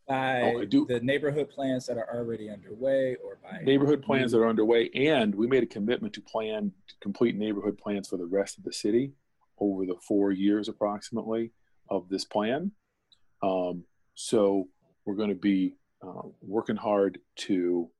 by 0.07 0.43
oh, 0.43 0.65
do, 0.65 0.87
the 0.87 1.01
neighborhood 1.01 1.51
plans 1.51 1.87
that 1.87 1.97
are 1.97 2.09
already 2.15 2.51
underway 2.51 3.17
or 3.25 3.39
by 3.43 3.59
neighborhood 3.65 4.03
plans 4.03 4.33
that 4.33 4.39
are 4.39 4.49
underway 4.49 4.89
and 4.95 5.35
we 5.35 5.47
made 5.47 5.63
a 5.63 5.67
commitment 5.67 6.13
to 6.15 6.21
plan 6.21 6.71
to 6.87 6.95
complete 7.01 7.37
neighborhood 7.37 7.77
plans 7.79 8.09
for 8.09 8.17
the 8.17 8.27
rest 8.27 8.59
of 8.59 8.65
the 8.65 8.73
city 8.73 9.13
over 9.59 9.87
the 9.87 9.97
four 10.07 10.31
years 10.33 10.69
approximately 10.69 11.53
of 11.89 12.09
this 12.09 12.25
plan. 12.25 12.73
Um, 13.43 13.85
so 14.15 14.69
we're 15.05 15.15
going 15.15 15.29
to 15.31 15.35
be 15.35 15.77
uh, 16.07 16.23
working 16.41 16.77
hard 16.77 17.19
to 17.37 17.91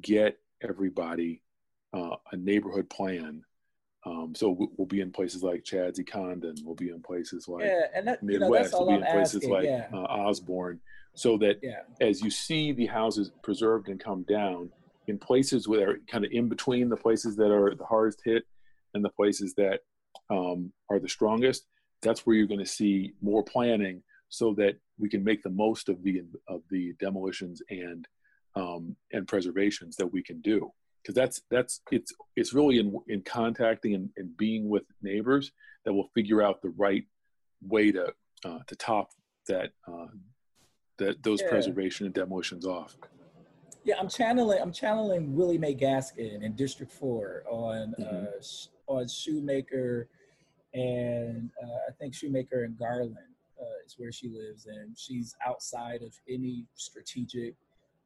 get 0.00 0.38
everybody 0.62 1.42
uh, 1.94 2.16
a 2.32 2.36
neighborhood 2.36 2.88
plan 2.88 3.42
um, 4.04 4.34
so 4.34 4.70
we'll 4.76 4.86
be 4.86 5.00
in 5.00 5.12
places 5.12 5.42
like 5.42 5.64
Chadsey 5.64 6.06
Condon. 6.06 6.56
We'll 6.64 6.74
be 6.74 6.90
in 6.90 7.02
places 7.02 7.46
like 7.46 7.64
yeah, 7.64 7.82
and 7.94 8.06
that, 8.08 8.22
Midwest. 8.22 8.72
You 8.72 8.80
know, 8.80 8.86
we'll 8.86 8.98
be 8.98 9.04
in 9.04 9.12
places 9.12 9.36
asking, 9.36 9.50
like 9.50 9.64
yeah. 9.64 9.86
uh, 9.92 9.98
Osborn. 9.98 10.80
So 11.14 11.38
that 11.38 11.60
yeah. 11.62 11.82
as 12.00 12.20
you 12.20 12.30
see 12.30 12.72
the 12.72 12.86
houses 12.86 13.30
preserved 13.42 13.88
and 13.88 14.00
come 14.00 14.24
down 14.24 14.70
in 15.06 15.18
places 15.18 15.68
where 15.68 15.78
they're 15.78 15.98
kind 16.10 16.24
of 16.24 16.32
in 16.32 16.48
between 16.48 16.88
the 16.88 16.96
places 16.96 17.36
that 17.36 17.52
are 17.52 17.74
the 17.74 17.84
hardest 17.84 18.20
hit 18.24 18.44
and 18.94 19.04
the 19.04 19.10
places 19.10 19.54
that 19.54 19.80
um, 20.30 20.72
are 20.88 20.98
the 20.98 21.08
strongest, 21.08 21.66
that's 22.00 22.26
where 22.26 22.34
you're 22.34 22.46
going 22.46 22.58
to 22.58 22.66
see 22.66 23.12
more 23.20 23.42
planning 23.42 24.02
so 24.28 24.54
that 24.54 24.76
we 24.98 25.08
can 25.08 25.22
make 25.22 25.42
the 25.42 25.50
most 25.50 25.88
of 25.88 26.02
the 26.02 26.22
of 26.48 26.62
the 26.70 26.92
demolitions 26.98 27.62
and 27.70 28.08
um, 28.56 28.96
and 29.12 29.28
preservations 29.28 29.94
that 29.96 30.12
we 30.12 30.22
can 30.24 30.40
do 30.40 30.72
because 31.02 31.14
that's 31.14 31.42
that's 31.50 31.80
it's 31.90 32.12
it's 32.36 32.52
really 32.52 32.78
in 32.78 32.94
in 33.08 33.22
contacting 33.22 33.94
and, 33.94 34.10
and 34.16 34.36
being 34.36 34.68
with 34.68 34.84
neighbors 35.02 35.52
that 35.84 35.92
will 35.92 36.08
figure 36.14 36.42
out 36.42 36.62
the 36.62 36.70
right 36.70 37.04
way 37.66 37.90
to 37.92 38.12
uh, 38.44 38.58
to 38.66 38.76
top 38.76 39.10
that 39.48 39.70
uh, 39.86 40.06
that 40.98 41.22
those 41.22 41.40
yeah. 41.42 41.48
preservation 41.48 42.06
and 42.06 42.14
demolitions 42.14 42.66
off. 42.66 42.96
Yeah, 43.84 43.96
I'm 43.98 44.08
channeling 44.08 44.60
I'm 44.60 44.72
channeling 44.72 45.34
Willie 45.34 45.58
Mae 45.58 45.74
Gaskin 45.74 46.42
in 46.42 46.54
District 46.54 46.92
Four 46.92 47.42
on 47.50 47.94
mm-hmm. 47.98 48.26
uh, 48.26 48.92
on 48.92 49.08
Shoemaker 49.08 50.08
and 50.74 51.50
uh, 51.62 51.88
I 51.88 51.92
think 51.98 52.14
Shoemaker 52.14 52.64
and 52.64 52.78
Garland 52.78 53.16
uh, 53.60 53.86
is 53.86 53.96
where 53.98 54.12
she 54.12 54.28
lives, 54.28 54.66
and 54.66 54.96
she's 54.96 55.34
outside 55.46 56.02
of 56.02 56.14
any 56.28 56.66
strategic 56.74 57.54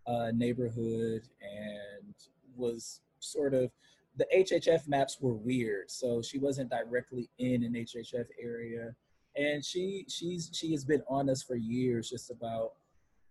uh, 0.06 0.30
neighborhood 0.34 1.22
and 1.40 2.14
was 2.56 3.00
sort 3.18 3.54
of 3.54 3.70
the 4.16 4.26
HHF 4.34 4.88
maps 4.88 5.18
were 5.20 5.34
weird, 5.34 5.90
so 5.90 6.22
she 6.22 6.38
wasn't 6.38 6.70
directly 6.70 7.28
in 7.38 7.62
an 7.64 7.74
HHF 7.74 8.26
area, 8.40 8.94
and 9.36 9.64
she 9.64 10.06
she's 10.08 10.50
she 10.52 10.72
has 10.72 10.84
been 10.84 11.02
on 11.08 11.28
us 11.28 11.42
for 11.42 11.56
years, 11.56 12.08
just 12.08 12.30
about 12.30 12.72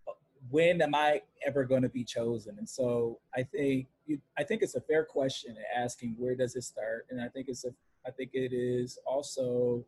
uh, 0.06 0.12
when 0.50 0.80
am 0.80 0.94
I 0.94 1.22
ever 1.44 1.64
going 1.64 1.82
to 1.82 1.88
be 1.88 2.04
chosen? 2.04 2.56
And 2.58 2.68
so 2.68 3.18
I 3.34 3.42
think 3.42 3.88
you, 4.06 4.20
I 4.38 4.44
think 4.44 4.62
it's 4.62 4.76
a 4.76 4.80
fair 4.80 5.04
question 5.04 5.56
asking 5.76 6.14
where 6.18 6.36
does 6.36 6.54
it 6.54 6.62
start, 6.62 7.06
and 7.10 7.20
I 7.20 7.28
think 7.28 7.48
it's 7.48 7.64
a 7.64 7.70
I 8.06 8.12
think 8.12 8.30
it 8.34 8.52
is 8.52 8.98
also 9.04 9.84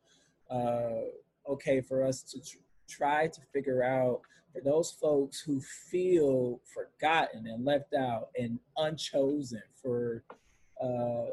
uh, 0.51 1.03
okay 1.49 1.81
for 1.81 2.03
us 2.03 2.23
to 2.23 2.41
try 2.89 3.27
to 3.29 3.41
figure 3.53 3.83
out 3.83 4.21
for 4.53 4.61
those 4.63 4.91
folks 4.91 5.41
who 5.41 5.61
feel 5.61 6.61
forgotten 6.75 7.47
and 7.47 7.65
left 7.65 7.95
out 7.95 8.29
and 8.39 8.59
unchosen 8.77 9.63
for 9.81 10.25
uh, 10.83 11.33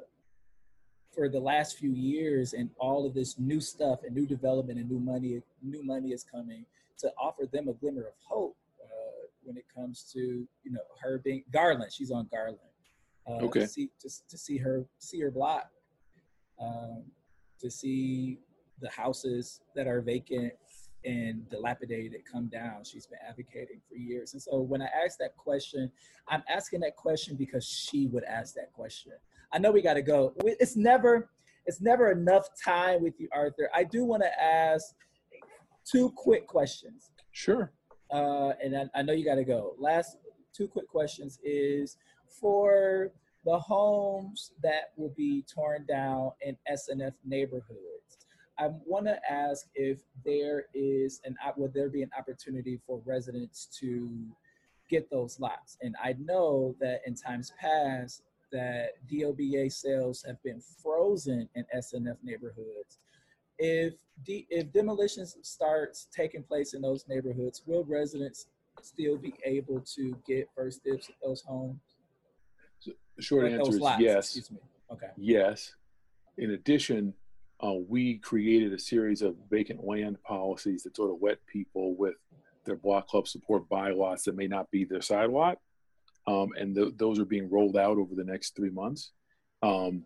for 1.14 1.30
the 1.30 1.40
last 1.40 1.78
few 1.78 1.92
years 1.92 2.54
and 2.54 2.70
all 2.78 3.06
of 3.06 3.14
this 3.14 3.40
new 3.40 3.62
stuff 3.62 4.00
and 4.04 4.14
new 4.14 4.26
development 4.26 4.78
and 4.78 4.90
new 4.90 5.00
money 5.00 5.42
new 5.62 5.84
money 5.84 6.10
is 6.10 6.24
coming 6.24 6.66
to 6.98 7.12
offer 7.20 7.46
them 7.52 7.68
a 7.68 7.74
glimmer 7.74 8.02
of 8.02 8.14
hope 8.28 8.58
uh, 8.84 9.28
when 9.44 9.58
it 9.58 9.66
comes 9.74 10.10
to 10.14 10.20
you 10.64 10.72
know 10.72 10.82
her 11.02 11.20
being 11.20 11.44
Garland. 11.52 11.92
She's 11.92 12.12
on 12.12 12.28
Garland. 12.32 12.60
Uh, 13.28 13.46
okay. 13.46 13.62
To 13.62 13.68
see 13.68 13.90
to, 14.00 14.10
to 14.30 14.38
see 14.38 14.58
her 14.58 14.86
see 15.00 15.20
her 15.22 15.32
block, 15.32 15.70
um, 16.60 17.04
to 17.60 17.70
see 17.70 18.40
the 18.82 18.90
houses 18.90 19.62
that 19.76 19.88
are 19.88 20.02
vacant 20.02 20.54
and 21.06 21.48
dilapidated 21.50 22.22
come 22.30 22.48
down. 22.48 22.84
She's 22.84 23.06
been 23.06 23.20
advocating 23.28 23.80
for 23.88 23.96
years. 23.96 24.34
And 24.34 24.42
so 24.42 24.60
when 24.60 24.82
I 24.82 24.88
ask 25.06 25.18
that 25.20 25.38
question, 25.38 25.92
I'm 26.28 26.44
asking 26.50 26.82
that 26.82 26.96
question 26.96 27.36
because 27.36 27.66
she 27.66 28.08
would 28.08 28.24
ask 28.24 28.56
that 28.56 28.74
question. 28.74 29.14
I 29.52 29.60
know 29.60 29.72
we 29.72 29.82
got 29.82 29.94
to 29.94 30.02
go. 30.02 30.34
It's 30.44 30.76
never 30.76 31.30
it's 31.68 31.82
never 31.82 32.12
enough 32.12 32.48
time 32.64 33.02
with 33.02 33.20
you, 33.20 33.28
Arthur. 33.32 33.70
I 33.74 33.84
do 33.84 34.06
want 34.06 34.22
to 34.22 34.44
ask 34.44 34.94
two 35.84 36.12
quick 36.16 36.46
questions. 36.48 37.10
Sure. 37.32 37.72
Uh, 38.12 38.52
and 38.64 38.78
I, 38.78 39.00
I 39.00 39.02
know 39.02 39.14
you 39.14 39.26
got 39.26 39.36
to 39.36 39.44
go. 39.44 39.76
Last 39.80 40.18
two 40.56 40.68
quick 40.68 40.88
questions 40.88 41.40
is 41.44 41.98
for 42.40 43.12
the 43.46 43.58
homes 43.58 44.52
that 44.62 44.92
will 44.96 45.14
be 45.16 45.44
torn 45.54 45.86
down 45.88 46.32
in 46.42 46.58
SNF 46.72 47.14
neighborhoods. 47.24 47.95
I 48.58 48.70
want 48.86 49.06
to 49.08 49.20
ask 49.30 49.68
if 49.76 50.00
there 50.24 50.66
is 50.74 51.22
an 51.26 51.36
would 51.58 51.74
there 51.74 51.90
be 51.90 52.04
an 52.04 52.12
opportunity 52.18 52.80
for 52.88 53.02
residents 53.06 53.68
to 53.80 54.10
get 54.90 55.10
those 55.10 55.40
lots? 55.40 55.78
And 55.82 55.96
I 56.02 56.16
know 56.20 56.76
that 56.80 57.02
in 57.06 57.16
times 57.16 57.52
past 57.60 58.22
that 58.52 58.92
DOBA 59.12 59.72
sales 59.72 60.24
have 60.26 60.42
been 60.44 60.62
frozen 60.62 61.50
in 61.56 61.66
SNF 61.76 62.18
neighborhoods. 62.24 63.00
If 63.58 63.96
de- 64.24 64.48
if 64.50 64.72
demolitions 64.72 65.38
starts 65.42 66.08
taking 66.16 66.44
place 66.44 66.74
in 66.74 66.82
those 66.82 67.06
neighborhoods, 67.10 67.64
will 67.66 67.84
residents 67.84 68.48
still 68.82 69.18
be 69.18 69.34
able 69.44 69.82
to 69.82 70.16
get 70.26 70.50
first 70.56 70.84
dibs 70.84 71.10
at 71.10 71.16
those 71.24 71.42
homes? 71.42 71.80
The 73.18 73.22
short 73.22 73.52
answer 73.52 73.72
is 73.72 73.80
lots, 73.80 74.02
yes. 74.02 74.26
Excuse 74.26 74.52
me. 74.52 74.58
Okay. 74.92 75.10
Yes. 75.18 75.74
In 76.38 76.52
addition, 76.52 77.14
uh, 77.64 77.74
we 77.88 78.18
created 78.18 78.74
a 78.74 78.80
series 78.80 79.22
of 79.22 79.36
vacant 79.50 79.84
land 79.84 80.22
policies 80.24 80.84
that 80.84 80.96
sort 80.96 81.12
of 81.12 81.20
wet 81.20 81.38
people 81.48 81.96
with 81.96 82.16
their 82.66 82.76
block 82.76 83.08
club 83.08 83.28
support 83.28 83.68
bylaws 83.70 84.24
that 84.24 84.36
may 84.36 84.48
not 84.48 84.70
be 84.72 84.84
their 84.84 85.02
side 85.02 85.30
lot. 85.30 85.60
Um, 86.28 86.50
and 86.60 86.76
th- 86.76 86.94
those 86.98 87.20
are 87.20 87.26
being 87.26 87.50
rolled 87.50 87.78
out 87.78 87.98
over 87.98 88.16
the 88.16 88.24
next 88.24 88.56
three 88.56 88.72
months. 88.72 89.12
Um, 89.62 90.04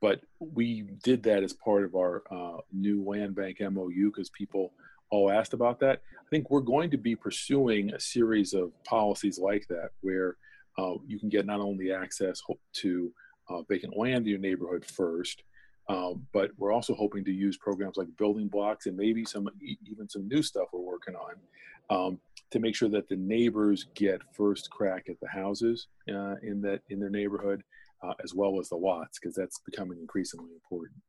but 0.00 0.20
we 0.38 0.82
did 1.02 1.22
that 1.24 1.42
as 1.42 1.52
part 1.52 1.84
of 1.84 1.94
our 1.94 2.22
uh, 2.30 2.58
new 2.72 3.04
land 3.04 3.34
bank 3.34 3.58
MOU 3.60 4.10
because 4.10 4.30
people 4.30 4.72
all 5.10 5.30
asked 5.30 5.52
about 5.52 5.80
that. 5.80 6.02
I 6.20 6.28
think 6.30 6.50
we're 6.50 6.60
going 6.60 6.90
to 6.90 6.98
be 6.98 7.16
pursuing 7.16 7.92
a 7.92 8.00
series 8.00 8.52
of 8.54 8.72
policies 8.84 9.38
like 9.38 9.66
that 9.68 9.90
where 10.00 10.36
uh, 10.78 10.94
you 11.06 11.18
can 11.18 11.28
get 11.28 11.46
not 11.46 11.60
only 11.60 11.92
access 11.92 12.40
to 12.74 13.12
uh, 13.48 13.62
vacant 13.62 13.96
land 13.96 14.26
in 14.26 14.30
your 14.30 14.38
neighborhood 14.38 14.84
first, 14.84 15.42
um, 15.88 16.26
but 16.32 16.50
we're 16.58 16.72
also 16.72 16.94
hoping 16.94 17.24
to 17.24 17.32
use 17.32 17.56
programs 17.56 17.96
like 17.96 18.08
building 18.16 18.48
blocks 18.48 18.86
and 18.86 18.96
maybe 18.96 19.24
some 19.24 19.48
even 19.60 20.08
some 20.08 20.28
new 20.28 20.42
stuff 20.42 20.68
we're 20.72 20.80
working 20.80 21.14
on 21.14 21.34
um, 21.90 22.18
to 22.50 22.58
make 22.58 22.74
sure 22.74 22.88
that 22.88 23.08
the 23.08 23.16
neighbors 23.16 23.86
get 23.94 24.20
first 24.32 24.70
crack 24.70 25.08
at 25.08 25.18
the 25.20 25.28
houses 25.28 25.88
uh, 26.08 26.34
in 26.42 26.60
that 26.62 26.80
in 26.90 26.98
their 27.00 27.10
neighborhood, 27.10 27.62
uh, 28.02 28.14
as 28.22 28.34
well 28.34 28.60
as 28.60 28.68
the 28.68 28.76
lots, 28.76 29.18
because 29.18 29.34
that's 29.34 29.60
becoming 29.60 29.98
increasingly 29.98 30.52
important. 30.52 31.00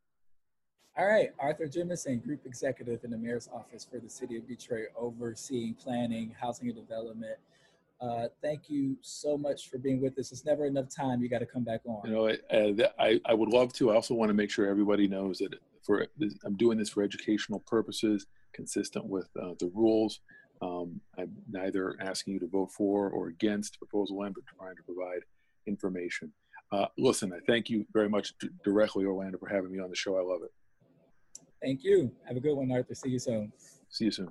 All 0.98 1.08
right, 1.08 1.32
Arthur 1.40 1.68
Jemison, 1.68 2.22
Group 2.22 2.46
Executive 2.46 3.04
in 3.06 3.12
the 3.12 3.18
Mayor's 3.18 3.48
Office 3.54 3.86
for 3.90 4.00
the 4.00 4.10
City 4.10 4.38
of 4.38 4.48
Detroit, 4.48 4.88
overseeing 4.98 5.74
planning, 5.76 6.36
housing, 6.38 6.68
and 6.68 6.76
development. 6.76 7.38
Uh, 8.02 8.28
thank 8.41 8.70
you 8.70 8.95
so 9.02 9.38
much 9.38 9.70
for 9.70 9.78
being 9.78 10.02
with 10.02 10.18
us. 10.18 10.32
It's 10.32 10.45
never 10.45 10.66
enough 10.66 10.88
time. 10.89 11.22
You 11.22 11.30
got 11.30 11.39
to 11.39 11.45
come 11.45 11.64
back 11.64 11.82
on. 11.86 12.02
You 12.06 12.14
know, 12.14 12.28
uh, 12.28 12.89
I, 12.97 13.20
I 13.26 13.34
would 13.34 13.50
love 13.50 13.74
to. 13.74 13.91
I 13.91 13.95
also 13.95 14.14
want 14.14 14.30
to 14.30 14.34
make 14.34 14.50
sure 14.50 14.68
everybody 14.68 15.08
knows 15.08 15.39
that 15.39 15.56
for 15.84 16.08
I'm 16.45 16.56
doing 16.56 16.78
this 16.78 16.89
for 16.89 17.04
educational 17.04 17.60
purposes, 17.62 18.26
consistent 18.54 19.06
with 19.06 19.28
uh, 19.41 19.54
the 19.60 19.70
rules. 19.74 20.22
Um, 20.62 21.02
I'm 21.18 21.32
neither 21.50 21.95
asking 22.00 22.34
you 22.34 22.39
to 22.39 22.47
vote 22.47 22.72
for 22.72 23.10
or 23.10 23.28
against 23.28 23.78
proposal 23.80 24.18
one, 24.18 24.34
but 24.34 24.43
trying 24.58 24.76
to 24.76 24.84
provide 24.84 25.22
information. 25.68 26.32
Uh, 26.72 26.86
listen, 26.97 27.34
I 27.34 27.39
thank 27.47 27.70
you 27.70 27.86
very 27.93 28.10
much 28.10 28.34
directly, 28.64 29.06
Orlando, 29.06 29.38
for 29.38 29.50
having 29.50 29.72
me 29.72 29.80
on 29.80 29.89
the 29.89 29.95
show. 29.95 30.18
I 30.18 30.22
love 30.22 30.41
it. 30.43 30.52
Thank 31.62 31.84
you. 31.84 32.12
Have 32.28 32.38
a 32.38 32.39
good 32.39 32.56
one, 32.56 32.72
Arthur. 32.72 32.95
See 32.95 33.10
you 33.10 33.20
soon. 33.20 33.52
See 33.89 34.06
you 34.06 34.12
soon. 34.12 34.30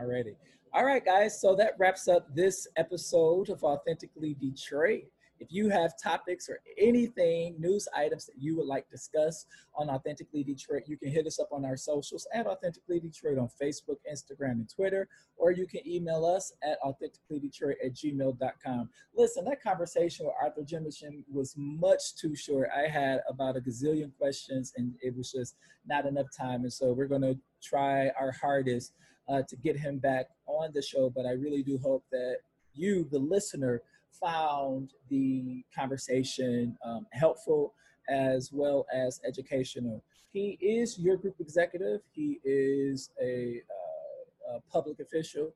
Alrighty. 0.00 0.34
All 0.76 0.84
right, 0.84 1.04
guys. 1.04 1.40
So 1.40 1.54
that 1.54 1.74
wraps 1.78 2.08
up 2.08 2.34
this 2.34 2.66
episode 2.76 3.48
of 3.48 3.62
Authentically 3.62 4.34
Detroit. 4.34 5.04
If 5.38 5.52
you 5.52 5.68
have 5.68 5.92
topics 6.02 6.48
or 6.48 6.58
anything, 6.76 7.54
news 7.60 7.86
items 7.94 8.26
that 8.26 8.34
you 8.40 8.56
would 8.56 8.66
like 8.66 8.90
discuss 8.90 9.46
on 9.76 9.88
Authentically 9.88 10.42
Detroit, 10.42 10.82
you 10.88 10.96
can 10.96 11.12
hit 11.12 11.28
us 11.28 11.38
up 11.38 11.50
on 11.52 11.64
our 11.64 11.76
socials 11.76 12.26
at 12.34 12.48
Authentically 12.48 12.98
Detroit 12.98 13.38
on 13.38 13.48
Facebook, 13.62 13.98
Instagram, 14.12 14.54
and 14.54 14.68
Twitter, 14.68 15.06
or 15.36 15.52
you 15.52 15.68
can 15.68 15.86
email 15.86 16.24
us 16.24 16.52
at 16.64 16.78
authenticallydetroit 16.82 17.74
at 17.84 17.94
gmail.com. 17.94 18.90
Listen, 19.14 19.44
that 19.44 19.62
conversation 19.62 20.26
with 20.26 20.34
Arthur 20.42 20.62
Jemison 20.62 21.22
was 21.32 21.54
much 21.56 22.16
too 22.16 22.34
short. 22.34 22.68
I 22.76 22.88
had 22.88 23.20
about 23.28 23.56
a 23.56 23.60
gazillion 23.60 24.10
questions, 24.18 24.72
and 24.76 24.96
it 25.00 25.16
was 25.16 25.30
just 25.30 25.54
not 25.86 26.04
enough 26.04 26.36
time. 26.36 26.62
And 26.62 26.72
so 26.72 26.92
we're 26.92 27.06
going 27.06 27.22
to 27.22 27.38
try 27.62 28.08
our 28.18 28.32
hardest 28.32 28.92
uh, 29.28 29.42
to 29.48 29.56
get 29.56 29.76
him 29.76 29.98
back 29.98 30.26
on 30.46 30.70
the 30.72 30.82
show, 30.82 31.10
but 31.10 31.26
I 31.26 31.32
really 31.32 31.62
do 31.62 31.78
hope 31.78 32.04
that 32.12 32.38
you, 32.74 33.08
the 33.10 33.18
listener, 33.18 33.82
found 34.20 34.92
the 35.08 35.64
conversation 35.74 36.76
um, 36.84 37.06
helpful 37.12 37.74
as 38.08 38.52
well 38.52 38.86
as 38.94 39.20
educational. 39.26 40.02
He 40.32 40.58
is 40.60 40.98
your 40.98 41.16
group 41.16 41.36
executive. 41.40 42.00
He 42.12 42.40
is 42.44 43.10
a, 43.22 43.62
uh, 43.70 44.56
a 44.56 44.60
public 44.70 45.00
official, 45.00 45.54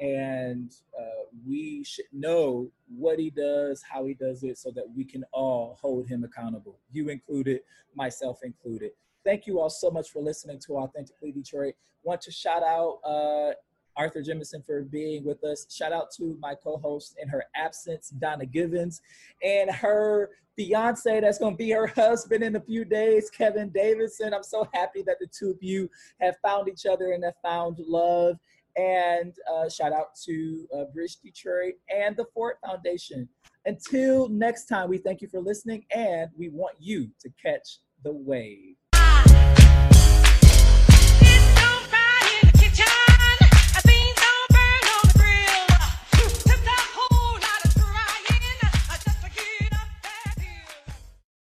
and 0.00 0.72
uh, 0.98 1.24
we 1.46 1.84
should 1.84 2.06
know 2.12 2.70
what 2.96 3.18
he 3.18 3.30
does, 3.30 3.82
how 3.82 4.06
he 4.06 4.14
does 4.14 4.42
it, 4.44 4.56
so 4.56 4.70
that 4.70 4.84
we 4.96 5.04
can 5.04 5.24
all 5.32 5.78
hold 5.80 6.06
him 6.08 6.24
accountable. 6.24 6.78
You 6.92 7.08
included, 7.08 7.60
myself 7.94 8.38
included. 8.42 8.92
Thank 9.24 9.46
you 9.46 9.60
all 9.60 9.70
so 9.70 9.90
much 9.90 10.10
for 10.10 10.22
listening 10.22 10.58
to 10.66 10.76
Authentically 10.76 11.32
Detroit. 11.32 11.74
Want 12.02 12.20
to 12.22 12.32
shout 12.32 12.62
out 12.62 13.00
uh, 13.04 13.52
Arthur 13.96 14.22
Jemison 14.22 14.64
for 14.64 14.82
being 14.82 15.24
with 15.24 15.44
us. 15.44 15.66
Shout 15.70 15.92
out 15.92 16.10
to 16.16 16.36
my 16.40 16.54
co-host 16.54 17.16
in 17.20 17.28
her 17.28 17.44
absence, 17.54 18.08
Donna 18.10 18.46
Givens, 18.46 19.02
and 19.42 19.70
her 19.70 20.30
fiance 20.56 21.20
that's 21.20 21.38
going 21.38 21.54
to 21.54 21.58
be 21.58 21.70
her 21.70 21.86
husband 21.86 22.42
in 22.42 22.56
a 22.56 22.60
few 22.60 22.84
days, 22.84 23.30
Kevin 23.30 23.68
Davidson. 23.70 24.32
I'm 24.32 24.42
so 24.42 24.66
happy 24.72 25.02
that 25.02 25.18
the 25.20 25.26
two 25.26 25.50
of 25.50 25.58
you 25.60 25.90
have 26.20 26.36
found 26.42 26.68
each 26.68 26.86
other 26.86 27.12
and 27.12 27.24
have 27.24 27.34
found 27.42 27.78
love. 27.78 28.38
And 28.76 29.34
uh, 29.52 29.68
shout 29.68 29.92
out 29.92 30.14
to 30.26 30.66
uh, 30.74 30.84
Bridge 30.94 31.16
Detroit 31.16 31.74
and 31.94 32.16
the 32.16 32.24
Ford 32.32 32.54
Foundation. 32.64 33.28
Until 33.66 34.28
next 34.28 34.66
time, 34.66 34.88
we 34.88 34.98
thank 34.98 35.20
you 35.20 35.28
for 35.28 35.40
listening 35.40 35.84
and 35.94 36.30
we 36.38 36.48
want 36.48 36.76
you 36.78 37.10
to 37.20 37.30
catch 37.42 37.80
the 38.04 38.12
wave. 38.12 38.76